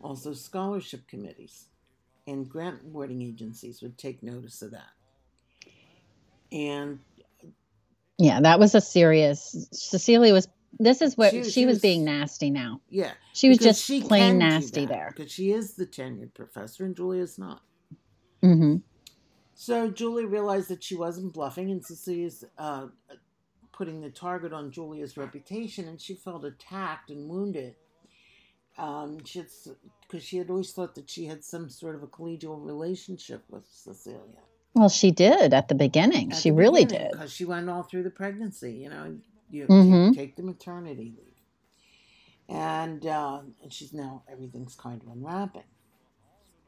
Also, 0.00 0.32
scholarship 0.32 1.06
committees 1.08 1.68
and 2.26 2.48
grant 2.48 2.82
awarding 2.84 3.22
agencies 3.22 3.82
would 3.82 3.98
take 3.98 4.22
notice 4.22 4.62
of 4.62 4.72
that. 4.72 4.92
And 6.52 7.04
Yeah, 8.18 8.40
that 8.40 8.58
was 8.58 8.74
a 8.74 8.80
serious. 8.80 9.68
Cecilia 9.72 10.32
was. 10.32 10.48
This 10.78 11.00
is 11.00 11.16
what 11.16 11.30
She- 11.30 11.44
she, 11.44 11.50
she 11.50 11.66
was, 11.66 11.76
was- 11.76 11.82
being 11.82 12.04
nasty 12.04 12.50
now. 12.50 12.80
yeah, 12.90 13.12
She 13.32 13.48
was 13.48 13.56
just 13.58 13.82
she 13.84 14.02
plain 14.02 14.36
nasty 14.38 14.84
that, 14.84 14.88
there. 14.92 15.12
because 15.16 15.32
she 15.32 15.50
is 15.50 15.74
the 15.74 15.86
tenured 15.86 16.34
professor 16.34 16.84
and 16.84 16.94
Julia's 16.94 17.38
not. 17.38 17.62
hmm 18.42 18.76
So 19.54 19.88
Julie 19.90 20.26
realized 20.26 20.68
that 20.68 20.84
she 20.84 20.94
wasn't 20.94 21.32
bluffing, 21.32 21.70
and 21.70 21.82
Cecilia's 21.84 22.44
uh, 22.58 22.88
putting 23.72 24.02
the 24.02 24.10
target 24.10 24.52
on 24.52 24.70
Julia's 24.70 25.16
reputation, 25.16 25.88
and 25.88 25.98
she 26.00 26.14
felt 26.14 26.44
attacked 26.44 27.10
and 27.10 27.26
wounded. 27.28 27.74
Um, 28.78 29.16
because 29.16 30.22
she 30.22 30.36
had 30.36 30.50
always 30.50 30.72
thought 30.72 30.94
that 30.96 31.08
she 31.08 31.24
had 31.24 31.42
some 31.42 31.70
sort 31.70 31.94
of 31.94 32.02
a 32.02 32.06
collegial 32.06 32.62
relationship 32.62 33.42
with 33.48 33.64
Cecilia. 33.70 34.42
Well, 34.76 34.90
she 34.90 35.10
did 35.10 35.54
at 35.54 35.68
the 35.68 35.74
beginning. 35.74 36.32
she 36.32 36.50
really 36.50 36.84
did. 36.84 37.10
because 37.12 37.32
she 37.32 37.46
went 37.46 37.70
all 37.70 37.82
through 37.82 38.02
the 38.02 38.10
pregnancy. 38.10 38.74
You 38.74 38.90
know, 38.90 39.18
you 39.50 39.66
Mhm. 39.68 40.08
take, 40.08 40.26
take 40.26 40.36
the 40.36 40.42
maternity 40.42 41.14
leave, 41.16 41.34
and 42.50 43.06
uh, 43.06 43.40
and 43.62 43.72
she's 43.72 43.94
now 43.94 44.22
everything's 44.28 44.74
kind 44.74 45.00
of 45.02 45.08
unwrapping. 45.08 45.64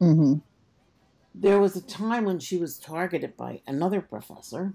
hmm 0.00 0.34
There 1.34 1.60
was 1.60 1.76
a 1.76 1.82
time 1.82 2.24
when 2.24 2.38
she 2.38 2.56
was 2.56 2.78
targeted 2.78 3.36
by 3.36 3.60
another 3.66 4.00
professor, 4.00 4.72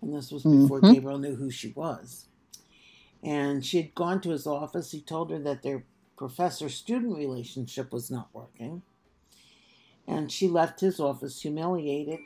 and 0.00 0.14
this 0.14 0.32
was 0.32 0.44
before 0.44 0.80
Gabriel 0.80 1.18
knew 1.18 1.34
who 1.36 1.50
she 1.50 1.72
was. 1.72 2.28
And 3.22 3.62
she 3.66 3.76
had 3.82 3.94
gone 3.94 4.22
to 4.22 4.30
his 4.30 4.46
office. 4.46 4.92
He 4.92 5.02
told 5.02 5.30
her 5.30 5.38
that 5.40 5.62
their 5.62 5.84
professor 6.16 6.70
student 6.70 7.14
relationship 7.14 7.92
was 7.92 8.10
not 8.10 8.30
working. 8.34 8.80
And 10.06 10.30
she 10.30 10.48
left 10.48 10.80
his 10.80 11.00
office 11.00 11.40
humiliated, 11.42 12.20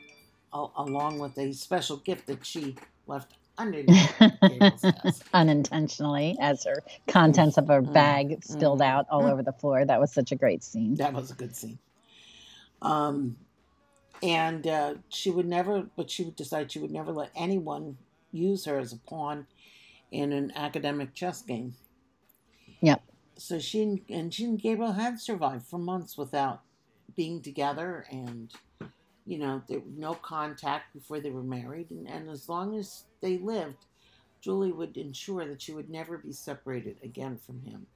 al- 0.55 0.73
along 0.77 1.19
with 1.19 1.39
a 1.39 1.53
special 1.53 1.99
gift 1.99 2.27
that 2.29 2.47
she 2.47 2.77
left 3.07 3.35
underneath 3.59 4.13
Gabriel's 4.47 4.87
desk. 4.87 5.27
Unintentionally, 5.35 6.37
as 6.41 6.65
her 6.65 6.83
contents 7.09 7.59
of 7.59 7.69
her 7.69 7.83
Mm, 7.83 7.93
bag 7.93 8.45
spilled 8.45 8.81
mm, 8.81 8.87
out 8.87 9.07
all 9.11 9.27
over 9.27 9.43
the 9.43 9.53
floor. 9.53 9.85
That 9.85 10.01
was 10.01 10.13
such 10.13 10.33
a 10.33 10.37
great 10.37 10.65
scene. 10.65 10.97
That 10.97 11.13
was 11.15 11.31
a 11.31 11.35
good 11.35 11.57
scene. 11.57 11.79
Um, 12.83 13.37
and 14.23 14.67
uh, 14.67 14.95
she 15.09 15.31
would 15.31 15.47
never, 15.47 15.87
but 15.97 16.11
she 16.11 16.25
would 16.25 16.37
decide 16.37 16.73
she 16.73 16.79
would 16.79 16.91
never 16.91 17.13
let 17.13 17.31
anyone 17.37 17.99
use 18.33 18.65
her 18.65 18.79
as 18.79 18.93
a 18.93 18.99
pawn 18.99 19.47
in 20.11 20.33
an 20.33 20.53
academic 20.57 21.15
chess 21.15 21.43
game. 21.43 21.75
Yep. 22.81 23.03
So 23.37 23.59
she 23.59 23.83
and, 23.83 24.01
and 24.09 24.35
she 24.35 24.45
and 24.45 24.61
Gabriel 24.61 24.93
had 24.93 25.21
survived 25.21 25.67
for 25.67 25.79
months 25.79 26.17
without 26.17 26.63
being 27.17 27.43
together, 27.43 28.07
and 28.11 28.53
you 29.27 29.39
know, 29.39 29.63
there 29.69 29.81
was 29.81 29.95
no 29.97 30.15
contact 30.15 30.93
before 30.95 31.21
they 31.21 31.31
were 31.31 31.43
married, 31.43 31.91
and, 31.91 32.09
and 32.09 32.31
as 32.31 32.49
long 32.49 32.77
as 32.77 33.05
they 33.23 33.39
lived, 33.39 33.87
Julie 34.41 34.73
would 34.73 34.97
ensure 34.97 35.47
that 35.47 35.63
she 35.63 35.73
would 35.73 35.91
never 35.91 36.19
be 36.19 36.33
separated 36.33 36.99
again 37.03 37.39
from 37.39 37.61
him 37.63 37.87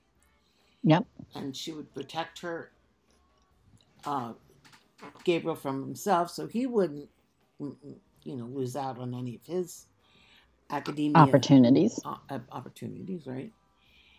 Yep. 0.84 1.06
and 1.34 1.56
she 1.56 1.72
would 1.72 1.92
protect 1.94 2.40
her 2.40 2.70
uh, 4.06 4.32
Gabriel 5.24 5.56
from 5.56 5.82
himself, 5.82 6.30
so 6.30 6.46
he 6.46 6.66
wouldn't, 6.66 7.08
mm, 7.60 7.76
mm, 7.86 7.94
you 8.24 8.36
know, 8.36 8.46
lose 8.46 8.76
out 8.76 8.98
on 8.98 9.14
any 9.14 9.36
of 9.36 9.44
his 9.44 9.86
academia 10.70 11.16
Opportunities. 11.16 12.00
uh, 12.04 12.38
opportunities, 12.52 13.26
right? 13.26 13.52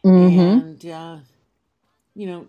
mm-hmm. 0.05 0.39
And 0.39 0.85
uh, 0.85 1.17
you 2.15 2.27
know, 2.27 2.47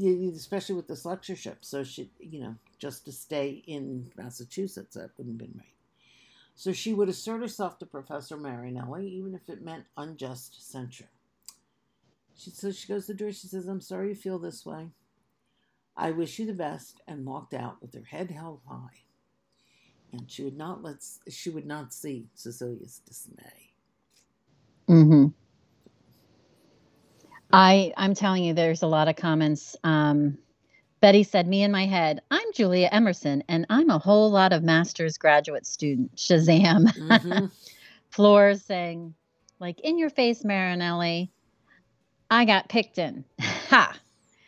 especially 0.00 0.76
with 0.76 0.88
this 0.88 1.04
lectureship, 1.06 1.58
so 1.64 1.84
she, 1.84 2.10
you 2.20 2.40
know, 2.40 2.56
just 2.78 3.04
to 3.06 3.12
stay 3.12 3.62
in 3.66 4.10
Massachusetts, 4.16 4.96
that 4.96 5.10
wouldn't 5.18 5.40
have 5.40 5.50
been 5.50 5.58
right. 5.58 5.68
So 6.56 6.72
she 6.72 6.94
would 6.94 7.08
assert 7.08 7.40
herself 7.42 7.78
to 7.80 7.86
Professor 7.86 8.36
Marinelli, 8.36 9.08
even 9.08 9.34
if 9.34 9.48
it 9.48 9.62
meant 9.64 9.86
unjust 9.96 10.70
censure. 10.70 11.10
She 12.36 12.50
so 12.50 12.72
she 12.72 12.88
goes 12.88 13.06
to 13.06 13.12
the 13.14 13.18
door. 13.18 13.32
She 13.32 13.48
says, 13.48 13.68
"I'm 13.68 13.80
sorry 13.82 14.10
you 14.10 14.14
feel 14.16 14.38
this 14.38 14.66
way. 14.66 14.90
I 15.96 16.12
wish 16.12 16.38
you 16.38 16.46
the 16.46 16.54
best," 16.54 17.00
and 17.08 17.26
walked 17.26 17.54
out 17.54 17.82
with 17.82 17.94
her 17.94 18.04
head 18.04 18.30
held 18.32 18.62
high. 18.68 19.04
And 20.12 20.30
she 20.30 20.44
would 20.44 20.56
not 20.58 20.82
let 20.82 20.98
she 21.30 21.50
would 21.50 21.66
not 21.66 21.94
see 21.94 22.28
Cecilia's 22.34 23.00
dismay. 23.06 23.74
hmm 24.88 25.26
I 27.52 27.92
I'm 27.96 28.14
telling 28.14 28.44
you, 28.44 28.54
there's 28.54 28.82
a 28.82 28.86
lot 28.86 29.08
of 29.08 29.16
comments. 29.16 29.76
Um, 29.84 30.38
Betty 31.00 31.22
said, 31.24 31.46
"Me 31.46 31.62
in 31.62 31.72
my 31.72 31.86
head, 31.86 32.22
I'm 32.30 32.52
Julia 32.54 32.88
Emerson, 32.90 33.42
and 33.48 33.66
I'm 33.68 33.90
a 33.90 33.98
whole 33.98 34.30
lot 34.30 34.52
of 34.52 34.62
master's 34.62 35.18
graduate 35.18 35.66
student." 35.66 36.16
Shazam! 36.16 36.86
Mhm. 36.96 37.50
Floors 38.10 38.62
saying, 38.62 39.14
"Like 39.58 39.80
in 39.80 39.98
your 39.98 40.10
face, 40.10 40.44
Marinelli, 40.44 41.30
I 42.30 42.44
got 42.44 42.68
picked 42.68 42.98
in." 42.98 43.24
Ha! 43.70 43.96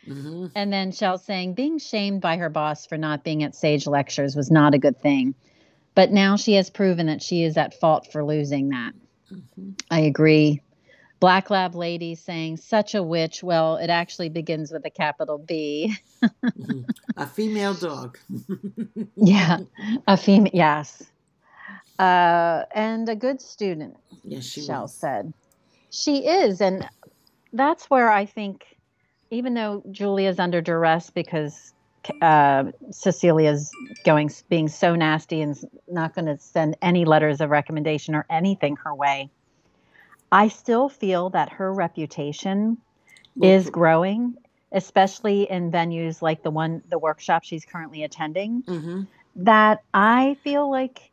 Mhm. 0.07 0.51
And 0.53 0.71
then 0.71 0.91
Shell 0.91 1.17
saying, 1.17 1.55
being 1.55 1.79
shamed 1.79 2.21
by 2.21 2.37
her 2.37 2.49
boss 2.49 2.85
for 2.85 2.95
not 2.95 3.23
being 3.23 3.41
at 3.41 3.55
Sage 3.55 3.87
Lectures 3.87 4.35
was 4.35 4.51
not 4.51 4.75
a 4.75 4.77
good 4.77 5.01
thing. 5.01 5.33
But 5.95 6.11
now 6.11 6.35
she 6.35 6.53
has 6.53 6.69
proven 6.69 7.07
that 7.07 7.23
she 7.23 7.43
is 7.43 7.57
at 7.57 7.73
fault 7.79 8.11
for 8.11 8.23
losing 8.23 8.69
that. 8.69 8.93
Mhm. 9.31 9.81
I 9.89 10.01
agree. 10.01 10.61
Black 11.19 11.49
Lab 11.49 11.75
Lady 11.75 12.15
saying, 12.15 12.57
such 12.57 12.93
a 12.93 13.01
witch. 13.01 13.41
Well, 13.43 13.77
it 13.77 13.89
actually 13.89 14.29
begins 14.29 14.71
with 14.71 14.85
a 14.85 14.89
capital 14.89 15.37
B. 15.37 15.95
Mhm. 16.23 16.85
A 17.17 17.25
female 17.25 17.73
dog. 17.73 18.17
Yeah, 19.15 19.59
a 20.07 20.17
female. 20.17 20.51
Yes. 20.53 21.01
Uh, 21.97 22.63
and 22.73 23.07
a 23.07 23.15
good 23.15 23.41
student, 23.41 23.95
Yes, 24.23 24.43
she 24.45 24.61
Shell 24.61 24.83
was. 24.83 24.93
said. 24.93 25.33
She 25.89 26.27
is. 26.27 26.59
And 26.61 26.87
that's 27.53 27.89
where 27.89 28.11
I 28.11 28.25
think, 28.25 28.65
even 29.31 29.53
though 29.53 29.81
Julia's 29.91 30.37
under 30.39 30.61
duress 30.61 31.09
because 31.09 31.73
uh, 32.21 32.65
Cecilia's 32.91 33.71
going, 34.03 34.29
being 34.49 34.67
so 34.67 34.95
nasty 34.95 35.41
and 35.41 35.55
not 35.87 36.13
going 36.13 36.25
to 36.25 36.37
send 36.37 36.75
any 36.81 37.05
letters 37.05 37.39
of 37.39 37.49
recommendation 37.49 38.13
or 38.13 38.25
anything 38.29 38.75
her 38.83 38.93
way, 38.93 39.29
I 40.35 40.49
still 40.49 40.89
feel 40.89 41.29
that 41.29 41.47
her 41.53 41.73
reputation 41.73 42.77
is 43.41 43.69
growing, 43.69 44.35
especially 44.73 45.49
in 45.49 45.71
venues 45.71 46.21
like 46.21 46.43
the 46.43 46.51
one, 46.51 46.83
the 46.89 46.99
workshop 46.99 47.45
she's 47.45 47.63
currently 47.63 48.03
attending. 48.03 48.61
Mhm. 48.63 49.07
That 49.37 49.81
I 49.93 50.35
feel 50.43 50.69
like 50.69 51.09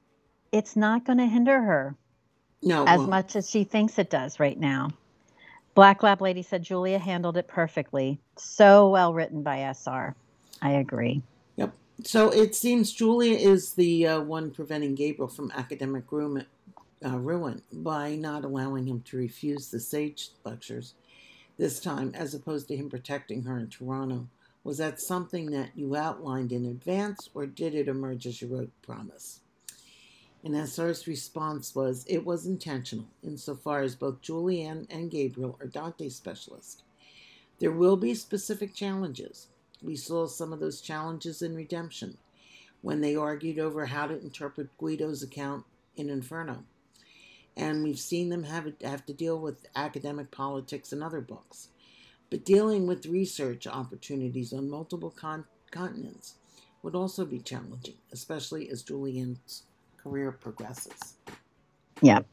it's 0.50 0.74
not 0.74 1.04
going 1.04 1.18
to 1.18 1.26
hinder 1.26 1.60
her 1.62 1.94
No, 2.64 2.84
as 2.84 3.06
much 3.06 3.36
as 3.36 3.48
she 3.48 3.62
thinks 3.62 3.96
it 3.96 4.10
does 4.10 4.40
right 4.40 4.58
now. 4.58 4.90
Black 5.76 6.02
Lab 6.02 6.20
Lady 6.20 6.42
said 6.42 6.64
Julia 6.64 6.98
handled 6.98 7.36
it 7.36 7.46
perfectly. 7.46 8.18
So 8.36 8.90
well 8.90 9.14
written 9.14 9.44
by 9.44 9.60
SR. 9.72 10.16
I 10.60 10.72
agree. 10.72 11.22
Yep. 11.56 11.72
So 12.02 12.30
it 12.30 12.56
seems 12.56 12.92
Julia 12.92 13.36
is 13.36 13.74
the 13.74 14.04
uh, 14.08 14.20
one 14.20 14.50
preventing 14.50 14.96
Gabriel 14.96 15.28
from 15.28 15.52
academic 15.52 16.10
ruin, 16.10 16.44
uh, 17.04 17.18
ruin 17.18 17.62
by 17.72 18.14
not 18.14 18.44
allowing 18.44 18.86
him 18.86 19.02
to 19.02 19.16
refuse 19.16 19.70
the 19.70 19.80
Sage 19.80 20.30
lectures 20.44 20.94
this 21.58 21.80
time, 21.80 22.12
as 22.14 22.34
opposed 22.34 22.68
to 22.68 22.76
him 22.76 22.90
protecting 22.90 23.42
her 23.42 23.58
in 23.58 23.68
Toronto. 23.68 24.28
Was 24.64 24.78
that 24.78 25.00
something 25.00 25.50
that 25.50 25.70
you 25.74 25.96
outlined 25.96 26.52
in 26.52 26.64
advance, 26.64 27.28
or 27.34 27.46
did 27.46 27.74
it 27.74 27.88
emerge 27.88 28.26
as 28.26 28.40
you 28.40 28.48
wrote 28.48 28.70
promise? 28.82 29.40
And 30.44 30.54
SR's 30.54 31.06
response 31.06 31.74
was 31.74 32.04
it 32.08 32.24
was 32.24 32.46
intentional, 32.46 33.06
insofar 33.22 33.80
as 33.82 33.94
both 33.94 34.22
Julianne 34.22 34.86
and 34.90 35.10
Gabriel 35.10 35.56
are 35.60 35.66
Dante 35.66 36.08
specialists. 36.08 36.82
There 37.60 37.70
will 37.70 37.96
be 37.96 38.14
specific 38.14 38.74
challenges. 38.74 39.48
We 39.82 39.94
saw 39.94 40.26
some 40.26 40.52
of 40.52 40.58
those 40.60 40.80
challenges 40.80 41.42
in 41.42 41.54
Redemption 41.54 42.18
when 42.80 43.00
they 43.00 43.14
argued 43.14 43.60
over 43.60 43.86
how 43.86 44.08
to 44.08 44.20
interpret 44.20 44.76
Guido's 44.78 45.22
account 45.22 45.64
in 45.96 46.10
Inferno. 46.10 46.64
And 47.56 47.84
we've 47.84 47.98
seen 47.98 48.30
them 48.30 48.44
have, 48.44 48.72
have 48.82 49.04
to 49.06 49.12
deal 49.12 49.38
with 49.38 49.66
academic 49.76 50.30
politics 50.30 50.92
in 50.92 51.02
other 51.02 51.20
books. 51.20 51.68
But 52.30 52.44
dealing 52.44 52.86
with 52.86 53.06
research 53.06 53.66
opportunities 53.66 54.52
on 54.52 54.70
multiple 54.70 55.10
con- 55.10 55.44
continents 55.70 56.36
would 56.82 56.94
also 56.94 57.24
be 57.24 57.40
challenging, 57.40 57.96
especially 58.12 58.70
as 58.70 58.82
Julian's 58.82 59.64
career 60.02 60.32
progresses. 60.32 61.16
Yep, 62.00 62.26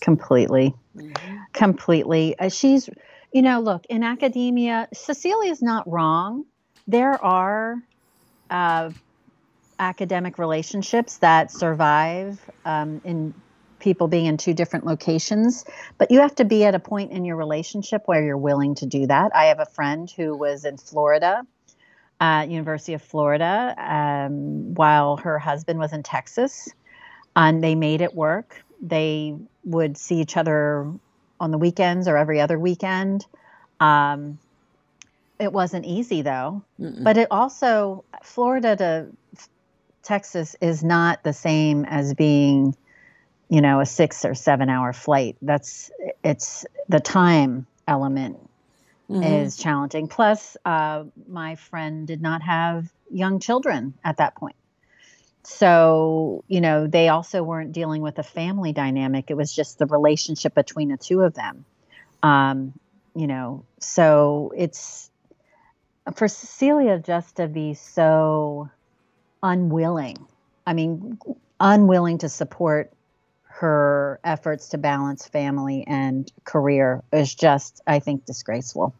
completely. 0.00 0.74
Mhm. 0.96 1.46
completely. 1.52 2.38
Uh, 2.38 2.48
she's, 2.48 2.88
you 3.32 3.42
know, 3.42 3.60
look, 3.60 3.86
in 3.86 4.02
academia, 4.02 4.88
Cecilia's 4.92 5.62
not 5.62 5.88
wrong. 5.90 6.44
There 6.86 7.22
are 7.22 7.76
uh, 8.50 8.90
academic 9.78 10.38
relationships 10.38 11.18
that 11.18 11.50
survive 11.50 12.40
um, 12.64 13.00
in 13.04 13.34
people 13.80 14.06
being 14.08 14.26
in 14.26 14.36
two 14.36 14.54
different 14.54 14.86
locations, 14.86 15.64
but 15.98 16.10
you 16.10 16.20
have 16.20 16.34
to 16.36 16.44
be 16.44 16.64
at 16.64 16.74
a 16.74 16.78
point 16.78 17.12
in 17.12 17.24
your 17.24 17.36
relationship 17.36 18.02
where 18.06 18.22
you're 18.22 18.36
willing 18.36 18.74
to 18.76 18.86
do 18.86 19.06
that. 19.06 19.34
I 19.34 19.46
have 19.46 19.60
a 19.60 19.66
friend 19.66 20.10
who 20.10 20.36
was 20.36 20.64
in 20.64 20.76
Florida. 20.76 21.42
At 22.22 22.50
University 22.50 22.92
of 22.92 23.00
Florida, 23.00 23.74
um, 23.78 24.74
while 24.74 25.16
her 25.16 25.38
husband 25.38 25.78
was 25.78 25.94
in 25.94 26.02
Texas, 26.02 26.68
and 27.34 27.64
they 27.64 27.74
made 27.74 28.02
it 28.02 28.14
work. 28.14 28.62
They 28.82 29.36
would 29.64 29.96
see 29.96 30.20
each 30.20 30.36
other 30.36 30.86
on 31.40 31.50
the 31.50 31.56
weekends 31.56 32.06
or 32.06 32.18
every 32.18 32.38
other 32.38 32.58
weekend. 32.58 33.24
Um, 33.80 34.38
it 35.38 35.50
wasn't 35.50 35.86
easy 35.86 36.20
though, 36.20 36.62
Mm-mm. 36.78 37.02
but 37.02 37.16
it 37.16 37.28
also 37.30 38.04
Florida 38.22 38.76
to 38.76 39.06
Texas 40.02 40.56
is 40.60 40.84
not 40.84 41.22
the 41.22 41.32
same 41.32 41.86
as 41.86 42.12
being, 42.12 42.76
you 43.50 43.60
know, 43.60 43.80
a 43.80 43.86
six 43.86 44.24
or 44.24 44.34
seven 44.34 44.70
hour 44.70 44.94
flight. 44.94 45.36
That's 45.42 45.90
it's 46.24 46.66
the 46.88 47.00
time 47.00 47.66
element 47.88 48.38
Mhm. 49.10 49.46
is 49.46 49.56
challenging. 49.56 50.08
Plus, 50.08 50.56
uh, 50.64 51.04
my 51.28 51.56
friend 51.56 52.06
did 52.06 52.22
not 52.22 52.42
have 52.42 52.90
young 53.10 53.40
children 53.40 53.94
at 54.04 54.18
that 54.18 54.36
point. 54.36 54.56
So, 55.44 56.44
you 56.48 56.60
know, 56.60 56.86
they 56.86 57.08
also 57.08 57.42
weren't 57.42 57.72
dealing 57.72 58.02
with 58.02 58.18
a 58.18 58.22
family 58.22 58.72
dynamic. 58.72 59.30
It 59.30 59.36
was 59.36 59.54
just 59.54 59.78
the 59.78 59.86
relationship 59.86 60.54
between 60.54 60.90
the 60.90 60.98
two 60.98 61.22
of 61.22 61.34
them. 61.34 61.64
Um, 62.22 62.74
you 63.16 63.26
know, 63.26 63.66
so 63.80 64.52
it's 64.56 65.10
for 66.14 66.28
Cecilia 66.28 66.98
just 66.98 67.36
to 67.36 67.48
be 67.48 67.74
so 67.74 68.70
unwilling. 69.42 70.26
I 70.66 70.74
mean, 70.74 71.18
unwilling 71.58 72.18
to 72.18 72.28
support 72.28 72.92
her 73.60 74.18
efforts 74.24 74.70
to 74.70 74.78
balance 74.78 75.28
family 75.28 75.84
and 75.86 76.32
career 76.44 77.02
is 77.12 77.34
just, 77.34 77.82
I 77.86 77.98
think, 77.98 78.24
disgraceful. 78.24 78.94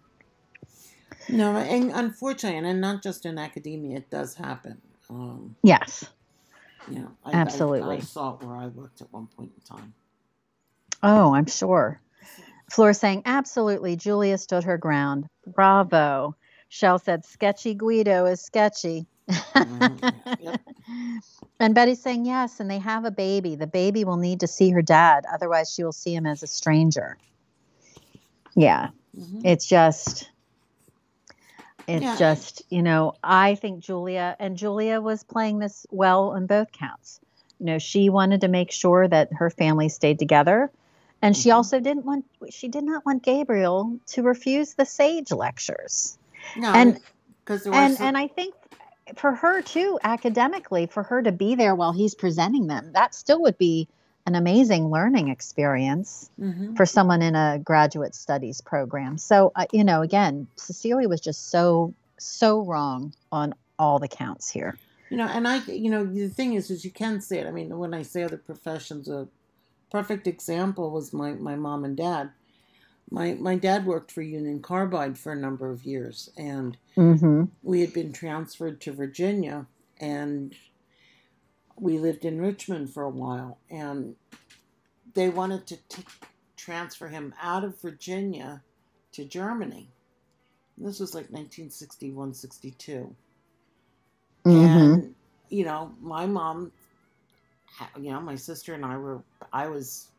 No, 1.31 1.57
and 1.57 1.91
unfortunately, 1.93 2.69
and 2.69 2.81
not 2.81 3.03
just 3.03 3.25
in 3.25 3.39
academia, 3.39 3.99
it 3.99 4.11
does 4.11 4.35
happen. 4.35 4.79
Um, 5.09 5.57
Yes. 5.63 6.05
you 6.91 6.99
know, 6.99 7.11
I, 7.25 7.33
Absolutely. 7.33 7.97
I, 7.97 7.97
I 7.97 8.01
saw 8.01 8.35
it 8.35 8.45
where 8.45 8.57
I 8.57 8.67
worked 8.67 9.01
at 9.01 9.11
one 9.13 9.29
point 9.29 9.51
in 9.57 9.77
time. 9.77 9.95
Oh, 11.03 11.33
I'm 11.35 11.47
sure. 11.47 11.99
Flora 12.71 12.93
saying, 12.93 13.23
absolutely. 13.25 13.97
Julia 13.97 14.37
stood 14.37 14.65
her 14.65 14.77
ground. 14.77 15.27
Bravo. 15.47 16.37
Shell 16.69 16.99
said, 16.99 17.25
sketchy 17.25 17.75
Guido 17.75 18.27
is 18.27 18.43
sketchy. 18.43 19.07
Mhm. 19.31 20.15
Yep. 20.41 20.61
And 21.61 21.75
Betty's 21.75 22.01
saying, 22.01 22.25
yes, 22.25 22.59
and 22.61 22.71
they 22.71 22.79
have 22.79 23.05
a 23.05 23.11
baby. 23.11 23.55
The 23.55 23.67
baby 23.67 24.05
will 24.05 24.17
need 24.17 24.41
to 24.41 24.47
see 24.47 24.71
her 24.71 24.83
dad. 24.83 25.25
Otherwise, 25.33 25.73
she 25.73 25.85
will 25.85 25.93
see 25.93 26.15
him 26.15 26.27
as 26.27 26.43
a 26.43 26.47
stranger. 26.47 27.17
Yeah. 28.55 28.89
Mhm. 29.19 29.43
It's 29.45 29.67
just, 29.67 30.31
it's 31.87 32.03
Yeah. 32.03 32.17
just, 32.17 32.63
you 32.71 32.83
know, 32.83 33.15
I 33.23 33.55
think 33.57 33.81
Julia, 33.81 34.37
and 34.39 34.57
Julia 34.57 35.01
was 35.01 35.23
playing 35.23 35.59
this 35.59 35.87
well 35.91 36.31
on 36.31 36.47
both 36.47 36.73
counts. 36.73 37.21
You 37.59 37.67
know, 37.67 37.79
she 37.79 38.09
wanted 38.09 38.41
to 38.41 38.49
make 38.49 38.71
sure 38.73 39.07
that 39.07 39.33
her 39.35 39.51
family 39.51 39.89
stayed 39.89 40.19
together. 40.19 40.71
And 41.23 41.37
she 41.37 41.51
Mhm. 41.51 41.57
also 41.57 41.81
didn't 41.81 42.07
want, 42.07 42.25
she 42.49 42.69
did 42.69 42.85
not 42.85 43.05
want 43.05 43.23
Gabriel 43.23 43.99
to 44.09 44.23
refuse 44.23 44.75
the 44.75 44.87
sage 44.87 45.31
lectures. 45.31 46.17
No, 46.57 46.73
And- 46.73 46.99
because 47.45 47.67
And, 47.67 47.95
some- 47.97 48.07
and 48.07 48.17
I 48.17 48.29
think 48.29 48.55
for 49.17 49.35
her 49.35 49.63
too, 49.63 49.99
academically, 50.03 50.87
for 50.87 51.03
her 51.03 51.23
to 51.23 51.33
be 51.33 51.55
there 51.55 51.75
while 51.75 51.93
he's 51.93 52.15
presenting 52.15 52.67
them, 52.67 52.93
that 52.93 53.15
still 53.15 53.43
would 53.43 53.59
be 53.59 53.89
an 54.27 54.35
amazing 54.35 54.91
learning 54.91 55.29
experience 55.29 56.31
Mhm. 56.39 56.77
for 56.77 56.87
someone 56.87 57.23
in 57.23 57.35
a 57.35 57.59
graduate 57.59 58.15
studies 58.15 58.61
program. 58.61 59.19
So, 59.19 59.53
uh, 59.57 59.67
you 59.73 59.85
know, 59.85 60.03
again, 60.03 60.47
Cecilia 60.57 61.09
was 61.09 61.21
just 61.21 61.49
so, 61.49 61.95
so 62.19 62.61
wrong 62.61 63.15
on 63.33 63.55
all 63.79 63.99
the 63.99 64.09
counts 64.09 64.51
here. 64.51 64.79
You 65.09 65.17
know, 65.17 65.27
and 65.27 65.49
I, 65.49 65.57
you 65.65 65.91
know, 65.91 66.05
the 66.05 66.29
thing 66.29 66.53
is, 66.55 66.71
is 66.71 66.85
you 66.85 66.91
can 66.91 67.21
say 67.21 67.39
it. 67.41 67.47
I 67.47 67.51
mean, 67.51 67.77
when 67.79 67.95
I 67.95 68.03
say 68.03 68.23
other 68.23 68.37
professions, 68.37 69.09
a 69.09 69.27
perfect 69.91 70.27
example 70.27 70.91
was 70.91 71.13
my, 71.13 71.33
my 71.33 71.57
mom 71.57 71.85
and 71.85 71.97
dad. 71.97 72.31
My 73.11 73.35
my 73.35 73.57
dad 73.57 73.87
worked 73.87 74.13
for 74.13 74.23
Union 74.23 74.63
Carbide 74.63 75.19
for 75.19 75.33
a 75.33 75.37
number 75.37 75.71
of 75.71 75.85
years, 75.85 76.31
and 76.37 76.79
hmm 76.97 77.45
we 77.63 77.81
had 77.83 77.93
been 77.93 78.13
transferred 78.13 78.81
to 78.83 78.93
Virginia, 78.93 79.67
and 80.01 80.55
we 81.79 81.99
lived 81.99 82.25
in 82.25 82.41
Richmond 82.41 82.93
for 82.95 83.05
a 83.05 83.11
while, 83.11 83.61
and 83.71 84.17
they 85.15 85.29
wanted 85.31 85.67
to 85.69 85.79
t- 85.89 86.05
transfer 86.57 87.09
him 87.09 87.35
out 87.43 87.65
of 87.65 87.81
Virginia 87.83 88.63
to 89.13 89.25
Germany. 89.25 89.93
This 90.79 91.01
was 91.01 91.15
like 91.15 91.27
1961, 91.31 92.35
62. 92.35 93.17
hmm 94.47 94.95
And, 94.95 95.15
you 95.51 95.65
know, 95.65 95.95
my 96.01 96.27
mom, 96.27 96.73
you 97.99 98.11
know, 98.13 98.21
my 98.21 98.37
sister 98.37 98.75
and 98.75 98.85
I 98.85 98.97
were, 98.99 99.25
I 99.53 99.69
was 99.69 100.11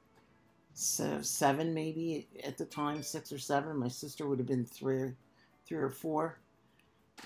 se- 0.73 1.21
seven 1.21 1.73
maybe 1.73 2.27
at 2.43 2.57
the 2.57 2.65
time, 2.65 3.03
six 3.03 3.31
or 3.31 3.39
seven. 3.39 3.77
My 3.77 3.87
sister 3.87 4.27
would 4.27 4.39
have 4.39 4.47
been 4.47 4.65
three, 4.65 5.11
three 5.65 5.77
or 5.77 5.89
four. 5.89 6.39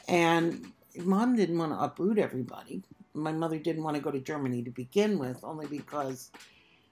And 0.08 0.72
mom 0.98 1.36
didn't 1.36 1.58
want 1.58 1.72
to 1.72 1.80
uproot 1.80 2.18
everybody. 2.18 2.84
My 3.14 3.32
mother 3.32 3.58
didn't 3.58 3.84
want 3.84 3.96
to 3.96 4.02
go 4.02 4.12
to 4.12 4.20
Germany 4.20 4.64
to 4.64 4.72
begin 4.72 5.18
with, 5.18 5.44
only 5.44 5.68
because 5.68 6.32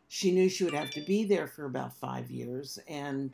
she 0.07 0.31
knew 0.31 0.49
she 0.49 0.63
would 0.63 0.73
have 0.73 0.91
to 0.91 1.01
be 1.01 1.25
there 1.25 1.47
for 1.47 1.65
about 1.65 1.97
five 1.97 2.31
years. 2.31 2.79
And 2.87 3.33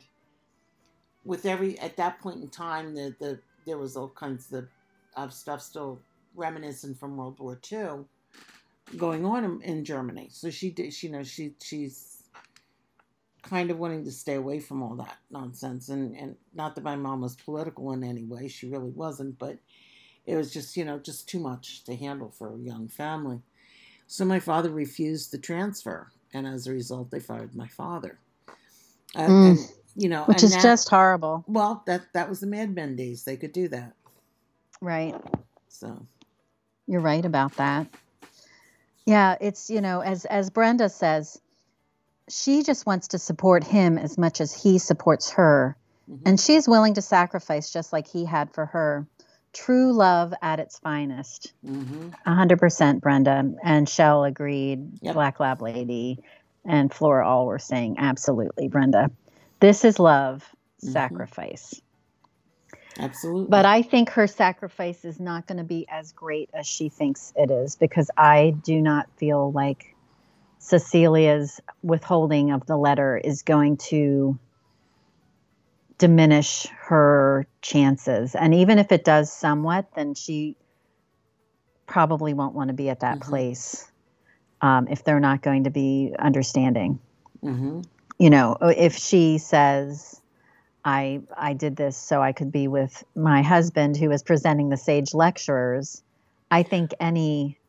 with 1.24 1.46
every, 1.46 1.78
at 1.78 1.96
that 1.98 2.20
point 2.20 2.42
in 2.42 2.48
time, 2.48 2.94
the, 2.94 3.14
the, 3.20 3.40
there 3.66 3.78
was 3.78 3.96
all 3.96 4.08
kinds 4.08 4.52
of, 4.52 4.68
of 5.16 5.32
stuff 5.32 5.62
still 5.62 6.00
reminiscent 6.34 6.98
from 6.98 7.16
World 7.16 7.38
War 7.38 7.60
II 7.70 8.04
going 8.96 9.24
on 9.24 9.44
in, 9.44 9.62
in 9.62 9.84
Germany. 9.84 10.28
So 10.32 10.50
she 10.50 10.70
did, 10.70 10.92
she, 10.92 11.06
you 11.08 11.12
know, 11.12 11.22
she 11.22 11.54
she's 11.62 12.19
kind 13.42 13.70
of 13.70 13.78
wanting 13.78 14.04
to 14.04 14.10
stay 14.12 14.34
away 14.34 14.60
from 14.60 14.82
all 14.82 14.94
that 14.96 15.18
nonsense. 15.30 15.88
And 15.88 16.16
and 16.16 16.36
not 16.54 16.74
that 16.74 16.84
my 16.84 16.96
mom 16.96 17.20
was 17.22 17.36
political 17.36 17.92
in 17.92 18.04
any 18.04 18.24
way, 18.24 18.48
she 18.48 18.68
really 18.68 18.90
wasn't, 18.90 19.38
but 19.38 19.58
it 20.26 20.36
was 20.36 20.52
just 20.52 20.76
you 20.76 20.84
know 20.84 20.98
just 20.98 21.28
too 21.28 21.40
much 21.40 21.84
to 21.84 21.96
handle 21.96 22.30
for 22.30 22.54
a 22.54 22.58
young 22.58 22.88
family. 22.88 23.40
So 24.06 24.24
my 24.24 24.40
father 24.40 24.70
refused 24.70 25.30
the 25.32 25.38
transfer, 25.38 26.08
and 26.34 26.46
as 26.46 26.66
a 26.66 26.72
result, 26.72 27.10
they 27.10 27.20
fired 27.20 27.54
my 27.54 27.68
father. 27.68 28.18
Uh, 29.14 29.26
Mm. 29.26 29.50
and, 29.50 29.58
you 29.96 30.08
know, 30.08 30.24
Which 30.24 30.42
is 30.42 30.52
that- 30.52 30.62
just 30.62 30.88
horrible. 30.88 31.44
well, 31.48 31.82
that 31.86 32.12
that 32.12 32.28
was 32.28 32.40
the 32.40 32.46
Mad 32.46 32.74
Men 32.74 32.96
days. 32.96 33.24
They 33.24 33.36
could 33.36 33.52
do 33.52 33.68
that. 33.68 33.94
Right. 34.80 35.14
So 35.68 36.06
You're 36.86 37.00
right 37.00 37.24
about 37.24 37.56
that. 37.56 37.86
Yeah, 39.06 39.36
it's 39.40 39.70
you 39.70 39.80
know, 39.80 40.00
as 40.00 40.24
as 40.26 40.50
Brenda 40.50 40.88
says, 40.88 41.40
she 42.30 42.62
just 42.62 42.86
wants 42.86 43.08
to 43.08 43.18
support 43.18 43.64
him 43.64 43.98
as 43.98 44.16
much 44.16 44.40
as 44.40 44.52
he 44.54 44.78
supports 44.78 45.30
her, 45.32 45.76
mhm. 46.10 46.20
and 46.24 46.40
she's 46.40 46.68
willing 46.68 46.94
to 46.94 47.02
sacrifice 47.02 47.70
just 47.72 47.92
like 47.92 48.06
he 48.08 48.24
had 48.24 48.52
for 48.54 48.66
her. 48.66 49.06
True 49.52 49.92
love 49.92 50.32
at 50.42 50.60
its 50.60 50.78
finest. 50.78 51.52
Mhm. 51.66 52.14
Hundred 52.24 52.60
percent, 52.60 53.00
Brenda 53.02 53.52
and 53.64 53.88
Shell 53.88 54.24
agreed. 54.24 55.02
Yep. 55.02 55.14
Black 55.14 55.40
Lab 55.40 55.60
Lady 55.60 56.22
and 56.64 56.92
Flora 56.92 57.26
all 57.26 57.46
were 57.46 57.58
saying 57.58 57.96
absolutely, 57.98 58.68
Brenda. 58.68 59.10
This 59.58 59.84
is 59.84 59.98
love, 59.98 60.48
Mhm. 60.84 60.92
sacrifice. 60.92 61.80
absolutely. 62.98 63.48
But 63.48 63.64
I 63.66 63.82
think 63.82 64.10
her 64.10 64.26
sacrifice 64.26 65.04
is 65.04 65.18
not 65.18 65.46
going 65.46 65.58
to 65.58 65.64
be 65.64 65.86
as 65.88 66.12
great 66.12 66.50
as 66.52 66.66
she 66.66 66.88
thinks 66.88 67.32
it 67.36 67.50
is 67.50 67.76
because 67.76 68.10
I 68.16 68.50
do 68.62 68.80
not 68.82 69.08
feel 69.16 69.50
like 69.52 69.89
Cecilia's 70.60 71.60
withholding 71.82 72.52
of 72.52 72.66
the 72.66 72.78
letter 72.78 73.18
is 73.18 73.42
going 73.42 73.78
to 73.78 74.38
diminish 75.98 76.66
her 76.82 77.46
chances. 77.62 78.34
And 78.36 78.54
even 78.54 78.78
if 78.78 78.92
it 78.92 79.04
does 79.04 79.32
somewhat, 79.32 79.88
then 79.96 80.14
she 80.14 80.56
probably 81.86 82.34
won't 82.34 82.54
want 82.54 82.68
to 82.68 82.74
be 82.74 82.90
at 82.90 83.00
that 83.00 83.20
Mhm. 83.20 83.22
place 83.22 83.90
um, 84.62 84.88
if 84.88 85.04
they're 85.04 85.20
not 85.20 85.42
going 85.42 85.64
to 85.64 85.70
be 85.70 86.14
understanding 86.18 87.00
hmm 87.42 87.82
you 88.18 88.30
know 88.30 88.56
if 88.62 88.96
she 88.96 89.38
says 89.38 90.20
i 90.84 91.20
i 91.36 91.54
did 91.54 91.76
this 91.76 91.96
so 91.96 92.22
i 92.22 92.32
could 92.32 92.52
be 92.52 92.68
with 92.68 93.04
my 93.16 93.42
husband 93.42 93.96
who 93.96 94.10
was 94.10 94.22
presenting 94.24 94.70
the 94.70 94.78
sage 94.78 95.14
lecturers 95.14 96.02
I 96.50 96.64
think 96.64 96.92
any 97.00 97.59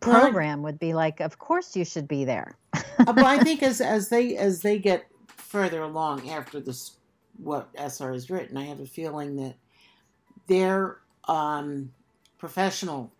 program 0.00 0.62
would 0.62 0.78
be 0.78 0.94
like, 0.94 1.20
of 1.20 1.38
course 1.38 1.76
you 1.76 1.84
should 1.84 2.08
be 2.08 2.24
there. 2.24 2.56
Uh, 2.74 3.12
but 3.12 3.24
I 3.24 3.38
think 3.42 3.62
as 3.62 3.80
as 3.80 4.08
they 4.08 4.36
as 4.36 4.60
they 4.62 4.78
get 4.78 5.06
further 5.28 5.82
along 5.82 6.28
after 6.30 6.60
this, 6.60 6.96
what 7.38 7.68
SR 7.76 8.12
has 8.12 8.30
written, 8.30 8.56
I 8.56 8.64
have 8.64 8.80
a 8.80 8.86
feeling 8.86 9.36
that 9.36 9.54
their 10.46 10.98
um, 11.26 11.92
professional 12.38 13.12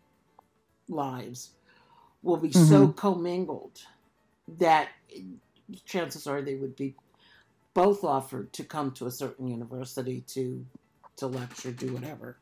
lives 0.89 1.51
will 2.23 2.37
be 2.37 2.51
so 2.53 2.89
commingled 2.89 3.81
that 4.59 4.89
chances 5.85 6.27
are 6.27 6.41
they 6.43 6.55
would 6.55 6.75
be 6.77 6.95
both 7.75 8.03
offered 8.03 8.53
to 8.55 8.65
come 8.65 8.91
to 8.93 9.07
a 9.07 9.11
certain 9.11 9.47
university 9.47 10.23
to 10.29 10.65
to 11.17 11.27
lecture, 11.27 11.73
do 11.73 11.93
whatever, 11.93 12.37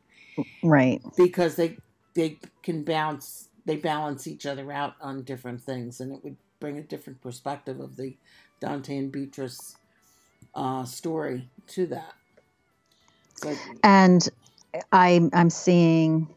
Right. 0.62 1.02
because 1.16 1.56
they 1.56 1.76
they 2.14 2.38
can 2.62 2.82
bounce 2.84 3.48
they 3.66 3.76
balance 3.76 4.28
each 4.28 4.46
other 4.46 4.72
out 4.72 4.94
on 5.02 5.24
different 5.24 5.62
things, 5.62 6.00
and 6.00 6.12
it 6.12 6.24
would 6.24 6.38
bring 6.60 6.78
a 6.78 6.84
different 6.84 7.22
perspective 7.22 7.80
of 7.80 7.96
the 7.96 8.16
Dante 8.60 8.98
and 8.98 9.12
Beatrice 9.12 9.76
uh, 10.54 10.84
story 10.84 11.50
to 11.68 11.86
that. 11.88 12.14
So, 13.36 13.60
And 13.82 14.28
I 14.92 15.28
I'm 15.32 15.50
seeing 15.50 16.28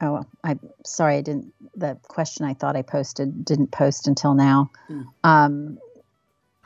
oh 0.00 0.24
I'm 0.44 0.60
sorry 0.86 1.18
I 1.18 1.22
didn't 1.22 1.54
the 1.76 1.98
question 2.08 2.46
I 2.46 2.54
thought 2.54 2.76
I 2.76 2.82
posted 2.82 3.44
didn't 3.44 3.72
post 3.72 4.08
until 4.08 4.34
now. 4.34 4.70
Hmm. 4.88 5.02
Um 5.24 5.78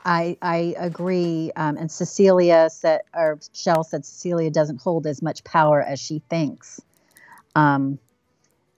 I 0.04 0.38
I 0.42 0.74
agree 0.78 1.52
um, 1.56 1.76
and 1.78 1.90
Cecilia 1.90 2.70
said 2.70 3.02
or 3.14 3.40
Shell 3.54 3.84
said 3.84 4.06
Cecilia 4.06 4.50
doesn't 4.50 4.82
hold 4.82 5.06
as 5.06 5.22
much 5.22 5.44
power 5.44 5.82
as 5.82 6.00
she 6.00 6.22
thinks. 6.30 6.80
Um 7.56 7.98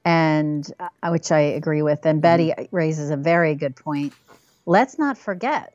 and 0.07 0.73
uh, 0.81 1.11
which 1.11 1.33
I 1.33 1.41
agree 1.41 1.83
with 1.83 2.07
and 2.07 2.23
Betty 2.23 2.55
raises 2.73 3.11
a 3.11 3.19
very 3.19 3.57
good 3.57 3.77
point. 3.77 4.15
Let's 4.67 4.99
not 4.99 5.19
forget 5.19 5.75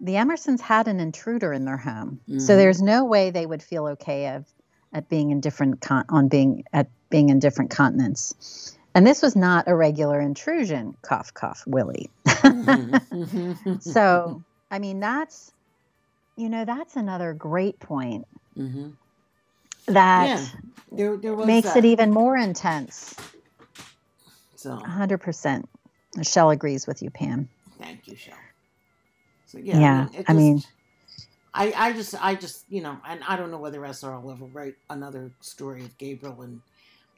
the 0.00 0.14
Emersons 0.14 0.60
had 0.60 0.88
an 0.88 1.00
intruder 1.00 1.52
in 1.52 1.64
their 1.66 1.78
home. 1.78 2.20
So 2.38 2.54
Mhm. 2.54 2.58
there's 2.58 2.82
no 2.82 3.04
way 3.06 3.30
they 3.30 3.46
would 3.46 3.62
feel 3.62 3.86
okay 3.88 4.28
of 4.34 4.46
at 4.92 5.08
being 5.08 5.30
in 5.30 5.40
different 5.40 5.80
con- 5.80 6.06
on 6.10 6.28
being 6.28 6.64
at 6.72 6.88
being 7.10 7.30
in 7.30 7.38
different 7.38 7.70
continents. 7.70 8.76
And 8.94 9.06
this 9.06 9.22
was 9.22 9.36
not 9.36 9.68
a 9.68 9.76
regular 9.76 10.20
intrusion, 10.20 10.96
cough 11.02 11.34
cough 11.34 11.64
Willie. 11.66 12.10
mhm. 12.26 13.00
So, 13.82 14.42
I 14.70 14.80
mean 14.80 15.00
that's 15.00 15.52
you 16.36 16.48
know, 16.50 16.64
that's 16.64 16.96
another 16.96 17.34
great 17.34 17.80
point 17.80 18.26
Mhm. 18.58 18.96
That 19.86 20.28
yeah, 20.28 20.46
there, 20.92 21.16
there 21.16 21.34
was 21.34 21.46
makes 21.46 21.68
that. 21.68 21.78
it 21.78 21.84
even 21.86 22.10
more 22.12 22.36
intense. 22.36 23.14
So 24.56 24.76
100%. 24.76 25.64
Michelle 26.16 26.50
agrees 26.50 26.86
with 26.86 27.02
you, 27.02 27.10
Pam. 27.10 27.48
thank 27.78 28.06
you, 28.08 28.16
Shell. 28.16 28.34
So 29.46 29.58
yeah, 29.58 29.78
Yeah, 29.80 30.08
I 30.28 30.32
mean- 30.32 30.58
just- 30.58 30.72
I, 31.52 31.72
I 31.76 31.92
just, 31.92 32.14
I 32.24 32.34
just, 32.36 32.64
you 32.68 32.80
know, 32.80 32.98
and 33.08 33.20
I 33.26 33.36
don't 33.36 33.50
know 33.50 33.58
whether 33.58 33.84
SR 33.84 34.20
will 34.20 34.30
ever 34.32 34.44
write 34.46 34.76
another 34.88 35.32
story 35.40 35.84
of 35.84 35.98
Gabriel 35.98 36.42
and 36.42 36.60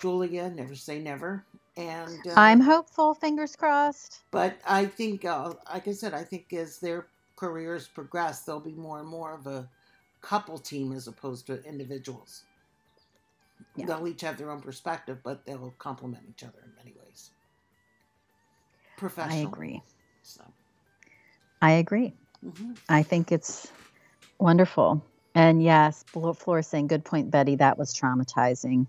Julia. 0.00 0.50
Never 0.50 0.74
say 0.74 0.98
never. 1.00 1.44
And 1.76 2.26
uh, 2.26 2.32
I'm 2.36 2.60
hopeful, 2.60 3.14
fingers 3.14 3.56
crossed. 3.56 4.20
But 4.30 4.58
I 4.66 4.86
think, 4.86 5.24
uh, 5.26 5.52
like 5.72 5.86
I 5.86 5.92
said, 5.92 6.14
I 6.14 6.24
think 6.24 6.52
as 6.54 6.78
their 6.78 7.08
careers 7.36 7.88
progress, 7.88 8.42
there'll 8.44 8.60
be 8.60 8.72
more 8.72 9.00
and 9.00 9.08
more 9.08 9.34
of 9.34 9.46
a 9.46 9.68
couple 10.22 10.58
team 10.58 10.92
as 10.92 11.08
opposed 11.08 11.46
to 11.48 11.62
individuals. 11.64 12.44
Yeah. 13.76 13.86
They'll 13.86 14.06
each 14.06 14.20
have 14.20 14.36
their 14.36 14.50
own 14.50 14.60
perspective, 14.60 15.18
but 15.22 15.46
they'll 15.46 15.74
complement 15.78 16.24
each 16.28 16.42
other 16.42 16.58
in 16.64 16.72
many 16.76 16.94
ways. 16.98 17.30
Professional. 18.96 19.38
I 19.46 19.48
agree. 19.48 19.82
So, 20.22 20.42
I 21.62 21.72
agree. 21.72 22.12
mhm. 22.44 22.76
I 22.88 23.02
think 23.02 23.32
it's 23.32 23.70
wonderful. 24.38 25.04
And 25.34 25.62
yes, 25.62 26.04
Flo- 26.06 26.34
Flora 26.34 26.62
saying, 26.62 26.88
good 26.88 27.04
point, 27.04 27.30
Betty. 27.30 27.56
That 27.56 27.78
was 27.78 27.94
traumatizing. 27.94 28.86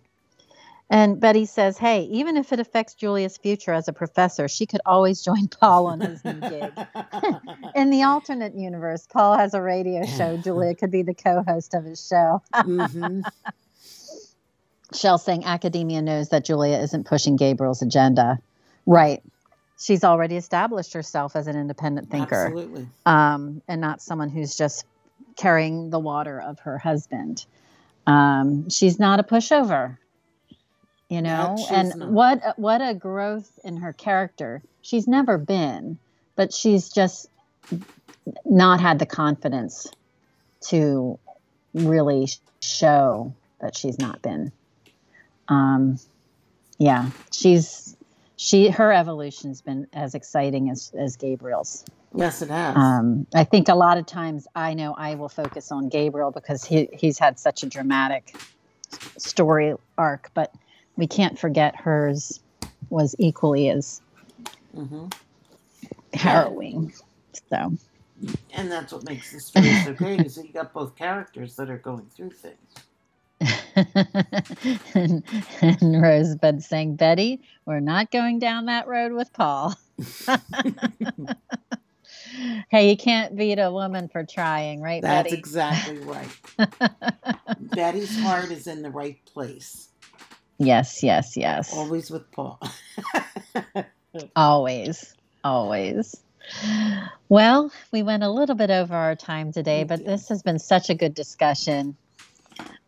And 0.90 1.20
Betty 1.20 1.46
says, 1.46 1.78
hey, 1.78 2.04
even 2.12 2.36
if 2.36 2.52
it 2.52 2.60
affects 2.60 2.94
Julia's 2.94 3.38
future 3.38 3.72
as 3.72 3.88
a 3.88 3.94
professor, 3.94 4.48
she 4.48 4.66
could 4.66 4.82
always 4.86 5.24
join 5.24 5.48
Paul 5.48 5.88
on 5.88 6.02
his 6.02 6.24
new 6.26 6.42
gig. 6.42 6.72
In 7.76 7.90
the 7.90 8.04
alternate 8.04 8.54
universe, 8.56 9.08
Paul 9.12 9.38
has 9.38 9.54
a 9.54 9.62
radio 9.62 10.06
show. 10.06 10.38
Julia 10.44 10.76
could 10.76 10.92
be 10.92 11.02
the 11.02 11.14
co 11.16 11.42
host 11.48 11.74
of 11.74 11.86
his 11.86 12.06
show. 12.06 12.44
Mhm. 12.54 13.24
Shell 14.96 15.18
saying, 15.18 15.46
academia 15.46 16.02
knows 16.02 16.30
that 16.30 16.46
Julia 16.46 16.78
isn't 16.80 17.06
pushing 17.06 17.36
Gabriel's 17.36 17.82
agenda. 17.82 18.40
Right. 18.86 19.22
She's 19.80 20.04
already 20.04 20.38
established 20.38 20.94
herself 20.94 21.36
as 21.36 21.48
an 21.48 21.56
independent 21.58 22.10
thinker. 22.10 22.46
Absolutely. 22.46 22.88
um, 23.06 23.62
and 23.68 23.82
not 23.82 24.02
someone 24.02 24.30
who's 24.30 24.56
just 24.56 24.86
carrying 25.36 25.90
the 25.90 26.00
water 26.00 26.40
of 26.40 26.60
her 26.60 26.78
husband. 26.78 27.46
Um, 28.06 28.70
she's 28.70 29.00
not 29.00 29.20
a 29.20 29.24
pushover, 29.24 29.98
you 31.10 31.22
know. 31.22 31.56
and 31.72 31.96
not. 31.96 32.10
what 32.10 32.60
what 32.60 32.82
a 32.82 32.94
growth 32.94 33.60
in 33.64 33.78
her 33.78 33.94
character. 33.94 34.62
She's 34.82 35.08
never 35.08 35.38
been, 35.38 35.98
but 36.36 36.54
she's 36.54 36.90
just 36.90 37.30
not 38.46 38.80
had 38.80 39.00
the 39.00 39.06
confidence 39.06 39.90
to 40.68 41.18
really 41.74 42.28
show 42.62 43.34
that 43.60 43.76
she's 43.76 43.98
not 44.00 44.22
been. 44.22 44.52
Um, 45.48 46.00
yeah, 46.80 47.10
she's 47.32 47.96
she 48.38 48.70
her 48.70 48.92
evolution's 48.92 49.62
been 49.62 49.88
as 49.94 50.16
exciting 50.16 50.70
as 50.70 50.92
as 50.98 51.16
Gabriel's. 51.16 51.86
Yes, 52.16 52.42
it 52.42 52.50
has. 52.50 52.76
Um, 52.76 53.28
I 53.36 53.44
think 53.44 53.70
a 53.70 53.76
lot 53.76 53.98
of 53.98 54.06
times 54.06 54.48
I 54.56 54.74
know 54.74 54.94
I 54.98 55.16
will 55.16 55.30
focus 55.30 55.72
on 55.72 55.90
Gabriel 55.90 56.32
because 56.32 56.64
he, 56.64 56.90
he's 56.94 57.20
had 57.20 57.40
such 57.40 57.64
a 57.64 57.68
dramatic 57.68 58.36
story 59.18 59.74
arc, 59.98 60.32
but 60.34 60.52
we 60.98 61.08
can't 61.08 61.38
forget 61.38 61.76
hers 61.76 62.40
was 62.90 63.16
equally 63.20 63.70
as 63.70 64.02
hmm 64.74 65.06
harrowing. 66.14 66.94
So, 67.50 67.74
And 68.54 68.72
that's 68.72 68.94
what 68.94 69.04
makes 69.04 69.32
this 69.32 69.46
story 69.46 69.74
so 69.74 69.94
great 69.94 70.22
is 70.22 70.36
that 70.36 70.46
you 70.46 70.54
got 70.54 70.74
both 70.74 70.96
characters 70.96 71.56
that 71.56 71.70
are 71.70 71.78
going 71.78 72.06
through 72.16 72.32
things. 72.32 72.74
and, 74.96 75.24
and 75.62 76.02
Rosebud 76.02 76.64
saying, 76.64 76.96
Betty, 76.96 77.42
we're 77.66 77.80
not 77.80 78.12
going 78.12 78.40
down 78.40 78.66
that 78.66 78.88
road 78.88 79.14
with 79.14 79.32
Paul. 79.34 79.74
hey, 82.70 82.90
you 82.90 82.98
can't 82.98 83.36
beat 83.36 83.60
a 83.60 83.72
woman 83.72 84.08
for 84.10 84.24
trying, 84.24 84.82
right, 84.82 85.02
That's 85.02 85.30
Betty? 85.30 85.38
exactly 85.38 86.00
right. 86.00 86.30
Betty's 87.76 88.20
heart 88.20 88.52
is 88.52 88.68
in 88.68 88.82
the 88.82 88.92
right 88.92 89.20
place. 89.26 89.90
yes, 90.60 91.04
yes, 91.04 91.36
yes. 91.36 91.74
Always 91.74 92.12
with 92.12 92.30
Paul. 92.32 92.60
Always, 94.36 95.16
always. 95.44 96.16
Well, 97.30 97.72
we 97.92 98.04
went 98.04 98.24
a 98.24 98.30
little 98.30 98.56
bit 98.56 98.70
over 98.70 98.94
our 98.94 99.16
time 99.16 99.52
today, 99.52 99.84
but 99.86 100.06
this 100.06 100.30
has 100.30 100.44
been 100.44 100.60
such 100.60 100.90
a 100.90 100.94
good 100.94 101.14
discussion. 101.14 101.96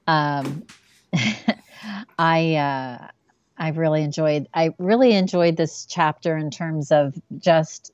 Um, 0.07 0.63
I 2.17 2.55
uh, 2.55 3.07
I 3.57 3.69
really 3.69 4.03
enjoyed 4.03 4.47
I 4.53 4.71
really 4.77 5.13
enjoyed 5.13 5.57
this 5.57 5.85
chapter 5.85 6.37
in 6.37 6.51
terms 6.51 6.91
of 6.91 7.13
just 7.37 7.91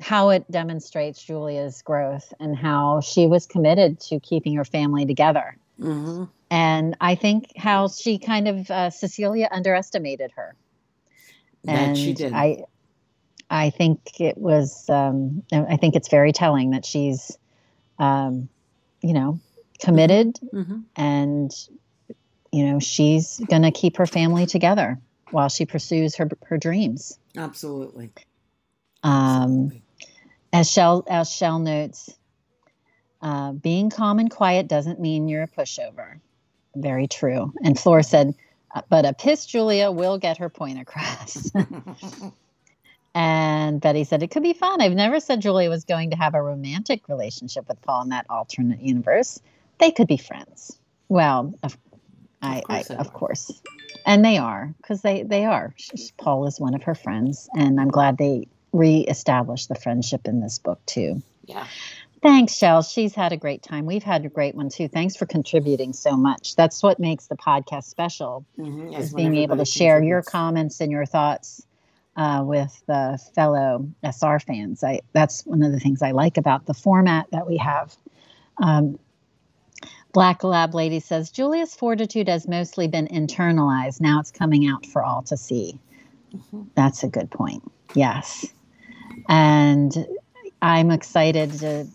how 0.00 0.30
it 0.30 0.50
demonstrates 0.50 1.22
Julia's 1.22 1.82
growth 1.82 2.32
and 2.40 2.56
how 2.56 3.00
she 3.00 3.26
was 3.26 3.46
committed 3.46 4.00
to 4.00 4.18
keeping 4.20 4.56
her 4.56 4.64
family 4.64 5.06
together. 5.06 5.56
hmm 5.78 6.24
And 6.50 6.96
I 7.00 7.14
think 7.14 7.52
how 7.56 7.88
she 7.88 8.18
kind 8.18 8.48
of 8.48 8.70
uh, 8.70 8.90
Cecilia 8.90 9.48
underestimated 9.50 10.32
her 10.32 10.56
That 11.64 11.96
she 11.96 12.08
and 12.08 12.16
did. 12.16 12.32
I, 12.32 12.64
I 13.50 13.70
think 13.70 14.00
it 14.20 14.38
was. 14.38 14.88
Um, 14.88 15.42
I 15.52 15.76
think 15.76 15.94
it's 15.96 16.08
very 16.08 16.32
telling 16.32 16.70
that 16.70 16.84
she's, 16.84 17.36
um, 17.98 18.48
you 19.02 19.12
know, 19.12 19.40
committed, 19.80 20.38
hmm 20.52 20.80
and 20.96 21.52
you 22.52 22.66
know 22.66 22.80
she's 22.80 23.40
going 23.48 23.62
to 23.62 23.70
keep 23.70 23.96
her 23.96 24.06
family 24.06 24.46
together 24.46 24.98
while 25.30 25.48
she 25.48 25.66
pursues 25.66 26.16
her 26.16 26.28
her 26.44 26.58
dreams. 26.58 27.18
Absolutely. 27.36 28.10
Um, 29.02 29.12
Absolutely. 29.12 29.82
as 30.52 30.70
Shell 30.70 31.04
as 31.08 31.32
Shell 31.32 31.60
notes, 31.60 32.10
uh, 33.22 33.52
being 33.52 33.90
calm 33.90 34.18
and 34.18 34.30
quiet 34.30 34.68
doesn't 34.68 35.00
mean 35.00 35.28
you're 35.28 35.44
a 35.44 35.48
pushover. 35.48 36.20
Very 36.74 37.08
true. 37.08 37.52
And 37.64 37.78
Flora 37.78 38.02
said, 38.04 38.34
"Uh, 38.74 38.82
but 38.88 39.04
a 39.04 39.12
pissed 39.12 39.48
Julia 39.48 39.90
will 39.90 40.18
get 40.18 40.38
her 40.38 40.48
point 40.48 40.80
across. 40.80 41.50
And 43.14 43.80
Betty 43.80 44.04
said, 44.04 44.22
It 44.22 44.30
could 44.30 44.42
be 44.42 44.52
fun. 44.52 44.80
I've 44.80 44.92
never 44.92 45.18
said 45.20 45.40
Julia 45.40 45.68
was 45.68 45.84
going 45.84 46.10
to 46.10 46.16
have 46.16 46.34
a 46.34 46.42
romantic 46.42 47.08
relationship 47.08 47.68
with 47.68 47.80
Paul 47.82 48.02
in 48.02 48.08
that 48.10 48.26
alternate 48.30 48.80
universe. 48.80 49.40
They 49.80 49.90
could 49.90 50.06
be 50.08 50.16
friends. 50.16 50.78
Well, 51.08 51.54
of, 51.62 51.76
I, 52.42 52.62
I, 52.68 52.82
course 52.82 52.90
of 52.90 53.12
course. 53.12 53.62
and 54.06 54.24
they 54.24 54.38
are 54.38 54.72
because 54.80 55.02
they 55.02 55.22
they 55.24 55.44
are. 55.44 55.74
Sh- 55.76 56.10
Paul 56.18 56.46
is 56.46 56.60
one 56.60 56.74
of 56.74 56.82
her 56.84 56.94
friends, 56.94 57.48
and 57.54 57.80
I'm 57.80 57.88
glad 57.88 58.16
they 58.18 58.46
reestablished 58.72 59.68
the 59.68 59.74
friendship 59.74 60.26
in 60.26 60.40
this 60.40 60.58
book 60.58 60.80
too. 60.86 61.22
Yeah. 61.46 61.66
Thanks, 62.22 62.54
Shell. 62.54 62.82
She's 62.82 63.14
had 63.14 63.32
a 63.32 63.36
great 63.38 63.62
time. 63.62 63.86
We've 63.86 64.02
had 64.02 64.26
a 64.26 64.28
great 64.28 64.54
one 64.54 64.68
too. 64.68 64.88
Thanks 64.88 65.16
for 65.16 65.24
contributing 65.24 65.94
so 65.94 66.16
much. 66.16 66.54
That's 66.54 66.82
what 66.82 66.98
makes 67.00 67.26
the 67.28 67.36
podcast 67.36 67.84
special 67.84 68.44
Mm-hmm. 68.58 68.92
is 68.92 69.14
being 69.14 69.34
able 69.36 69.56
to 69.56 69.64
share 69.64 70.02
your 70.02 70.22
comments 70.22 70.80
and 70.82 70.92
your 70.92 71.06
thoughts 71.06 71.64
uh, 72.16 72.42
with 72.44 72.82
the 72.86 73.18
fellow 73.34 73.88
SR 74.04 74.38
fans. 74.38 74.84
I 74.84 75.00
that's 75.12 75.44
one 75.46 75.62
of 75.62 75.72
the 75.72 75.80
things 75.80 76.02
I 76.02 76.10
like 76.10 76.36
about 76.36 76.66
the 76.66 76.74
format 76.74 77.26
that 77.32 77.46
we 77.48 77.56
have. 77.56 77.96
Um, 78.62 78.98
Black 80.12 80.44
Lab 80.44 80.74
Lady 80.74 81.00
says 81.00 81.30
Julia's 81.30 81.74
fortitude 81.74 82.28
has 82.28 82.48
mostly 82.48 82.88
been 82.88 83.06
internalized. 83.08 84.00
Now 84.00 84.20
it's 84.20 84.30
coming 84.30 84.66
out 84.68 84.86
for 84.86 85.02
all 85.04 85.22
to 85.24 85.36
see. 85.36 85.78
Mhm. 86.34 86.66
That's 86.74 87.02
a 87.02 87.08
good 87.08 87.30
point. 87.30 87.62
Yes, 87.94 88.46
and 89.28 90.06
I'm 90.62 90.90
excited 90.90 91.52
to. 91.60 91.86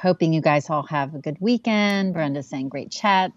Hoping 0.00 0.32
you 0.32 0.40
guys 0.40 0.68
all 0.68 0.82
have 0.84 1.14
a 1.14 1.18
good 1.18 1.36
weekend. 1.40 2.14
Brenda's 2.14 2.48
saying 2.48 2.68
great 2.68 2.90
chat. 2.90 3.32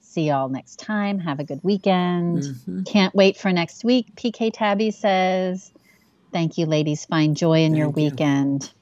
See 0.00 0.28
y'all 0.28 0.48
next 0.48 0.80
time. 0.80 1.20
Have 1.20 1.38
a 1.40 1.44
good 1.44 1.62
weekend. 1.62 2.42
Mhm. 2.42 2.84
Can't 2.86 3.14
wait 3.14 3.36
for 3.36 3.52
next 3.52 3.84
week. 3.84 4.14
PK 4.16 4.50
Tabby 4.52 4.90
says, 4.90 5.70
Thank 6.32 6.58
you, 6.58 6.66
ladies. 6.66 7.04
Find 7.06 7.36
joy 7.36 7.60
in 7.64 7.74
your 7.74 7.86
Thank 7.92 7.96
you. 7.98 8.04
weekend. 8.04 8.72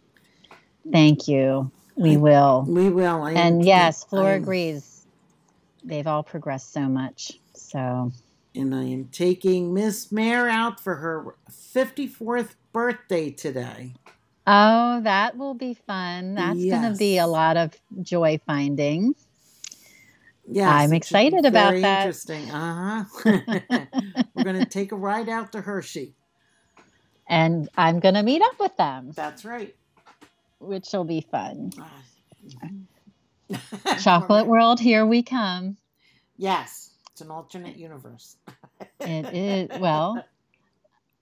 Thank 0.93 1.29
you. 1.29 1.71
We 1.99 2.17
will. 2.17 2.65
We 2.69 2.91
will. 2.91 3.23
I 3.23 3.33
And 3.33 3.57
am- 3.57 3.61
yes, 3.61 4.05
I 4.05 4.09
Flora 4.09 4.37
agrees. 4.37 5.07
They've 5.85 6.07
all 6.07 6.23
progressed 6.23 6.73
so 6.73 6.83
much. 6.83 7.33
So, 7.55 8.13
And 8.55 8.75
I 8.75 8.85
am 8.85 9.07
taking 9.07 9.75
Miss 9.75 10.11
Mare 10.13 10.49
out 10.49 10.81
for 10.81 10.97
her 10.97 11.37
54th 11.51 12.55
birthday 12.73 13.31
today. 13.31 13.95
oh, 14.47 15.01
that 15.03 15.37
will 15.37 15.55
be 15.55 15.75
fun. 15.75 16.35
That's 16.35 16.59
going 16.65 16.93
to 16.93 16.97
be 16.99 17.19
a 17.19 17.27
lot 17.27 17.57
of 17.57 17.75
joy 18.03 18.41
finding. 18.47 19.15
Yes, 20.51 20.69
I'm 20.73 20.93
excited 20.95 21.45
about 21.45 21.71
very 21.71 21.83
that. 21.83 22.01
Interesting. 22.07 22.51
Uh 22.51 23.05
huh. 23.05 23.39
We're 24.35 24.45
going 24.45 24.59
to 24.59 24.65
take 24.65 24.93
a 24.93 24.97
ride 24.97 25.29
out 25.29 25.53
to 25.53 25.61
Hershey. 25.61 26.15
And 27.29 27.69
I'm 27.77 28.01
going 28.01 28.15
to 28.15 28.23
meet 28.23 28.41
up 28.41 28.59
with 28.59 28.75
them, 28.79 29.13
That's 29.15 29.45
right. 29.45 29.75
Which 30.61 30.89
will 30.93 31.05
be 31.05 31.21
fun. 31.31 31.73
Ah. 31.79 32.03
Chocolate 34.03 34.47
World, 34.47 34.81
here 34.81 35.07
we 35.07 35.23
come. 35.23 35.77
Yes, 36.37 36.91
it's 37.13 37.21
an 37.21 37.31
alternate 37.31 37.77
universe. 37.77 38.37
It 39.01 39.35
is, 39.35 39.81
well, 39.81 40.23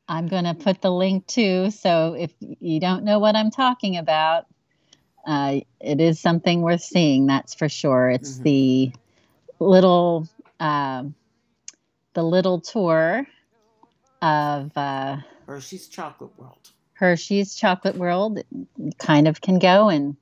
I'm 0.09 0.29
going 0.29 0.45
to 0.45 0.55
put 0.55 0.81
the 0.81 0.91
link 0.91 1.27
too. 1.27 1.71
So 1.71 2.15
if 2.15 2.33
you 2.41 2.81
don't 2.81 3.05
know 3.05 3.19
what 3.19 3.37
I'm 3.37 3.51
talking 3.51 3.99
about, 3.99 4.47
uh, 5.27 5.61
it 5.81 6.01
is 6.01 6.19
something 6.19 6.63
worth 6.63 6.81
seeing. 6.81 7.27
That's 7.27 7.55
for 7.55 7.69
sure. 7.69 8.11
It's 8.11 8.39
Mhm. 8.39 8.43
the 8.43 8.93
little, 9.61 10.27
um, 10.59 11.15
the 12.15 12.23
little 12.23 12.61
tour 12.61 13.27
of 14.23 14.77
uh, 14.77 15.19
Hershey's 15.47 15.87
Chocolate 15.89 16.37
World. 16.39 16.71
Hershey's 16.97 17.55
Chocolate 17.55 17.97
World. 17.97 18.41
Kind 18.99 19.29
of 19.29 19.41
can 19.41 19.59
go 19.59 19.89
and 19.89 20.17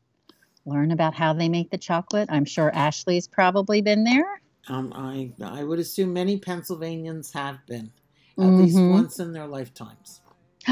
learn 0.66 0.90
about 0.90 1.14
how 1.14 1.32
they 1.32 1.48
make 1.48 1.70
the 1.70 1.78
chocolate. 1.78 2.28
I'm 2.32 2.44
sure 2.44 2.70
Ashley's 2.74 3.28
probably 3.28 3.80
been 3.80 4.02
there. 4.05 4.40
Um, 4.68 4.92
I 4.94 5.32
I 5.42 5.62
would 5.62 5.78
assume 5.78 6.12
many 6.12 6.36
Pennsylvanians 6.38 7.32
have 7.32 7.64
been 7.66 7.92
at 8.38 8.44
least 8.55 8.76
Mhm. 8.76 8.90
once 8.90 9.20
in 9.20 9.32
their 9.32 9.46
lifetimes. 9.46 10.20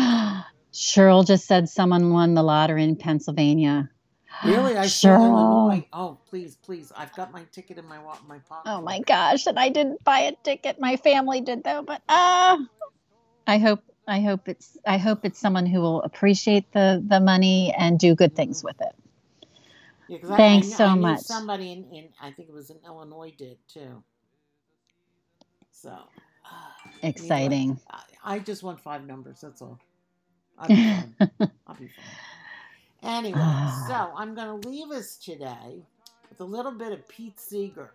Cheryl 0.73 1.27
just 1.27 1.47
said 1.47 1.69
someone 1.69 2.11
won 2.13 2.35
the 2.35 2.43
lottery 2.43 2.83
in 2.85 2.97
Pennsylvania. 2.97 3.89
Really, 4.45 4.77
I 4.77 4.87
saw 4.87 5.09
Cheryl. 5.09 5.27
Illinois. 5.71 5.87
Oh, 5.93 6.19
please, 6.29 6.57
please! 6.57 6.91
I've 6.97 7.15
got 7.15 7.31
my 7.33 7.45
ticket 7.53 7.79
in 7.79 7.87
my 7.87 7.99
my 8.27 8.39
pocket. 8.39 8.69
Oh 8.69 8.81
my 8.81 8.99
gosh, 9.01 9.47
and 9.47 9.57
I 9.59 9.69
didn't 9.69 10.03
buy 10.03 10.21
a 10.21 10.33
ticket. 10.43 10.81
My 10.81 10.97
family 10.97 11.43
did 11.43 11.63
though, 11.63 11.83
but 11.83 12.03
ah 12.09 12.59
I 13.47 13.59
hope 13.59 13.85
I 14.09 14.21
hope 14.21 14.49
it's 14.49 14.79
I 14.87 14.99
hope 14.99 15.21
it's 15.25 15.39
someone 15.41 15.67
who 15.67 15.81
will 15.81 16.03
appreciate 16.03 16.73
the 16.73 17.03
the 17.07 17.21
money 17.21 17.75
and 17.77 17.99
do 17.99 18.15
good 18.17 18.37
things 18.37 18.65
with 18.65 18.81
it. 18.81 18.95
Yeah, 20.09 20.19
I- 20.31 20.37
Thanks 20.37 20.69
I, 20.69 20.71
kn- 20.71 20.79
so 20.79 20.97
I 20.97 20.97
much. 20.97 21.21
Somebody 21.21 21.73
in, 21.73 21.85
in 21.93 22.11
I 22.21 22.33
think 22.33 22.49
it 22.51 22.55
was 22.55 22.71
in 22.71 22.79
Illinois 22.87 23.35
did 23.39 23.59
too. 23.69 24.05
So 25.73 25.91
ah, 26.47 26.77
you 27.17 27.35
know, 27.35 27.61
Exciting. 27.61 27.81
I, 27.91 28.03
I 28.25 28.39
just 28.41 28.63
want 28.63 28.81
five 28.81 29.07
numbers. 29.07 29.41
That's 29.43 29.63
all. 29.63 29.81
I'll 30.59 30.71
be 30.71 30.83
fine. 30.83 31.17
I'll 31.67 31.77
be 31.77 31.89
fine. 31.89 32.19
Anyway, 33.03 33.65
so 33.67 34.13
I'm 34.17 34.35
going 34.35 34.63
to 34.63 34.69
leave 34.69 34.91
us 34.91 35.17
today 35.17 35.87
with 36.31 36.41
a 36.41 36.45
little 36.45 36.73
bit 36.73 36.93
of 36.93 37.09
Pete 37.09 37.41
Seeger. 37.41 37.93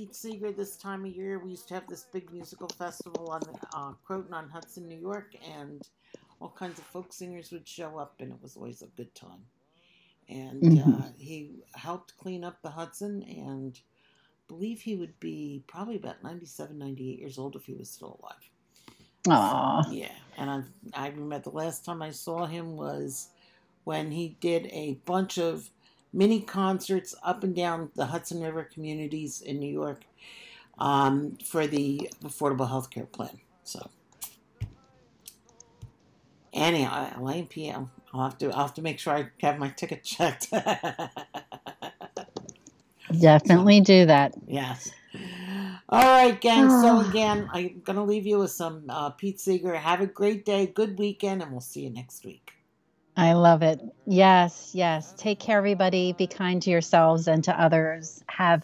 Pete 0.00 0.16
Seeger, 0.16 0.50
this 0.50 0.78
time 0.78 1.04
of 1.04 1.14
year, 1.14 1.38
we 1.38 1.50
used 1.50 1.68
to 1.68 1.74
have 1.74 1.86
this 1.86 2.04
big 2.10 2.32
musical 2.32 2.68
festival 2.68 3.28
on 3.28 3.42
uh, 3.74 3.92
Croton 4.02 4.32
on 4.32 4.48
Hudson, 4.48 4.88
New 4.88 4.96
York, 4.96 5.34
and 5.46 5.86
all 6.40 6.54
kinds 6.58 6.78
of 6.78 6.86
folk 6.86 7.12
singers 7.12 7.52
would 7.52 7.68
show 7.68 7.98
up, 7.98 8.14
and 8.18 8.32
it 8.32 8.38
was 8.42 8.56
always 8.56 8.80
a 8.80 8.86
good 8.86 9.14
time. 9.14 9.44
And 10.30 10.78
uh, 10.78 11.08
Mhm. 11.08 11.12
he 11.18 11.64
helped 11.74 12.16
clean 12.16 12.44
up 12.44 12.62
the 12.62 12.70
Hudson, 12.70 13.22
and 13.24 13.78
believe 14.48 14.80
he 14.80 14.96
would 14.96 15.20
be 15.20 15.64
probably 15.66 15.96
about 15.96 16.22
97, 16.22 16.78
98 16.78 17.18
years 17.18 17.36
old 17.36 17.54
if 17.54 17.66
he 17.66 17.74
was 17.74 17.90
still 17.90 18.18
alive. 18.22 18.50
Aw. 19.28 19.82
Yeah, 19.90 20.16
and 20.38 20.50
I 20.50 20.62
I 20.94 21.08
remember 21.08 21.40
the 21.40 21.50
last 21.50 21.84
time 21.84 22.00
I 22.00 22.12
saw 22.12 22.46
him 22.46 22.74
was 22.78 23.28
when 23.84 24.12
he 24.12 24.38
did 24.40 24.64
a 24.68 24.94
bunch 25.04 25.36
of 25.38 25.68
mini 26.12 26.40
concerts 26.40 27.14
up 27.22 27.44
and 27.44 27.54
down 27.54 27.90
the 27.94 28.06
Hudson 28.06 28.40
River 28.40 28.64
communities 28.64 29.40
in 29.40 29.58
New 29.58 29.72
York 29.72 30.04
um, 30.78 31.36
for 31.44 31.66
the 31.66 32.10
Affordable 32.22 32.68
Health 32.68 32.90
Care 32.90 33.06
Plan. 33.06 33.40
So 33.64 33.90
anyhow, 36.52 37.44
PM. 37.48 37.90
I'll 38.12 38.24
have 38.24 38.38
to 38.38 38.50
I'll 38.50 38.66
have 38.66 38.74
to 38.74 38.82
make 38.82 38.98
sure 38.98 39.14
I 39.14 39.28
have 39.40 39.58
my 39.58 39.68
ticket 39.68 40.02
checked. 40.02 40.50
Definitely 43.20 43.80
do 43.80 44.06
that. 44.06 44.34
Yes. 44.46 44.90
All 45.88 46.02
right, 46.02 46.40
gang. 46.40 46.70
So 46.70 47.00
again, 47.08 47.48
I'm 47.52 47.82
gonna 47.84 48.04
leave 48.04 48.26
you 48.26 48.38
with 48.38 48.50
some 48.50 48.84
uh, 48.88 49.10
Pete 49.10 49.40
Seeger. 49.40 49.76
Have 49.76 50.00
a 50.00 50.06
great 50.06 50.44
day, 50.44 50.66
good 50.66 50.98
weekend, 50.98 51.42
and 51.42 51.52
we'll 51.52 51.60
see 51.60 51.82
you 51.82 51.90
next 51.90 52.24
week. 52.24 52.52
I 53.16 53.34
love 53.34 53.62
it. 53.62 53.80
Yes, 54.06 54.70
yes. 54.72 55.12
Take 55.16 55.40
care, 55.40 55.58
everybody. 55.58 56.12
Be 56.12 56.26
kind 56.26 56.62
to 56.62 56.70
yourselves 56.70 57.28
and 57.28 57.44
to 57.44 57.60
others. 57.60 58.22
Have 58.28 58.62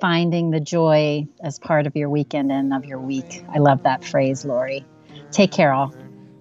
finding 0.00 0.50
the 0.50 0.58
joy 0.58 1.28
as 1.40 1.60
part 1.60 1.86
of 1.86 1.94
your 1.94 2.10
weekend 2.10 2.50
and 2.50 2.74
of 2.74 2.84
your 2.84 2.98
week. 2.98 3.44
I 3.48 3.58
love 3.58 3.84
that 3.84 4.04
phrase, 4.04 4.44
Lori. 4.44 4.84
Take 5.30 5.52
care, 5.52 5.72
all. 5.72 5.94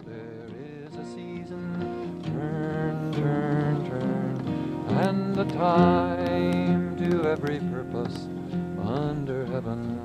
There 0.06 0.48
is 0.60 0.96
a 0.96 1.06
season, 1.06 2.22
turn, 2.24 3.14
turn, 3.14 3.88
turn, 3.88 4.98
and 4.98 5.38
a 5.38 5.46
time 5.46 6.98
to 6.98 7.30
every 7.30 7.60
purpose 7.60 8.28
under 8.84 9.46
heaven. 9.46 10.01